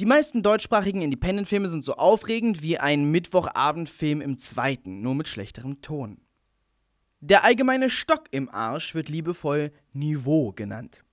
Die 0.00 0.06
meisten 0.06 0.42
deutschsprachigen 0.42 1.02
Independent-Filme 1.02 1.68
sind 1.68 1.84
so 1.84 1.94
aufregend 1.94 2.62
wie 2.62 2.78
ein 2.78 3.10
Mittwochabendfilm 3.10 4.20
im 4.20 4.38
zweiten, 4.38 5.00
nur 5.00 5.14
mit 5.14 5.28
schlechterem 5.28 5.80
Ton. 5.80 6.20
Der 7.20 7.44
allgemeine 7.44 7.88
Stock 7.88 8.24
im 8.32 8.48
Arsch 8.50 8.94
wird 8.94 9.08
liebevoll 9.08 9.72
Niveau 9.92 10.52
genannt 10.52 11.04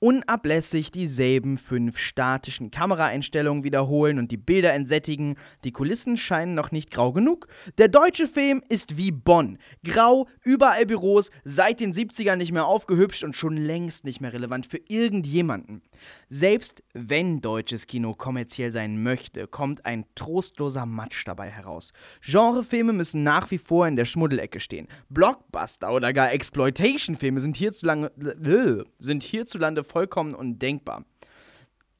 unablässig 0.00 0.90
dieselben 0.90 1.58
fünf 1.58 1.98
statischen 1.98 2.70
Kameraeinstellungen 2.70 3.64
wiederholen 3.64 4.18
und 4.18 4.30
die 4.30 4.36
Bilder 4.36 4.72
entsättigen. 4.72 5.36
Die 5.64 5.72
Kulissen 5.72 6.16
scheinen 6.16 6.54
noch 6.54 6.70
nicht 6.70 6.90
grau 6.90 7.12
genug. 7.12 7.48
Der 7.78 7.88
deutsche 7.88 8.26
Film 8.26 8.62
ist 8.68 8.96
wie 8.96 9.10
Bonn. 9.10 9.58
Grau, 9.84 10.28
überall 10.44 10.86
Büros, 10.86 11.30
seit 11.44 11.80
den 11.80 11.92
70ern 11.92 12.36
nicht 12.36 12.52
mehr 12.52 12.66
aufgehübscht 12.66 13.24
und 13.24 13.36
schon 13.36 13.56
längst 13.56 14.04
nicht 14.04 14.20
mehr 14.20 14.32
relevant 14.32 14.66
für 14.66 14.80
irgendjemanden. 14.88 15.82
Selbst 16.30 16.82
wenn 16.92 17.40
deutsches 17.40 17.86
Kino 17.86 18.12
kommerziell 18.12 18.70
sein 18.70 19.02
möchte, 19.02 19.46
kommt 19.46 19.86
ein 19.86 20.04
trostloser 20.14 20.84
Matsch 20.84 21.26
dabei 21.26 21.48
heraus. 21.48 21.94
Genrefilme 22.20 22.92
müssen 22.92 23.22
nach 23.22 23.50
wie 23.50 23.56
vor 23.56 23.88
in 23.88 23.96
der 23.96 24.04
Schmuddelecke 24.04 24.60
stehen. 24.60 24.88
Blockbuster 25.08 25.90
oder 25.90 26.12
gar 26.12 26.30
Exploitation-Filme 26.30 27.40
sind 27.40 27.56
hierzulande, 27.56 28.84
sind 28.98 29.22
hierzulande 29.22 29.84
vollkommen 29.84 30.34
undenkbar. 30.34 31.04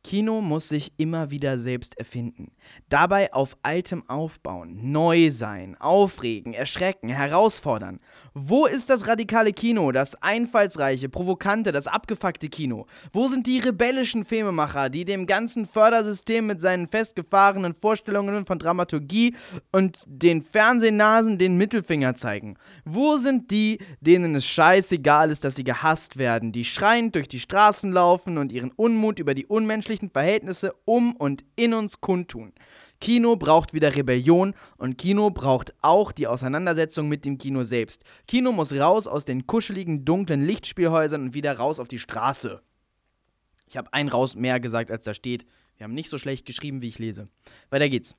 Kino 0.08 0.40
muss 0.40 0.70
sich 0.70 0.94
immer 0.96 1.30
wieder 1.30 1.58
selbst 1.58 1.98
erfinden. 1.98 2.52
Dabei 2.88 3.30
auf 3.34 3.58
altem 3.62 4.08
aufbauen, 4.08 4.90
neu 4.90 5.30
sein, 5.30 5.76
aufregen, 5.78 6.54
erschrecken, 6.54 7.10
herausfordern. 7.10 8.00
Wo 8.32 8.64
ist 8.64 8.88
das 8.88 9.06
radikale 9.06 9.52
Kino, 9.52 9.92
das 9.92 10.14
einfallsreiche, 10.22 11.10
provokante, 11.10 11.72
das 11.72 11.88
abgefuckte 11.88 12.48
Kino? 12.48 12.86
Wo 13.12 13.26
sind 13.26 13.46
die 13.46 13.58
rebellischen 13.58 14.24
Filmemacher, 14.24 14.88
die 14.88 15.04
dem 15.04 15.26
ganzen 15.26 15.66
Fördersystem 15.66 16.46
mit 16.46 16.62
seinen 16.62 16.88
festgefahrenen 16.88 17.74
Vorstellungen 17.74 18.46
von 18.46 18.58
Dramaturgie 18.58 19.34
und 19.72 20.04
den 20.06 20.40
Fernsehnasen 20.40 21.36
den 21.36 21.58
Mittelfinger 21.58 22.14
zeigen? 22.14 22.56
Wo 22.86 23.18
sind 23.18 23.50
die, 23.50 23.78
denen 24.00 24.36
es 24.36 24.46
scheißegal 24.46 25.30
ist, 25.30 25.44
dass 25.44 25.56
sie 25.56 25.64
gehasst 25.64 26.16
werden, 26.16 26.50
die 26.52 26.64
schreiend 26.64 27.14
durch 27.14 27.28
die 27.28 27.40
Straßen 27.40 27.92
laufen 27.92 28.38
und 28.38 28.52
ihren 28.52 28.70
Unmut 28.70 29.18
über 29.18 29.34
die 29.34 29.44
unmenschlichen 29.98 30.10
Verhältnisse 30.10 30.74
um 30.84 31.14
und 31.16 31.44
in 31.56 31.74
uns 31.74 32.00
kundtun? 32.00 32.52
Kino 33.00 33.36
braucht 33.36 33.74
wieder 33.74 33.94
Rebellion 33.94 34.54
und 34.76 34.98
Kino 34.98 35.30
braucht 35.30 35.72
auch 35.82 36.10
die 36.10 36.26
Auseinandersetzung 36.26 37.08
mit 37.08 37.24
dem 37.24 37.38
Kino 37.38 37.62
selbst. 37.62 38.02
Kino 38.26 38.50
muss 38.50 38.72
raus 38.72 39.06
aus 39.06 39.24
den 39.24 39.46
kuscheligen, 39.46 40.04
dunklen 40.04 40.44
Lichtspielhäusern 40.44 41.22
und 41.22 41.34
wieder 41.34 41.56
raus 41.56 41.78
auf 41.78 41.86
die 41.86 42.00
Straße. 42.00 42.60
Ich 43.68 43.76
habe 43.76 43.92
ein 43.92 44.08
raus 44.08 44.34
mehr 44.34 44.58
gesagt, 44.58 44.90
als 44.90 45.04
da 45.04 45.14
steht. 45.14 45.46
Wir 45.76 45.84
haben 45.84 45.94
nicht 45.94 46.10
so 46.10 46.18
schlecht 46.18 46.44
geschrieben, 46.44 46.82
wie 46.82 46.88
ich 46.88 46.98
lese. 46.98 47.28
Weiter 47.70 47.88
geht's. 47.88 48.16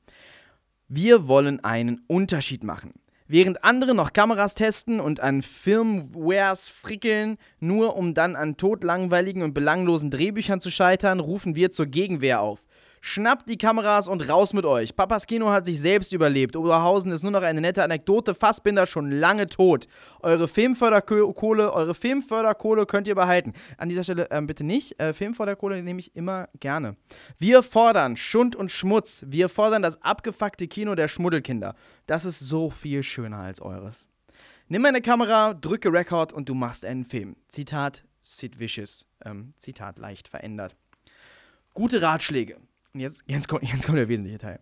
Wir 0.88 1.28
wollen 1.28 1.62
einen 1.64 2.02
Unterschied 2.08 2.64
machen. 2.64 2.94
Während 3.32 3.64
andere 3.64 3.94
noch 3.94 4.12
Kameras 4.12 4.56
testen 4.56 5.00
und 5.00 5.20
an 5.20 5.44
Firmwares 5.44 6.68
frickeln, 6.68 7.38
nur 7.60 7.96
um 7.96 8.16
dann 8.16 8.36
an 8.36 8.58
todlangweiligen 8.58 9.44
und 9.44 9.54
belanglosen 9.54 10.10
Drehbüchern 10.10 10.62
zu 10.62 10.72
scheitern, 10.72 11.20
rufen 11.20 11.54
wir 11.54 11.70
zur 11.70 11.86
Gegenwehr 11.86 12.42
auf. 12.42 12.68
Schnappt 13.02 13.48
die 13.48 13.58
Kameras 13.58 14.08
und 14.08 14.28
raus 14.30 14.54
mit 14.54 14.66
euch. 14.66 14.96
Papas 14.96 15.26
Kino 15.26 15.50
hat 15.50 15.66
sich 15.66 15.80
selbst 15.80 16.12
überlebt. 16.12 16.56
Oberhausen 16.56 17.12
ist 17.12 17.24
nur 17.24 17.32
noch 17.32 17.42
eine 17.42 17.62
nette 17.62 17.84
Anekdote. 17.84 18.36
Fassbinder 18.36 18.88
schon 18.88 19.12
lange 19.12 19.48
tot. 19.48 19.88
Eure 20.22 20.48
Filmförderkohle, 20.48 21.72
eure 21.72 21.94
Filmförderkohle 21.94 22.86
könnt 22.86 23.08
ihr 23.08 23.16
behalten. 23.16 23.54
An 23.78 23.90
dieser 23.90 24.04
Stelle 24.04 24.28
ähm, 24.32 24.48
bitte 24.48 24.64
nicht. 24.64 25.00
Äh, 25.02 25.14
Filmförderkohle 25.14 25.82
nehme 25.82 26.00
ich 26.00 26.16
immer 26.16 26.50
gerne. 26.60 26.96
Wir 27.38 27.64
fordern 27.64 28.18
Schund 28.18 28.56
und 28.56 28.72
Schmutz. 28.72 29.24
Wir 29.28 29.50
fordern 29.50 29.82
das 29.82 30.02
abgefuckte 30.02 30.68
Kino 30.68 30.96
der 30.96 31.08
Schmuddelkinder. 31.08 31.76
Das 32.06 32.26
ist 32.26 32.40
so 32.40 32.70
viel 32.70 33.04
schöner 33.04 33.40
als 33.40 33.62
eures. 33.62 34.06
Nimm 34.68 34.86
eine 34.86 35.02
Kamera, 35.02 35.54
drücke 35.54 35.92
Record 35.92 36.32
und 36.32 36.48
du 36.48 36.54
machst 36.54 36.86
einen 36.86 37.04
Film. 37.06 37.36
Zitat 37.48 38.04
Sid 38.20 38.60
Vicious. 38.60 39.06
Ähm, 39.26 39.54
Zitat 39.58 39.98
leicht 39.98 40.28
verändert. 40.28 40.76
Gute 41.74 42.02
Ratschläge. 42.02 42.58
Und 42.94 43.00
jetzt, 43.00 43.24
jetzt, 43.28 43.48
kommt, 43.48 43.64
jetzt 43.64 43.86
kommt 43.86 43.98
der 43.98 44.10
wesentliche 44.10 44.38
Teil. 44.38 44.60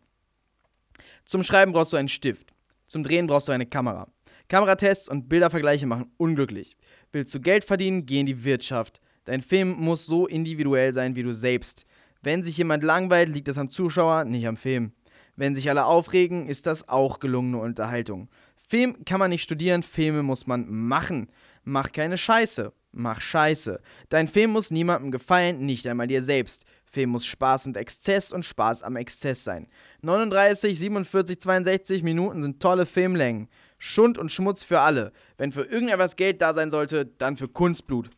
Zum 1.25 1.43
Schreiben 1.43 1.71
brauchst 1.71 1.93
du 1.93 1.97
einen 1.97 2.07
Stift. 2.07 2.53
Zum 2.88 3.03
Drehen 3.03 3.28
brauchst 3.28 3.47
du 3.47 3.51
eine 3.51 3.65
Kamera. 3.65 4.07
Kameratests 4.47 5.09
und 5.09 5.28
Bildervergleiche 5.28 5.86
machen 5.86 6.11
unglücklich. 6.17 6.78
Willst 7.11 7.34
du 7.34 7.41
Geld 7.41 7.65
verdienen, 7.65 8.05
geh 8.05 8.21
in 8.21 8.25
die 8.25 8.43
Wirtschaft. 8.45 9.01
Dein 9.25 9.41
Film 9.41 9.71
muss 9.71 10.05
so 10.05 10.25
individuell 10.25 10.93
sein 10.93 11.15
wie 11.15 11.23
du 11.23 11.34
selbst. 11.34 11.86
Wenn 12.21 12.43
sich 12.43 12.57
jemand 12.57 12.84
langweilt, 12.84 13.30
liegt 13.30 13.49
das 13.49 13.57
am 13.57 13.69
Zuschauer, 13.69 14.23
nicht 14.23 14.47
am 14.47 14.55
Film. 14.55 14.93
Wenn 15.36 15.53
sich 15.53 15.69
alle 15.69 15.86
aufregen, 15.86 16.47
ist 16.47 16.65
das 16.65 16.88
auch 16.88 17.19
gelungene 17.19 17.59
Unterhaltung. 17.59 18.30
Film 18.55 19.03
kann 19.05 19.19
man 19.19 19.30
nicht 19.30 19.43
studieren, 19.43 19.84
Filme 19.84 20.23
muss 20.23 20.47
man 20.47 20.69
machen. 20.69 21.30
Mach 21.63 21.91
keine 21.91 22.17
Scheiße. 22.17 22.73
Mach 22.91 23.21
Scheiße. 23.21 23.80
Dein 24.09 24.28
Film 24.28 24.51
muss 24.51 24.71
niemandem 24.71 25.11
gefallen, 25.11 25.65
nicht 25.65 25.86
einmal 25.88 26.07
dir 26.07 26.23
selbst. 26.23 26.65
Film 26.89 27.11
muss 27.11 27.25
Spaß 27.25 27.67
und 27.67 27.77
Exzess 27.77 28.31
und 28.31 28.43
Spaß 28.43 28.83
am 28.83 28.95
Exzess 28.95 29.43
sein. 29.43 29.67
39, 30.01 30.77
47, 30.79 31.39
62 31.39 32.03
Minuten 32.03 32.41
sind 32.41 32.61
tolle 32.61 32.85
Filmlängen. 32.85 33.49
Schund 33.77 34.17
und 34.17 34.31
Schmutz 34.31 34.63
für 34.63 34.79
alle. 34.79 35.11
Wenn 35.38 35.51
für 35.51 35.63
irgendetwas 35.63 36.15
Geld 36.15 36.41
da 36.41 36.53
sein 36.53 36.71
sollte, 36.71 37.05
dann 37.05 37.38
für 37.38 37.47
Kunstblut. 37.47 38.09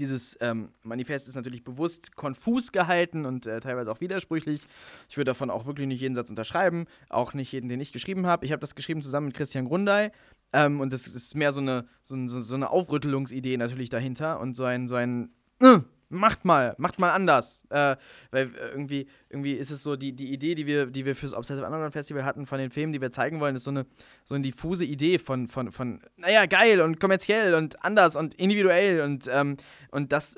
Dieses 0.00 0.38
ähm, 0.40 0.70
Manifest 0.82 1.28
ist 1.28 1.34
natürlich 1.34 1.62
bewusst 1.62 2.16
konfus 2.16 2.72
gehalten 2.72 3.26
und 3.26 3.46
äh, 3.46 3.60
teilweise 3.60 3.92
auch 3.92 4.00
widersprüchlich. 4.00 4.62
Ich 5.10 5.18
würde 5.18 5.26
davon 5.26 5.50
auch 5.50 5.66
wirklich 5.66 5.86
nicht 5.86 6.00
jeden 6.00 6.14
Satz 6.14 6.30
unterschreiben, 6.30 6.86
auch 7.10 7.34
nicht 7.34 7.52
jeden, 7.52 7.68
den 7.68 7.80
ich 7.80 7.92
geschrieben 7.92 8.26
habe. 8.26 8.46
Ich 8.46 8.52
habe 8.52 8.60
das 8.60 8.74
geschrieben 8.74 9.02
zusammen 9.02 9.26
mit 9.26 9.36
Christian 9.36 9.66
Grundei 9.66 10.10
ähm, 10.54 10.80
und 10.80 10.90
das 10.90 11.06
ist 11.06 11.34
mehr 11.34 11.52
so 11.52 11.60
eine, 11.60 11.86
so, 12.02 12.16
so, 12.28 12.40
so 12.40 12.54
eine 12.54 12.70
Aufrüttelungsidee 12.70 13.58
natürlich 13.58 13.90
dahinter 13.90 14.40
und 14.40 14.56
so 14.56 14.64
ein, 14.64 14.88
so 14.88 14.94
ein 14.94 15.34
äh, 15.60 15.80
Macht 16.12 16.44
mal, 16.44 16.74
macht 16.76 16.98
mal 16.98 17.12
anders. 17.12 17.62
Äh, 17.70 17.96
weil 18.32 18.54
äh, 18.56 18.68
irgendwie, 18.72 19.06
irgendwie 19.28 19.52
ist 19.54 19.70
es 19.70 19.82
so, 19.82 19.94
die, 19.94 20.12
die 20.12 20.32
Idee, 20.32 20.56
die 20.56 20.66
wir, 20.66 20.86
die 20.86 21.04
wir 21.04 21.14
fürs 21.14 21.32
Obsessive 21.32 21.64
Underground 21.64 21.92
Festival 21.92 22.24
hatten, 22.24 22.46
von 22.46 22.58
den 22.58 22.70
Filmen, 22.70 22.92
die 22.92 23.00
wir 23.00 23.12
zeigen 23.12 23.38
wollen, 23.40 23.54
ist 23.54 23.64
so 23.64 23.70
eine, 23.70 23.86
so 24.24 24.34
eine 24.34 24.42
diffuse 24.42 24.84
Idee 24.84 25.18
von, 25.18 25.48
von, 25.48 25.70
von, 25.70 26.02
naja, 26.16 26.46
geil 26.46 26.80
und 26.80 26.98
kommerziell 26.98 27.54
und 27.54 27.84
anders 27.84 28.16
und 28.16 28.34
individuell 28.34 29.02
und, 29.02 29.28
ähm, 29.32 29.56
und 29.92 30.10
das, 30.10 30.36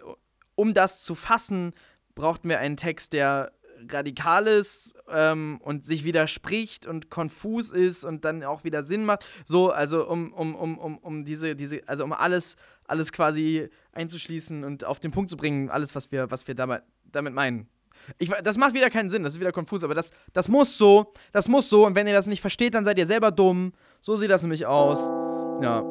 um 0.55 0.75
das 0.75 1.03
zu 1.03 1.15
fassen, 1.15 1.73
brauchten 2.15 2.51
wir 2.51 2.59
einen 2.59 2.77
Text, 2.77 3.15
der 3.15 3.53
radikal 3.91 4.47
ist 4.47 4.95
ähm, 5.09 5.61
und 5.63 5.85
sich 5.85 6.05
widerspricht 6.05 6.87
und 6.87 7.11
konfus 7.11 7.73
ist 7.73 8.05
und 8.05 8.25
dann 8.25 8.43
auch 8.45 8.65
wieder 8.65 8.83
Sinn 8.83 9.05
macht. 9.05 9.27
So, 9.45 9.71
also 9.71 10.09
um, 10.09 10.33
um, 10.33 10.55
um, 10.55 10.79
um, 10.79 10.99
um 10.99 11.25
diese, 11.25 11.57
diese, 11.57 11.81
also 11.87 12.05
um 12.05 12.13
alles, 12.13 12.57
alles 12.87 13.13
quasi 13.13 13.69
einzuschließen 13.93 14.65
und 14.65 14.85
auf 14.85 15.01
den 15.01 15.11
Punkt 15.11 15.31
zu 15.31 15.37
bringen, 15.37 15.71
alles, 15.71 15.95
was 15.95 16.13
wir, 16.13 16.31
was 16.31 16.47
wir 16.49 16.55
damit, 16.55 16.83
damit 17.05 17.35
meinen. 17.35 17.69
Ich, 18.19 18.31
das 18.43 18.57
macht 18.57 18.75
wieder 18.75 18.91
keinen 18.91 19.11
Sinn, 19.11 19.23
das 19.23 19.35
ist 19.35 19.41
wieder 19.41 19.53
konfus, 19.53 19.85
aber 19.85 19.95
das, 19.95 20.11
das 20.33 20.49
muss 20.49 20.77
so, 20.77 21.13
das 21.33 21.49
muss 21.49 21.69
so 21.69 21.87
und 21.87 21.95
wenn 21.95 22.07
ihr 22.07 22.15
das 22.15 22.27
nicht 22.27 22.41
versteht, 22.41 22.75
dann 22.75 22.85
seid 22.85 22.99
ihr 22.99 23.07
selber 23.07 23.31
dumm. 23.31 23.73
So 24.01 24.17
sieht 24.17 24.31
das 24.31 24.43
nämlich 24.43 24.67
aus. 24.67 25.09
Ja. 25.63 25.85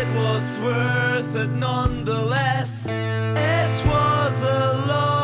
It 0.00 0.08
was 0.16 0.58
worth 0.60 1.36
it 1.36 1.50
nonetheless. 1.50 2.86
It 2.88 3.86
was 3.86 4.42
a 4.42 4.84
long 4.88 5.19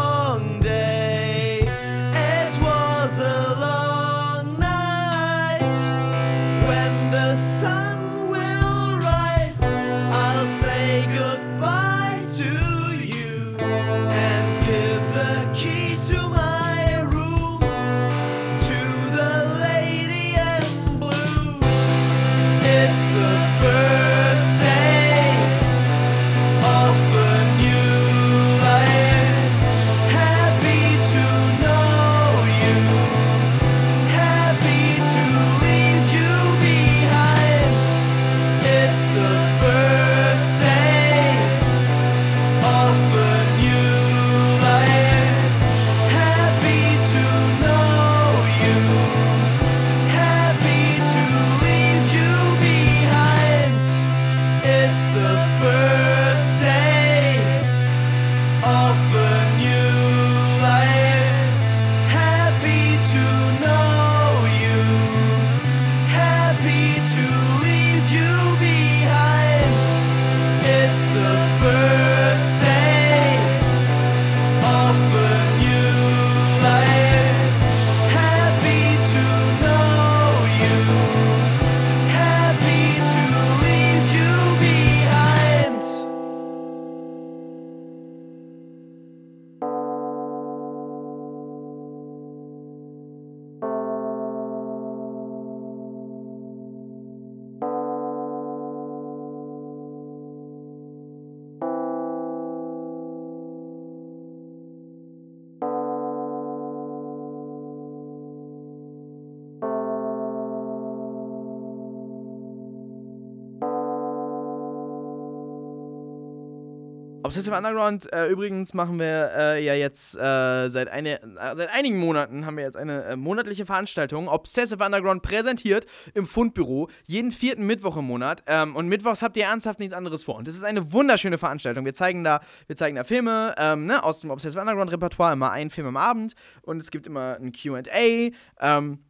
Obsessive 117.27 117.57
Underground, 117.57 118.13
äh, 118.13 118.29
übrigens 118.29 118.73
machen 118.73 119.01
wir 119.01 119.33
äh, 119.37 119.65
ja 119.65 119.75
jetzt 119.75 120.17
äh, 120.17 120.69
seit, 120.69 120.87
eine, 120.87 121.21
äh, 121.21 121.57
seit 121.57 121.75
einigen 121.75 121.99
Monaten 121.99 122.47
haben 122.47 122.57
wir 122.57 122.63
jetzt 122.63 122.77
eine 122.77 123.03
äh, 123.03 123.17
monatliche 123.17 123.67
Veranstaltung. 123.67 124.29
Obsessive 124.29 124.85
Underground 124.85 125.23
präsentiert 125.23 125.87
im 126.15 126.29
Fundbüro 126.29 126.89
jeden 127.05 127.33
vierten 127.33 127.67
Mittwoch 127.67 127.97
im 127.97 128.05
Monat. 128.05 128.45
Ähm, 128.47 128.77
und 128.77 128.87
mittwochs 128.87 129.23
habt 129.23 129.37
ihr 129.37 129.45
ernsthaft 129.47 129.81
nichts 129.81 129.93
anderes 129.93 130.23
vor. 130.23 130.37
Und 130.37 130.47
das 130.47 130.55
ist 130.55 130.63
eine 130.63 130.93
wunderschöne 130.93 131.37
Veranstaltung. 131.37 131.85
Wir 131.85 131.95
zeigen 131.95 132.23
da, 132.23 132.41
wir 132.69 132.77
zeigen 132.77 132.95
da 132.95 133.03
Filme 133.03 133.57
ähm, 133.59 133.87
ne, 133.87 134.05
aus 134.05 134.21
dem 134.21 134.31
Obsessive 134.31 134.61
Underground 134.61 134.93
Repertoire, 134.93 135.33
immer 135.33 135.51
einen 135.51 135.71
Film 135.71 135.89
am 135.89 135.97
Abend. 135.97 136.35
Und 136.63 136.79
es 136.79 136.93
gibt 136.93 137.09
immer 137.09 137.39
ein 137.41 137.51
QA. 137.51 138.31
Ähm, 138.61 139.01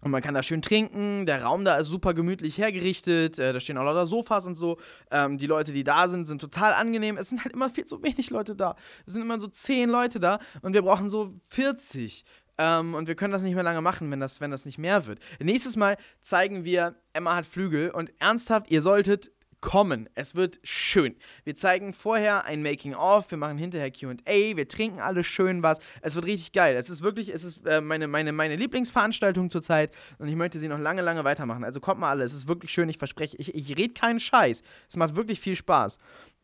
Und 0.00 0.10
man 0.10 0.22
kann 0.22 0.34
da 0.34 0.42
schön 0.42 0.62
trinken, 0.62 1.26
der 1.26 1.42
Raum 1.42 1.64
da 1.64 1.76
ist 1.76 1.88
super 1.88 2.14
gemütlich 2.14 2.58
hergerichtet, 2.58 3.38
äh, 3.38 3.52
da 3.52 3.60
stehen 3.60 3.76
auch 3.76 3.84
lauter 3.84 4.06
Sofas 4.06 4.46
und 4.46 4.54
so. 4.54 4.78
Ähm, 5.10 5.36
die 5.38 5.46
Leute, 5.46 5.72
die 5.72 5.84
da 5.84 6.08
sind, 6.08 6.26
sind 6.26 6.40
total 6.40 6.72
angenehm. 6.72 7.16
Es 7.18 7.28
sind 7.28 7.44
halt 7.44 7.52
immer 7.52 7.70
viel 7.70 7.84
zu 7.84 8.02
wenig 8.02 8.30
Leute 8.30 8.56
da. 8.56 8.76
Es 9.06 9.12
sind 9.12 9.22
immer 9.22 9.38
so 9.38 9.48
10 9.48 9.90
Leute 9.90 10.20
da 10.20 10.38
und 10.62 10.72
wir 10.72 10.82
brauchen 10.82 11.10
so 11.10 11.34
40. 11.48 12.24
Ähm, 12.58 12.94
und 12.94 13.08
wir 13.08 13.14
können 13.14 13.32
das 13.32 13.42
nicht 13.42 13.54
mehr 13.54 13.64
lange 13.64 13.80
machen, 13.80 14.10
wenn 14.10 14.20
das, 14.20 14.40
wenn 14.40 14.50
das 14.50 14.66
nicht 14.66 14.78
mehr 14.78 15.06
wird. 15.06 15.18
Nächstes 15.38 15.76
Mal 15.76 15.96
zeigen 16.20 16.64
wir 16.64 16.96
Emma 17.12 17.36
hat 17.36 17.46
Flügel 17.46 17.90
und 17.90 18.12
ernsthaft, 18.20 18.70
ihr 18.70 18.82
solltet 18.82 19.32
kommen. 19.60 20.08
Es 20.14 20.34
wird 20.34 20.60
schön. 20.62 21.16
Wir 21.44 21.54
zeigen 21.54 21.92
vorher 21.92 22.44
ein 22.44 22.62
Making-of, 22.62 23.30
wir 23.30 23.38
machen 23.38 23.58
hinterher 23.58 23.90
QA, 23.90 24.16
wir 24.26 24.68
trinken 24.68 25.00
alle 25.00 25.24
schön 25.24 25.62
was. 25.62 25.78
Es 26.02 26.14
wird 26.14 26.26
richtig 26.26 26.52
geil. 26.52 26.76
Es 26.76 26.90
ist 26.90 27.02
wirklich, 27.02 27.28
es 27.28 27.44
ist 27.44 27.66
äh, 27.66 27.80
meine, 27.80 28.06
meine, 28.06 28.32
meine 28.32 28.56
Lieblingsveranstaltung 28.56 29.50
zurzeit 29.50 29.92
und 30.18 30.28
ich 30.28 30.36
möchte 30.36 30.58
sie 30.58 30.68
noch 30.68 30.78
lange, 30.78 31.02
lange 31.02 31.24
weitermachen. 31.24 31.64
Also 31.64 31.80
kommt 31.80 32.00
mal 32.00 32.10
alle, 32.10 32.24
es 32.24 32.32
ist 32.32 32.48
wirklich 32.48 32.72
schön, 32.72 32.88
ich 32.88 32.98
verspreche, 32.98 33.36
ich, 33.38 33.54
ich 33.54 33.76
rede 33.76 33.94
keinen 33.94 34.20
Scheiß. 34.20 34.62
Es 34.88 34.96
macht 34.96 35.16
wirklich 35.16 35.40
viel 35.40 35.56
Spaß. 35.56 35.98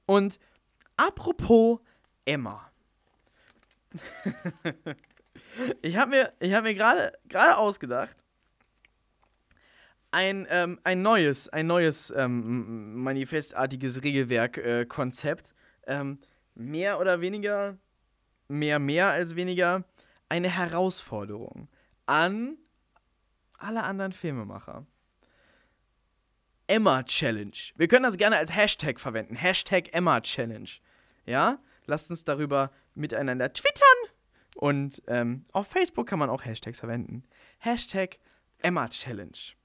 Und 0.06 0.38
apropos 0.96 1.80
Emma. 2.24 2.70
ich 5.82 5.96
habe 5.96 6.10
mir, 6.10 6.54
hab 6.54 6.64
mir 6.64 6.74
gerade 6.74 7.56
ausgedacht, 7.56 8.25
ein, 10.10 10.46
ähm, 10.50 10.78
ein 10.84 11.02
neues, 11.02 11.48
ein 11.48 11.66
neues 11.66 12.12
ähm, 12.16 13.02
manifestartiges 13.02 14.02
Regelwerk-Konzept. 14.02 15.54
ähm, 15.86 16.18
mehr 16.54 16.98
oder 16.98 17.20
weniger, 17.20 17.76
mehr, 18.48 18.78
mehr 18.78 19.08
als 19.08 19.36
weniger, 19.36 19.84
eine 20.28 20.48
Herausforderung 20.48 21.68
an 22.06 22.56
alle 23.58 23.84
anderen 23.84 24.12
Filmemacher. 24.12 24.86
Emma 26.66 27.02
Challenge. 27.04 27.56
Wir 27.76 27.86
können 27.86 28.02
das 28.02 28.16
gerne 28.16 28.36
als 28.38 28.54
Hashtag 28.54 28.98
verwenden. 28.98 29.36
Hashtag 29.36 29.92
Emma 29.92 30.20
Challenge. 30.20 30.68
Ja? 31.24 31.58
Lasst 31.86 32.10
uns 32.10 32.24
darüber 32.24 32.72
miteinander 32.94 33.52
twittern. 33.52 33.84
Und 34.56 35.02
ähm, 35.06 35.44
auf 35.52 35.68
Facebook 35.68 36.08
kann 36.08 36.18
man 36.18 36.30
auch 36.30 36.44
Hashtags 36.44 36.80
verwenden. 36.80 37.24
Hashtag 37.58 38.18
Emma 38.58 38.88
Challenge. 38.88 39.55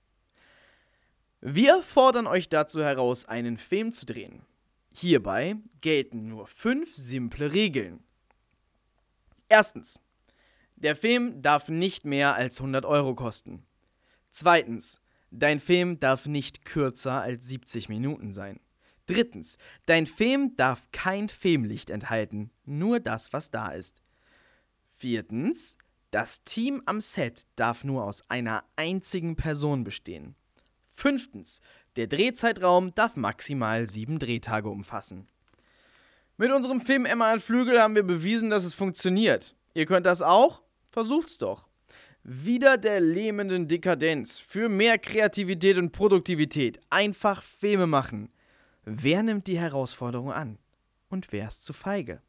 Wir 1.42 1.82
fordern 1.82 2.28
euch 2.28 2.50
dazu 2.50 2.84
heraus, 2.84 3.26
einen 3.26 3.58
Film 3.58 3.92
zu 3.92 4.06
drehen. 4.06 4.44
Hierbei 4.92 5.56
gelten 5.82 6.28
nur 6.28 6.46
fünf 6.46 6.96
simple 6.96 7.52
Regeln. 7.52 8.04
Erstens. 9.50 10.00
Der 10.76 10.96
Film 10.96 11.42
darf 11.42 11.68
nicht 11.68 12.06
mehr 12.06 12.36
als 12.36 12.60
100 12.60 12.86
Euro 12.86 13.16
kosten. 13.16 13.66
Zweitens. 14.30 15.02
Dein 15.32 15.60
Film 15.60 16.00
darf 16.00 16.28
nicht 16.28 16.64
kürzer 16.64 17.22
als 17.22 17.48
70 17.48 17.90
Minuten 17.90 18.34
sein. 18.34 18.60
Drittens. 19.08 19.58
Dein 19.88 20.06
Film 20.06 20.56
darf 20.58 20.90
kein 20.92 21.28
Filmlicht 21.28 21.90
enthalten, 21.90 22.52
nur 22.66 23.00
das, 23.00 23.34
was 23.34 23.50
da 23.50 23.70
ist. 23.70 24.04
Viertens. 24.94 25.78
Das 26.12 26.44
Team 26.44 26.84
am 26.86 27.02
Set 27.02 27.48
darf 27.56 27.84
nur 27.84 28.04
aus 28.04 28.30
einer 28.30 28.64
einzigen 28.76 29.38
Person 29.38 29.84
bestehen. 29.84 30.36
Fünftens. 31.02 31.62
Der 31.96 32.06
Drehzeitraum 32.06 32.94
darf 32.94 33.16
maximal 33.16 33.88
sieben 33.88 34.20
Drehtage 34.20 34.70
umfassen. 34.70 35.28
Mit 36.38 36.52
unserem 36.52 36.80
Film 36.80 37.08
Emma 37.08 37.32
hat 37.32 37.42
Flügel 37.42 37.82
haben 37.82 37.96
wir 37.96 38.04
bewiesen, 38.04 38.52
dass 38.52 38.64
es 38.64 38.76
funktioniert. 38.76 39.56
Ihr 39.74 39.88
könnt 39.88 40.06
das 40.06 40.22
auch? 40.22 40.62
Versucht's 40.92 41.40
doch. 41.40 41.68
Wieder 42.24 42.78
der 42.78 43.00
lähmenden 43.00 43.68
Dekadenz. 43.68 44.38
Für 44.38 44.70
mehr 44.70 45.00
Kreativität 45.00 45.80
und 45.80 45.92
Produktivität. 45.92 46.80
Einfach 46.92 47.42
Filme 47.42 47.88
machen. 47.88 48.32
Wer 48.86 49.24
nimmt 49.24 49.48
die 49.48 49.58
Herausforderung 49.58 50.32
an? 50.32 50.60
Und 51.10 51.32
wer 51.32 51.48
ist 51.48 51.66
zu 51.66 51.74
feige? 51.74 52.22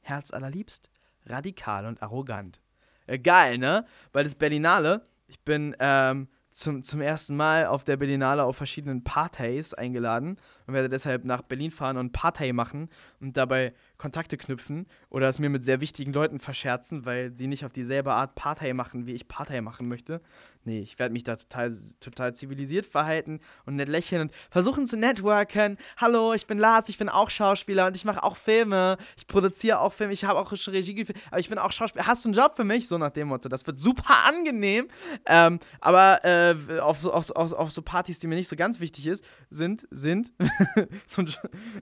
Herz 0.00 0.32
allerliebst, 0.32 0.90
radikal 1.26 1.86
und 1.86 2.02
arrogant. 2.02 2.60
Äh, 3.06 3.20
geil, 3.20 3.58
ne? 3.58 3.86
Weil 4.12 4.24
das 4.24 4.34
Berlinale, 4.34 5.06
ich 5.28 5.38
bin 5.38 5.76
ähm, 5.78 6.26
zum, 6.58 6.82
zum 6.82 7.00
ersten 7.00 7.36
Mal 7.36 7.66
auf 7.66 7.84
der 7.84 7.96
Berlinale 7.96 8.42
auf 8.42 8.56
verschiedenen 8.56 9.04
Partys 9.04 9.74
eingeladen 9.74 10.38
und 10.66 10.74
werde 10.74 10.88
deshalb 10.88 11.24
nach 11.24 11.42
Berlin 11.42 11.70
fahren 11.70 11.96
und 11.96 12.12
Partei 12.12 12.52
machen 12.52 12.88
und 13.20 13.36
dabei 13.36 13.74
Kontakte 13.98 14.36
knüpfen 14.36 14.86
oder 15.10 15.28
es 15.28 15.38
mir 15.38 15.50
mit 15.50 15.64
sehr 15.64 15.80
wichtigen 15.80 16.12
Leuten 16.12 16.38
verscherzen, 16.38 17.04
weil 17.04 17.36
sie 17.36 17.48
nicht 17.48 17.64
auf 17.64 17.72
dieselbe 17.72 18.12
Art 18.12 18.36
Partei 18.36 18.72
machen, 18.72 19.06
wie 19.06 19.12
ich 19.12 19.26
Partei 19.26 19.60
machen 19.60 19.88
möchte. 19.88 20.22
Nee, 20.64 20.80
ich 20.80 20.98
werde 20.98 21.14
mich 21.14 21.24
da 21.24 21.36
total, 21.36 21.74
total 21.98 22.34
zivilisiert 22.34 22.84
verhalten 22.84 23.40
und 23.64 23.76
nett 23.76 23.88
lächeln 23.88 24.20
und 24.20 24.32
versuchen 24.50 24.86
zu 24.86 24.98
networken. 24.98 25.78
Hallo, 25.96 26.34
ich 26.34 26.46
bin 26.46 26.58
Lars, 26.58 26.90
ich 26.90 26.98
bin 26.98 27.08
auch 27.08 27.30
Schauspieler 27.30 27.86
und 27.86 27.96
ich 27.96 28.04
mache 28.04 28.22
auch 28.22 28.36
Filme. 28.36 28.98
Ich 29.16 29.26
produziere 29.26 29.80
auch 29.80 29.94
Filme, 29.94 30.12
ich 30.12 30.24
habe 30.24 30.38
auch 30.38 30.52
Regie 30.52 30.94
geführt, 30.94 31.18
aber 31.30 31.40
ich 31.40 31.48
bin 31.48 31.58
auch 31.58 31.72
Schauspieler. 31.72 32.06
Hast 32.06 32.24
du 32.24 32.28
einen 32.28 32.34
Job 32.34 32.54
für 32.54 32.64
mich? 32.64 32.86
So 32.86 32.98
nach 32.98 33.10
dem 33.10 33.28
Motto. 33.28 33.48
Das 33.48 33.66
wird 33.66 33.78
super 33.78 34.14
angenehm. 34.26 34.88
Ähm, 35.24 35.58
aber 35.80 36.22
äh, 36.24 36.80
auf, 36.80 37.00
so, 37.00 37.12
auf, 37.12 37.30
auf, 37.30 37.52
auf 37.54 37.72
so 37.72 37.80
Partys, 37.80 38.20
die 38.20 38.26
mir 38.26 38.34
nicht 38.34 38.48
so 38.48 38.56
ganz 38.56 38.78
wichtig 38.78 39.06
ist, 39.06 39.24
sind, 39.48 39.88
sind, 39.90 40.32
so 41.06 41.22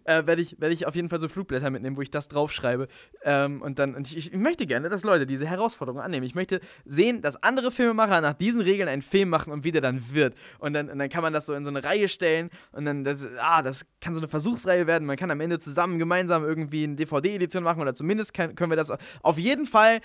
äh, 0.05 0.25
werde 0.27 0.43
ich, 0.43 0.61
werd 0.61 0.73
ich 0.73 0.87
auf 0.87 0.95
jeden 0.95 1.09
Fall 1.09 1.19
so 1.19 1.29
Flugblätter 1.29 1.71
mitnehmen, 1.71 1.97
wo 1.97 2.03
ich 2.03 2.06
das 2.11 2.29
draufschreibe. 2.29 2.89
Ähm, 3.25 3.63
und 3.63 3.79
dann, 3.79 3.95
und 3.95 4.11
ich, 4.13 4.33
ich 4.33 4.39
möchte 4.39 4.67
gerne, 4.67 4.89
dass 4.89 5.03
Leute 5.05 5.27
diese 5.27 5.47
Herausforderung 5.47 6.01
annehmen. 6.01 6.25
Ich 6.27 6.35
möchte 6.35 6.61
sehen, 6.85 7.23
dass 7.23 7.43
andere 7.43 7.71
Filmemacher 7.71 8.21
nach 8.21 8.35
diesen 8.35 8.61
Regeln 8.61 8.89
einen 8.89 9.03
Film 9.03 9.29
machen 9.29 9.53
und 9.53 9.65
wie 9.65 9.73
der 9.73 9.81
dann 9.83 10.13
wird. 10.13 10.35
Und 10.59 10.73
dann, 10.75 10.89
und 10.91 10.99
dann 10.99 11.09
kann 11.09 11.23
man 11.23 11.33
das 11.33 11.47
so 11.47 11.55
in 11.55 11.65
so 11.65 11.71
eine 11.71 11.83
Reihe 11.83 12.09
stellen 12.09 12.51
und 12.73 12.85
dann, 12.85 13.05
das, 13.05 13.27
ah, 13.41 13.63
das 13.63 13.85
kann 14.01 14.15
so 14.15 14.21
eine 14.21 14.29
Versuchsreihe 14.29 14.87
werden. 14.87 15.07
Man 15.07 15.17
kann 15.17 15.31
am 15.31 15.41
Ende 15.41 15.59
zusammen 15.59 15.99
gemeinsam 15.99 16.45
irgendwie 16.45 16.85
eine 16.85 16.95
DVD-Edition 16.95 17.63
machen 17.63 17.81
oder 17.83 17.95
zumindest 17.95 18.33
kann, 18.35 18.55
können 18.55 18.71
wir 18.71 18.77
das. 18.77 18.93
Auf 19.23 19.39
jeden 19.39 19.67
Fall 19.67 20.01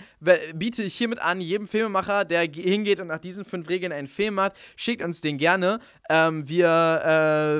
biete 0.54 0.82
ich 0.82 0.94
hiermit 0.94 1.20
an, 1.20 1.40
jedem 1.40 1.68
Filmemacher, 1.68 2.24
der 2.24 2.48
ge- 2.48 2.68
hingeht 2.68 2.98
und 3.00 3.06
nach 3.08 3.18
diesen 3.18 3.44
fünf 3.44 3.68
Regeln 3.68 3.92
einen 3.92 4.08
Film 4.08 4.34
macht, 4.34 4.52
schickt 4.76 5.02
uns 5.02 5.20
den 5.20 5.38
gerne. 5.38 5.78
Ähm, 6.10 6.48
wir 6.48 6.66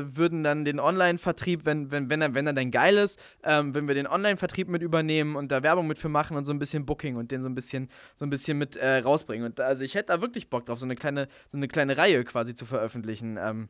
äh, 0.06 0.16
würden 0.16 0.42
dann 0.42 0.64
den 0.64 0.80
Online-Vertrieb, 0.80 1.64
wenn, 1.64 1.90
wenn, 1.90 2.10
wenn, 2.10 2.20
er, 2.22 2.34
wenn 2.34 2.46
er 2.46 2.52
dann 2.52 2.70
geil 2.70 2.96
ist, 2.98 3.20
ähm, 3.44 3.74
wenn 3.74 3.86
wir 3.86 3.94
den 3.94 4.06
Online-Vertrieb 4.32 4.68
mit 4.68 4.82
übernehmen 4.82 5.36
und 5.36 5.50
da 5.50 5.62
Werbung 5.62 5.86
mit 5.86 5.98
für 5.98 6.08
machen 6.08 6.36
und 6.36 6.44
so 6.44 6.52
ein 6.52 6.58
bisschen 6.58 6.86
Booking 6.86 7.16
und 7.16 7.30
den 7.30 7.42
so 7.42 7.48
ein 7.48 7.54
bisschen, 7.54 7.88
so 8.14 8.24
ein 8.24 8.30
bisschen 8.30 8.58
mit 8.58 8.76
äh, 8.76 8.98
rausbringen. 8.98 9.46
Und 9.46 9.60
also 9.60 9.84
ich 9.84 9.94
hätte 9.94 10.08
da 10.08 10.20
wirklich 10.20 10.50
Bock 10.50 10.66
drauf, 10.66 10.78
so 10.78 10.86
eine 10.86 10.96
kleine, 10.96 11.28
so 11.46 11.56
eine 11.56 11.68
kleine 11.68 11.96
Reihe 11.96 12.24
quasi 12.24 12.54
zu 12.54 12.64
veröffentlichen. 12.64 13.38
Ähm, 13.38 13.68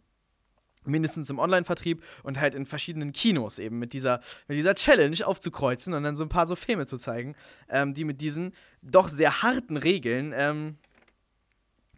mindestens 0.84 1.30
im 1.30 1.38
Online-Vertrieb 1.38 2.02
und 2.24 2.40
halt 2.40 2.56
in 2.56 2.66
verschiedenen 2.66 3.12
Kinos 3.12 3.60
eben 3.60 3.78
mit 3.78 3.92
dieser, 3.92 4.20
mit 4.48 4.58
dieser 4.58 4.74
Challenge 4.74 5.16
aufzukreuzen 5.24 5.94
und 5.94 6.02
dann 6.02 6.16
so 6.16 6.24
ein 6.24 6.28
paar 6.28 6.48
so 6.48 6.56
Filme 6.56 6.86
zu 6.86 6.98
zeigen, 6.98 7.36
ähm, 7.68 7.94
die 7.94 8.04
mit 8.04 8.20
diesen 8.20 8.52
doch 8.82 9.08
sehr 9.08 9.42
harten 9.42 9.76
Regeln 9.76 10.32
ähm, 10.34 10.78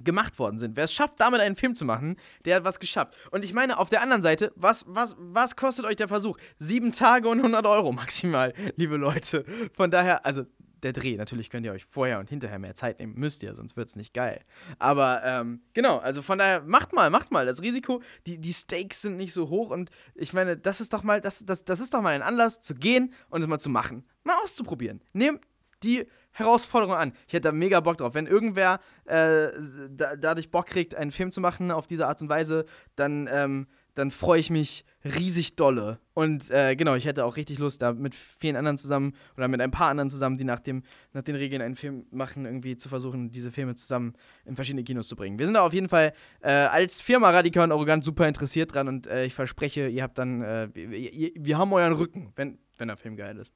gemacht 0.03 0.39
worden 0.39 0.59
sind. 0.59 0.77
Wer 0.77 0.85
es 0.85 0.93
schafft, 0.93 1.21
damit 1.21 1.41
einen 1.41 1.57
Film 1.57 1.75
zu 1.75 1.85
machen, 1.85 2.17
der 2.45 2.57
hat 2.57 2.65
was 2.65 2.81
geschafft. 2.81 3.15
Und 3.31 3.45
ich 3.45 3.53
meine, 3.53 3.79
auf 3.79 3.91
der 3.91 4.03
anderen 4.03 4.23
Seite, 4.23 4.53
was, 4.57 4.85
was, 4.89 5.15
was 5.19 5.57
kostet 5.57 5.85
euch 5.85 5.97
der 5.97 6.09
Versuch? 6.09 6.37
Sieben 6.59 6.93
Tage 6.93 7.29
und 7.29 7.39
100 7.39 7.67
Euro 7.67 7.93
maximal, 7.93 8.53
liebe 8.77 8.97
Leute. 8.97 9.45
Von 9.73 9.91
daher, 9.91 10.27
also 10.27 10.45
der 10.83 10.93
Dreh, 10.93 11.17
natürlich 11.17 11.49
könnt 11.49 11.65
ihr 11.65 11.73
euch 11.73 11.87
vorher 11.87 12.21
und 12.21 12.29
hinterher 12.29 12.59
mehr 12.59 12.75
Zeit 12.75 12.99
nehmen, 12.99 13.15
müsst 13.15 13.43
ihr, 13.43 13.55
sonst 13.55 13.75
wird 13.77 13.89
es 13.89 13.97
nicht 13.97 14.13
geil. 14.13 14.41
Aber 14.79 15.23
ähm, 15.25 15.63
genau, 15.73 15.99
also 15.99 16.21
von 16.21 16.39
daher, 16.39 16.61
macht 16.61 16.93
mal, 16.93 17.09
macht 17.09 17.31
mal. 17.31 17.47
Das 17.47 17.63
Risiko, 17.63 18.03
die, 18.27 18.39
die 18.39 18.53
Stakes 18.53 19.01
sind 19.01 19.17
nicht 19.17 19.33
so 19.33 19.49
hoch 19.49 19.71
und 19.71 19.91
ich 20.15 20.35
meine, 20.35 20.59
das 20.59 20.81
ist 20.83 20.93
doch 20.93 21.03
mal, 21.03 21.23
das, 21.23 21.45
das, 21.47 21.65
das 21.65 21.81
ist 21.81 21.95
doch 21.95 22.03
mal 22.03 22.15
ein 22.15 22.23
Anlass 22.23 22.61
zu 22.61 22.75
gehen 22.75 23.15
und 23.31 23.41
es 23.41 23.49
mal 23.49 23.59
zu 23.59 23.71
machen. 23.71 24.05
Mal 24.25 24.37
auszuprobieren. 24.43 25.01
Nehmt 25.15 25.41
die 25.83 26.07
Herausforderung 26.35 26.95
an. 26.95 27.13
Ich 27.27 27.33
hätte 27.33 27.49
da 27.49 27.53
mega 27.53 27.81
Bock 27.81 27.97
drauf. 27.97 28.15
Wenn 28.15 28.27
irgendwer 28.27 28.81
äh, 29.07 29.49
da, 29.89 30.17
dadurch 30.17 30.51
Bock 30.51 30.67
kriegt, 30.67 30.95
einen 30.95 31.13
Film 31.13 31.31
zu 31.31 31.41
machen 31.41 31.71
auf 31.71 31.87
diese 31.87 32.09
Art 32.09 32.21
und 32.21 32.29
Weise, 32.29 32.67
dann, 32.97 33.29
ähm, 33.33 33.69
dann 33.95 34.11
freue 34.11 34.41
ich 34.41 34.51
mich 34.51 34.85
riesig 35.05 35.55
dolle. 35.55 36.01
Und 36.13 36.51
äh, 36.51 36.75
genau, 36.75 36.97
ich 36.97 37.05
hätte 37.05 37.25
auch 37.25 37.37
richtig 37.37 37.61
Lust, 37.61 37.83
da 37.83 37.93
mit 37.93 38.17
vielen 38.17 38.57
anderen 38.57 38.77
zusammen 38.77 39.15
oder 39.37 39.47
mit 39.47 39.61
ein 39.61 39.71
paar 39.71 39.91
anderen 39.91 40.11
zusammen, 40.11 40.37
die 40.37 40.43
nach, 40.43 40.59
dem, 40.59 40.83
nach 41.13 41.23
den 41.23 41.37
Regeln 41.37 41.63
einen 41.63 41.77
Film 41.77 42.07
machen, 42.11 42.47
irgendwie 42.47 42.77
zu 42.77 42.89
versuchen, 42.89 43.31
diese 43.31 43.53
Filme 43.53 43.77
zusammen 43.77 44.15
in 44.45 44.57
verschiedene 44.57 44.83
Kinos 44.83 45.07
zu 45.07 45.15
bringen. 45.15 45.39
Wir 45.39 45.47
sind 45.47 45.55
da 45.55 45.63
auf 45.63 45.73
jeden 45.73 45.89
Fall 45.89 46.15
äh, 46.41 46.51
als 46.51 47.01
Firma 47.01 47.31
Radikal 47.31 47.65
und 47.65 47.73
Arrogant 47.73 48.03
super 48.03 48.27
interessiert 48.27 48.75
dran 48.75 48.89
und 48.89 49.07
äh, 49.07 49.25
ich 49.25 49.35
verspreche, 49.35 49.87
ihr 49.87 50.03
habt 50.03 50.19
dann, 50.19 50.43
äh, 50.43 50.69
wir, 50.75 50.91
wir, 50.91 51.31
wir 51.37 51.59
haben 51.59 51.73
euren 51.73 51.93
Rücken, 51.93 52.33
wenn, 52.35 52.59
wenn 52.77 52.89
der 52.89 52.97
Film 52.97 53.15
geil 53.15 53.39
ist. 53.39 53.53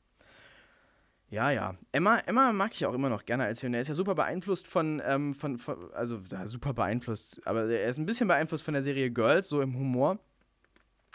Ja, 1.30 1.50
ja. 1.50 1.74
Emma, 1.92 2.18
Emma 2.20 2.52
mag 2.52 2.72
ich 2.72 2.86
auch 2.86 2.94
immer 2.94 3.10
noch 3.10 3.26
gerne 3.26 3.44
als 3.44 3.60
Film. 3.60 3.74
Er 3.74 3.82
ist 3.82 3.88
ja 3.88 3.94
super 3.94 4.14
beeinflusst 4.14 4.66
von, 4.66 5.02
ähm, 5.04 5.34
von, 5.34 5.58
von 5.58 5.92
also 5.92 6.20
ja, 6.30 6.46
super 6.46 6.72
beeinflusst, 6.72 7.46
aber 7.46 7.66
er 7.68 7.88
ist 7.88 7.98
ein 7.98 8.06
bisschen 8.06 8.28
beeinflusst 8.28 8.64
von 8.64 8.72
der 8.72 8.82
Serie 8.82 9.10
Girls, 9.10 9.48
so 9.48 9.60
im 9.60 9.76
Humor. 9.76 10.18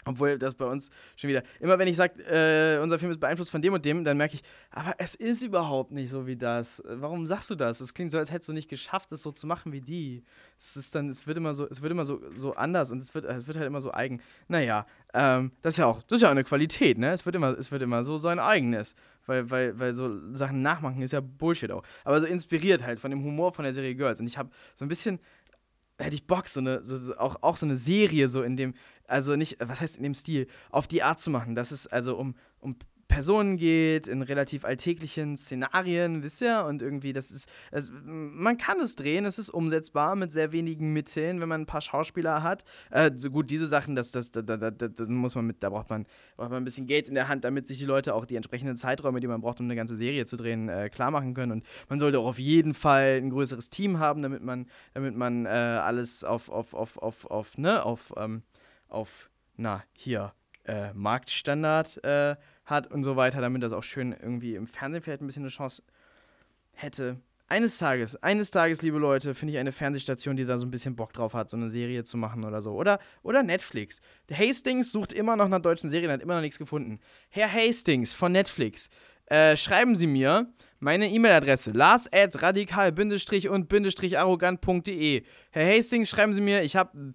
Obwohl 0.06 0.38
das 0.38 0.54
bei 0.54 0.66
uns 0.66 0.90
schon 1.16 1.30
wieder. 1.30 1.42
Immer 1.60 1.78
wenn 1.78 1.88
ich 1.88 1.96
sage, 1.96 2.22
äh, 2.24 2.78
unser 2.82 2.98
Film 2.98 3.10
ist 3.10 3.20
beeinflusst 3.20 3.50
von 3.50 3.62
dem 3.62 3.72
und 3.72 3.84
dem, 3.84 4.04
dann 4.04 4.18
merke 4.18 4.34
ich, 4.34 4.42
aber 4.70 4.94
es 4.98 5.14
ist 5.14 5.42
überhaupt 5.42 5.92
nicht 5.92 6.10
so 6.10 6.26
wie 6.26 6.36
das. 6.36 6.82
Warum 6.86 7.26
sagst 7.26 7.50
du 7.50 7.54
das? 7.54 7.80
Es 7.80 7.94
klingt 7.94 8.12
so, 8.12 8.18
als 8.18 8.30
hättest 8.30 8.50
du 8.50 8.52
nicht 8.52 8.68
geschafft, 8.68 9.12
es 9.12 9.22
so 9.22 9.32
zu 9.32 9.46
machen 9.46 9.72
wie 9.72 9.80
die. 9.80 10.22
Es 10.58 10.76
ist 10.76 10.94
dann, 10.94 11.08
es 11.08 11.26
wird 11.26 11.38
immer 11.38 11.54
so, 11.54 11.66
es 11.68 11.80
wird 11.80 11.90
immer 11.90 12.04
so, 12.04 12.20
so 12.34 12.52
anders 12.52 12.90
und 12.90 12.98
es 12.98 13.14
wird, 13.14 13.24
es 13.24 13.46
wird 13.46 13.56
halt 13.56 13.66
immer 13.66 13.80
so 13.80 13.92
eigen. 13.92 14.20
Naja, 14.46 14.86
ähm, 15.14 15.52
das 15.62 15.74
ist 15.74 15.78
ja 15.78 15.86
auch, 15.86 16.02
das 16.02 16.16
ist 16.16 16.22
ja 16.22 16.28
auch 16.28 16.32
eine 16.32 16.44
Qualität, 16.44 16.98
ne? 16.98 17.12
Es 17.12 17.24
wird 17.24 17.34
immer, 17.36 17.58
es 17.58 17.72
wird 17.72 17.80
immer 17.80 18.04
so 18.04 18.18
sein 18.18 18.38
eigenes. 18.38 18.94
Weil, 19.26 19.50
weil, 19.50 19.78
weil 19.78 19.94
so 19.94 20.34
Sachen 20.34 20.60
nachmachen 20.60 21.00
ist 21.02 21.12
ja 21.12 21.20
Bullshit 21.20 21.70
auch. 21.70 21.82
Aber 22.04 22.20
so 22.20 22.26
inspiriert 22.26 22.84
halt 22.84 23.00
von 23.00 23.10
dem 23.10 23.24
Humor 23.24 23.52
von 23.52 23.64
der 23.64 23.72
Serie 23.72 23.94
Girls. 23.94 24.20
Und 24.20 24.26
ich 24.26 24.36
habe 24.36 24.50
so 24.74 24.84
ein 24.84 24.88
bisschen 24.88 25.20
hätte 25.98 26.16
ich 26.16 26.26
Bock, 26.26 26.48
so 26.48 26.60
eine, 26.60 26.82
so, 26.82 26.96
so, 26.96 27.16
auch, 27.16 27.36
auch 27.42 27.56
so 27.56 27.66
eine 27.66 27.76
Serie, 27.76 28.28
so 28.28 28.42
in 28.42 28.56
dem, 28.56 28.74
also 29.06 29.36
nicht, 29.36 29.58
was 29.60 29.80
heißt 29.80 29.96
in 29.96 30.02
dem 30.02 30.14
Stil, 30.14 30.48
auf 30.70 30.88
die 30.88 31.02
Art 31.02 31.20
zu 31.20 31.30
machen, 31.30 31.54
dass 31.54 31.70
es 31.70 31.86
also 31.86 32.16
um, 32.16 32.34
um 32.58 32.76
Personen 33.08 33.56
geht, 33.56 34.08
in 34.08 34.22
relativ 34.22 34.64
alltäglichen 34.64 35.36
Szenarien, 35.36 36.22
wisst 36.22 36.42
ihr? 36.42 36.64
Und 36.66 36.82
irgendwie, 36.82 37.12
das 37.12 37.30
ist, 37.30 37.48
das, 37.70 37.90
man 38.04 38.56
kann 38.56 38.80
es 38.80 38.96
drehen, 38.96 39.24
es 39.24 39.38
ist 39.38 39.50
umsetzbar 39.50 40.16
mit 40.16 40.32
sehr 40.32 40.52
wenigen 40.52 40.92
Mitteln, 40.92 41.40
wenn 41.40 41.48
man 41.48 41.62
ein 41.62 41.66
paar 41.66 41.80
Schauspieler 41.80 42.42
hat. 42.42 42.64
Äh, 42.90 43.10
so 43.16 43.30
gut, 43.30 43.50
diese 43.50 43.66
Sachen, 43.66 43.94
das, 43.94 44.10
das, 44.10 44.32
da, 44.32 44.42
da, 44.42 44.56
da, 44.56 44.70
da 44.70 45.04
muss 45.04 45.34
man 45.34 45.46
mit, 45.46 45.62
da 45.62 45.70
braucht 45.70 45.90
man, 45.90 46.06
braucht 46.36 46.50
man 46.50 46.62
ein 46.62 46.64
bisschen 46.64 46.86
Geld 46.86 47.08
in 47.08 47.14
der 47.14 47.28
Hand, 47.28 47.44
damit 47.44 47.68
sich 47.68 47.78
die 47.78 47.84
Leute 47.84 48.14
auch 48.14 48.24
die 48.24 48.36
entsprechenden 48.36 48.76
Zeiträume, 48.76 49.20
die 49.20 49.26
man 49.26 49.40
braucht, 49.40 49.60
um 49.60 49.66
eine 49.66 49.76
ganze 49.76 49.96
Serie 49.96 50.26
zu 50.26 50.36
drehen, 50.36 50.68
äh, 50.68 50.88
klar 50.88 51.10
machen 51.10 51.34
können. 51.34 51.52
Und 51.52 51.66
man 51.88 51.98
sollte 51.98 52.18
auch 52.18 52.26
auf 52.26 52.38
jeden 52.38 52.74
Fall 52.74 53.20
ein 53.22 53.30
größeres 53.30 53.70
Team 53.70 53.98
haben, 53.98 54.22
damit 54.22 54.42
man, 54.42 54.66
damit 54.94 55.14
man 55.14 55.46
äh, 55.46 55.48
alles 55.48 56.24
auf, 56.24 56.48
auf, 56.48 56.74
auf, 56.74 56.98
auf, 56.98 57.26
auf, 57.30 57.58
ne, 57.58 57.84
auf, 57.84 58.12
ähm, 58.16 58.42
auf, 58.88 59.30
na, 59.56 59.82
hier, 59.92 60.32
äh, 60.64 60.92
Marktstandard 60.94 62.02
äh, 62.04 62.36
hat 62.64 62.90
und 62.90 63.02
so 63.02 63.16
weiter, 63.16 63.40
damit 63.40 63.62
das 63.62 63.72
auch 63.72 63.82
schön 63.82 64.12
irgendwie 64.12 64.54
im 64.54 64.66
Fernsehen 64.66 65.02
vielleicht 65.02 65.22
ein 65.22 65.26
bisschen 65.26 65.42
eine 65.42 65.50
Chance 65.50 65.82
hätte. 66.72 67.20
Eines 67.46 67.76
Tages, 67.76 68.16
eines 68.22 68.50
Tages, 68.50 68.80
liebe 68.80 68.96
Leute, 68.98 69.34
finde 69.34 69.52
ich 69.52 69.58
eine 69.58 69.70
Fernsehstation, 69.70 70.34
die 70.34 70.46
da 70.46 70.56
so 70.56 70.64
ein 70.64 70.70
bisschen 70.70 70.96
Bock 70.96 71.12
drauf 71.12 71.34
hat, 71.34 71.50
so 71.50 71.58
eine 71.58 71.68
Serie 71.68 72.02
zu 72.02 72.16
machen 72.16 72.42
oder 72.42 72.62
so. 72.62 72.72
Oder, 72.72 72.98
oder 73.22 73.42
Netflix. 73.42 74.00
Der 74.30 74.38
Hastings 74.38 74.90
sucht 74.90 75.12
immer 75.12 75.36
noch 75.36 75.48
nach 75.48 75.60
deutschen 75.60 75.90
Serien, 75.90 76.10
hat 76.10 76.22
immer 76.22 76.36
noch 76.36 76.40
nichts 76.40 76.58
gefunden. 76.58 77.00
Herr 77.28 77.52
Hastings 77.52 78.14
von 78.14 78.32
Netflix, 78.32 78.88
äh, 79.26 79.58
schreiben 79.58 79.94
Sie 79.94 80.06
mir 80.06 80.50
meine 80.80 81.10
E-Mail-Adresse 81.10 81.72
lars 81.72 82.10
at 82.12 82.42
radikal-und-arrogant.de. 82.42 85.24
Herr 85.50 85.76
Hastings, 85.76 86.08
schreiben 86.08 86.32
Sie 86.34 86.40
mir, 86.40 86.62
ich 86.62 86.76
habe 86.76 87.12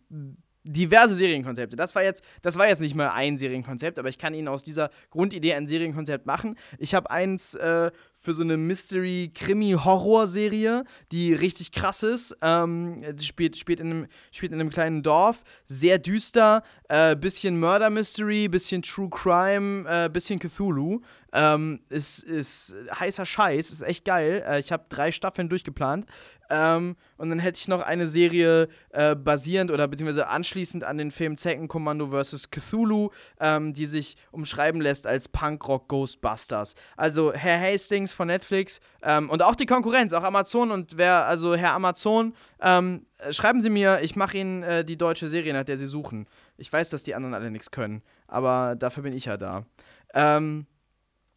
diverse 0.69 1.15
Serienkonzepte. 1.15 1.75
Das 1.75 1.95
war 1.95 2.03
jetzt, 2.03 2.23
das 2.41 2.57
war 2.57 2.67
jetzt 2.67 2.81
nicht 2.81 2.95
mal 2.95 3.09
ein 3.09 3.37
Serienkonzept, 3.37 3.99
aber 3.99 4.09
ich 4.09 4.17
kann 4.17 4.33
Ihnen 4.33 4.47
aus 4.47 4.63
dieser 4.63 4.89
Grundidee 5.09 5.53
ein 5.53 5.67
Serienkonzept 5.67 6.25
machen. 6.25 6.57
Ich 6.77 6.93
habe 6.93 7.09
eins 7.09 7.55
äh, 7.55 7.91
für 8.21 8.33
so 8.33 8.43
eine 8.43 8.57
Mystery-Krimi-Horror-Serie, 8.57 10.83
die 11.11 11.33
richtig 11.33 11.71
krass 11.71 12.03
ist. 12.03 12.35
Ähm, 12.41 13.01
die 13.13 13.25
spielt, 13.25 13.57
spielt, 13.57 13.79
in 13.79 13.89
einem, 13.89 14.07
spielt 14.31 14.51
in 14.51 14.59
einem 14.59 14.69
kleinen 14.69 15.01
Dorf, 15.03 15.43
sehr 15.65 15.99
düster, 15.99 16.63
äh, 16.89 17.15
bisschen 17.15 17.57
Murder-Mystery, 17.59 18.49
bisschen 18.49 18.81
True 18.81 19.09
Crime, 19.09 19.85
äh, 19.89 20.09
bisschen 20.09 20.39
Cthulhu. 20.39 20.99
Ähm, 21.31 21.79
ist, 21.89 22.23
ist 22.23 22.75
heißer 22.99 23.25
Scheiß, 23.25 23.71
ist 23.71 23.83
echt 23.83 24.03
geil. 24.03 24.43
Äh, 24.45 24.59
ich 24.59 24.71
habe 24.71 24.85
drei 24.89 25.11
Staffeln 25.11 25.47
durchgeplant. 25.47 26.07
Ähm, 26.49 26.95
und 27.17 27.29
dann 27.29 27.39
hätte 27.39 27.59
ich 27.59 27.67
noch 27.67 27.81
eine 27.81 28.07
Serie 28.07 28.67
äh, 28.89 29.15
basierend 29.15 29.71
oder 29.71 29.87
beziehungsweise 29.87 30.27
anschließend 30.27 30.83
an 30.83 30.97
den 30.97 31.11
Film 31.11 31.37
Zeckenkommando 31.37 32.07
vs. 32.07 32.49
Cthulhu, 32.49 33.09
ähm, 33.39 33.73
die 33.73 33.85
sich 33.85 34.17
umschreiben 34.31 34.81
lässt 34.81 35.05
als 35.05 35.27
Punkrock 35.27 35.87
Ghostbusters. 35.87 36.75
Also 36.97 37.33
Herr 37.33 37.59
Hastings 37.59 38.13
von 38.13 38.27
Netflix 38.27 38.79
ähm, 39.03 39.29
und 39.29 39.43
auch 39.43 39.55
die 39.55 39.65
Konkurrenz, 39.65 40.13
auch 40.13 40.23
Amazon 40.23 40.71
und 40.71 40.97
wer, 40.97 41.25
also 41.25 41.55
Herr 41.55 41.73
Amazon, 41.73 42.33
ähm, 42.61 43.05
äh, 43.19 43.31
schreiben 43.33 43.61
Sie 43.61 43.69
mir, 43.69 44.01
ich 44.01 44.15
mache 44.15 44.37
Ihnen 44.37 44.63
äh, 44.63 44.83
die 44.83 44.97
deutsche 44.97 45.27
Serie, 45.27 45.53
nach 45.53 45.65
der 45.65 45.77
Sie 45.77 45.85
suchen. 45.85 46.27
Ich 46.57 46.71
weiß, 46.71 46.89
dass 46.89 47.03
die 47.03 47.15
anderen 47.15 47.33
alle 47.33 47.51
nichts 47.51 47.71
können, 47.71 48.01
aber 48.27 48.75
dafür 48.75 49.03
bin 49.03 49.13
ich 49.13 49.25
ja 49.25 49.37
da. 49.37 49.65
Ähm, 50.13 50.65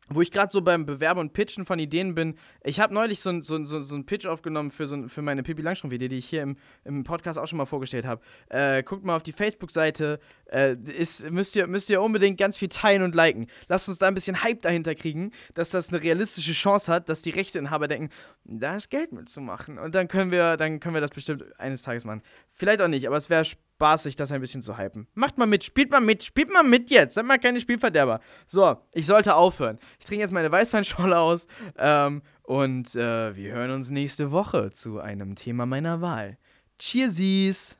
wo 0.08 0.20
ich 0.20 0.30
gerade 0.30 0.50
so 0.50 0.62
beim 0.62 0.84
Bewerben 0.84 1.20
und 1.20 1.32
Pitchen 1.32 1.64
von 1.64 1.78
Ideen 1.78 2.14
bin, 2.14 2.36
ich 2.64 2.80
habe 2.80 2.92
neulich 2.92 3.20
so, 3.20 3.40
so, 3.42 3.64
so, 3.64 3.80
so 3.80 3.94
einen 3.94 4.04
Pitch 4.04 4.26
aufgenommen 4.26 4.70
für, 4.70 4.86
so, 4.86 5.08
für 5.08 5.22
meine 5.22 5.42
Pippi 5.42 5.62
Langstrumpf-Idee, 5.62 6.08
die 6.08 6.18
ich 6.18 6.26
hier 6.26 6.42
im, 6.42 6.56
im 6.84 7.04
Podcast 7.04 7.38
auch 7.38 7.46
schon 7.46 7.58
mal 7.58 7.66
vorgestellt 7.66 8.04
habe. 8.04 8.20
Äh, 8.48 8.82
guckt 8.82 9.04
mal 9.04 9.16
auf 9.16 9.22
die 9.22 9.32
Facebook-Seite, 9.32 10.18
äh, 10.52 10.74
ist, 10.74 11.28
müsst, 11.30 11.56
ihr, 11.56 11.66
müsst 11.66 11.90
ihr 11.90 12.00
unbedingt 12.02 12.38
ganz 12.38 12.56
viel 12.56 12.68
teilen 12.68 13.02
und 13.02 13.14
liken. 13.14 13.46
Lasst 13.68 13.88
uns 13.88 13.98
da 13.98 14.06
ein 14.06 14.14
bisschen 14.14 14.42
Hype 14.42 14.62
dahinter 14.62 14.94
kriegen, 14.94 15.32
dass 15.54 15.70
das 15.70 15.88
eine 15.88 16.02
realistische 16.02 16.52
Chance 16.52 16.92
hat, 16.92 17.08
dass 17.08 17.22
die 17.22 17.30
Rechteinhaber 17.30 17.88
denken, 17.88 18.10
da 18.44 18.76
ist 18.76 18.90
Geld 18.90 19.12
mitzumachen. 19.12 19.78
Und 19.78 19.94
dann 19.94 20.08
können 20.08 20.30
wir, 20.30 20.56
dann 20.56 20.80
können 20.80 20.94
wir 20.94 21.00
das 21.00 21.10
bestimmt 21.10 21.44
eines 21.58 21.82
Tages 21.82 22.04
machen. 22.04 22.22
Vielleicht 22.50 22.82
auch 22.82 22.88
nicht, 22.88 23.06
aber 23.06 23.16
es 23.16 23.30
wäre 23.30 23.44
spaßig, 23.44 24.16
das 24.16 24.30
ein 24.30 24.40
bisschen 24.40 24.62
zu 24.62 24.76
hypen. 24.76 25.08
Macht 25.14 25.38
mal 25.38 25.46
mit, 25.46 25.64
spielt 25.64 25.90
mal 25.90 26.00
mit, 26.00 26.22
spielt 26.22 26.52
mal 26.52 26.62
mit 26.62 26.90
jetzt. 26.90 27.14
Seid 27.14 27.24
mal 27.24 27.38
keine 27.38 27.60
Spielverderber. 27.60 28.20
So, 28.46 28.76
ich 28.92 29.06
sollte 29.06 29.34
aufhören. 29.34 29.78
Ich 29.98 30.06
trinke 30.06 30.22
jetzt 30.22 30.32
meine 30.32 30.52
Weißweinschorle 30.52 31.18
aus 31.18 31.46
ähm, 31.78 32.22
und 32.42 32.94
äh, 32.94 33.34
wir 33.34 33.52
hören 33.52 33.70
uns 33.70 33.90
nächste 33.90 34.30
Woche 34.30 34.70
zu 34.72 35.00
einem 35.00 35.34
Thema 35.34 35.66
meiner 35.66 36.00
Wahl. 36.00 36.36
Cheersies! 36.78 37.78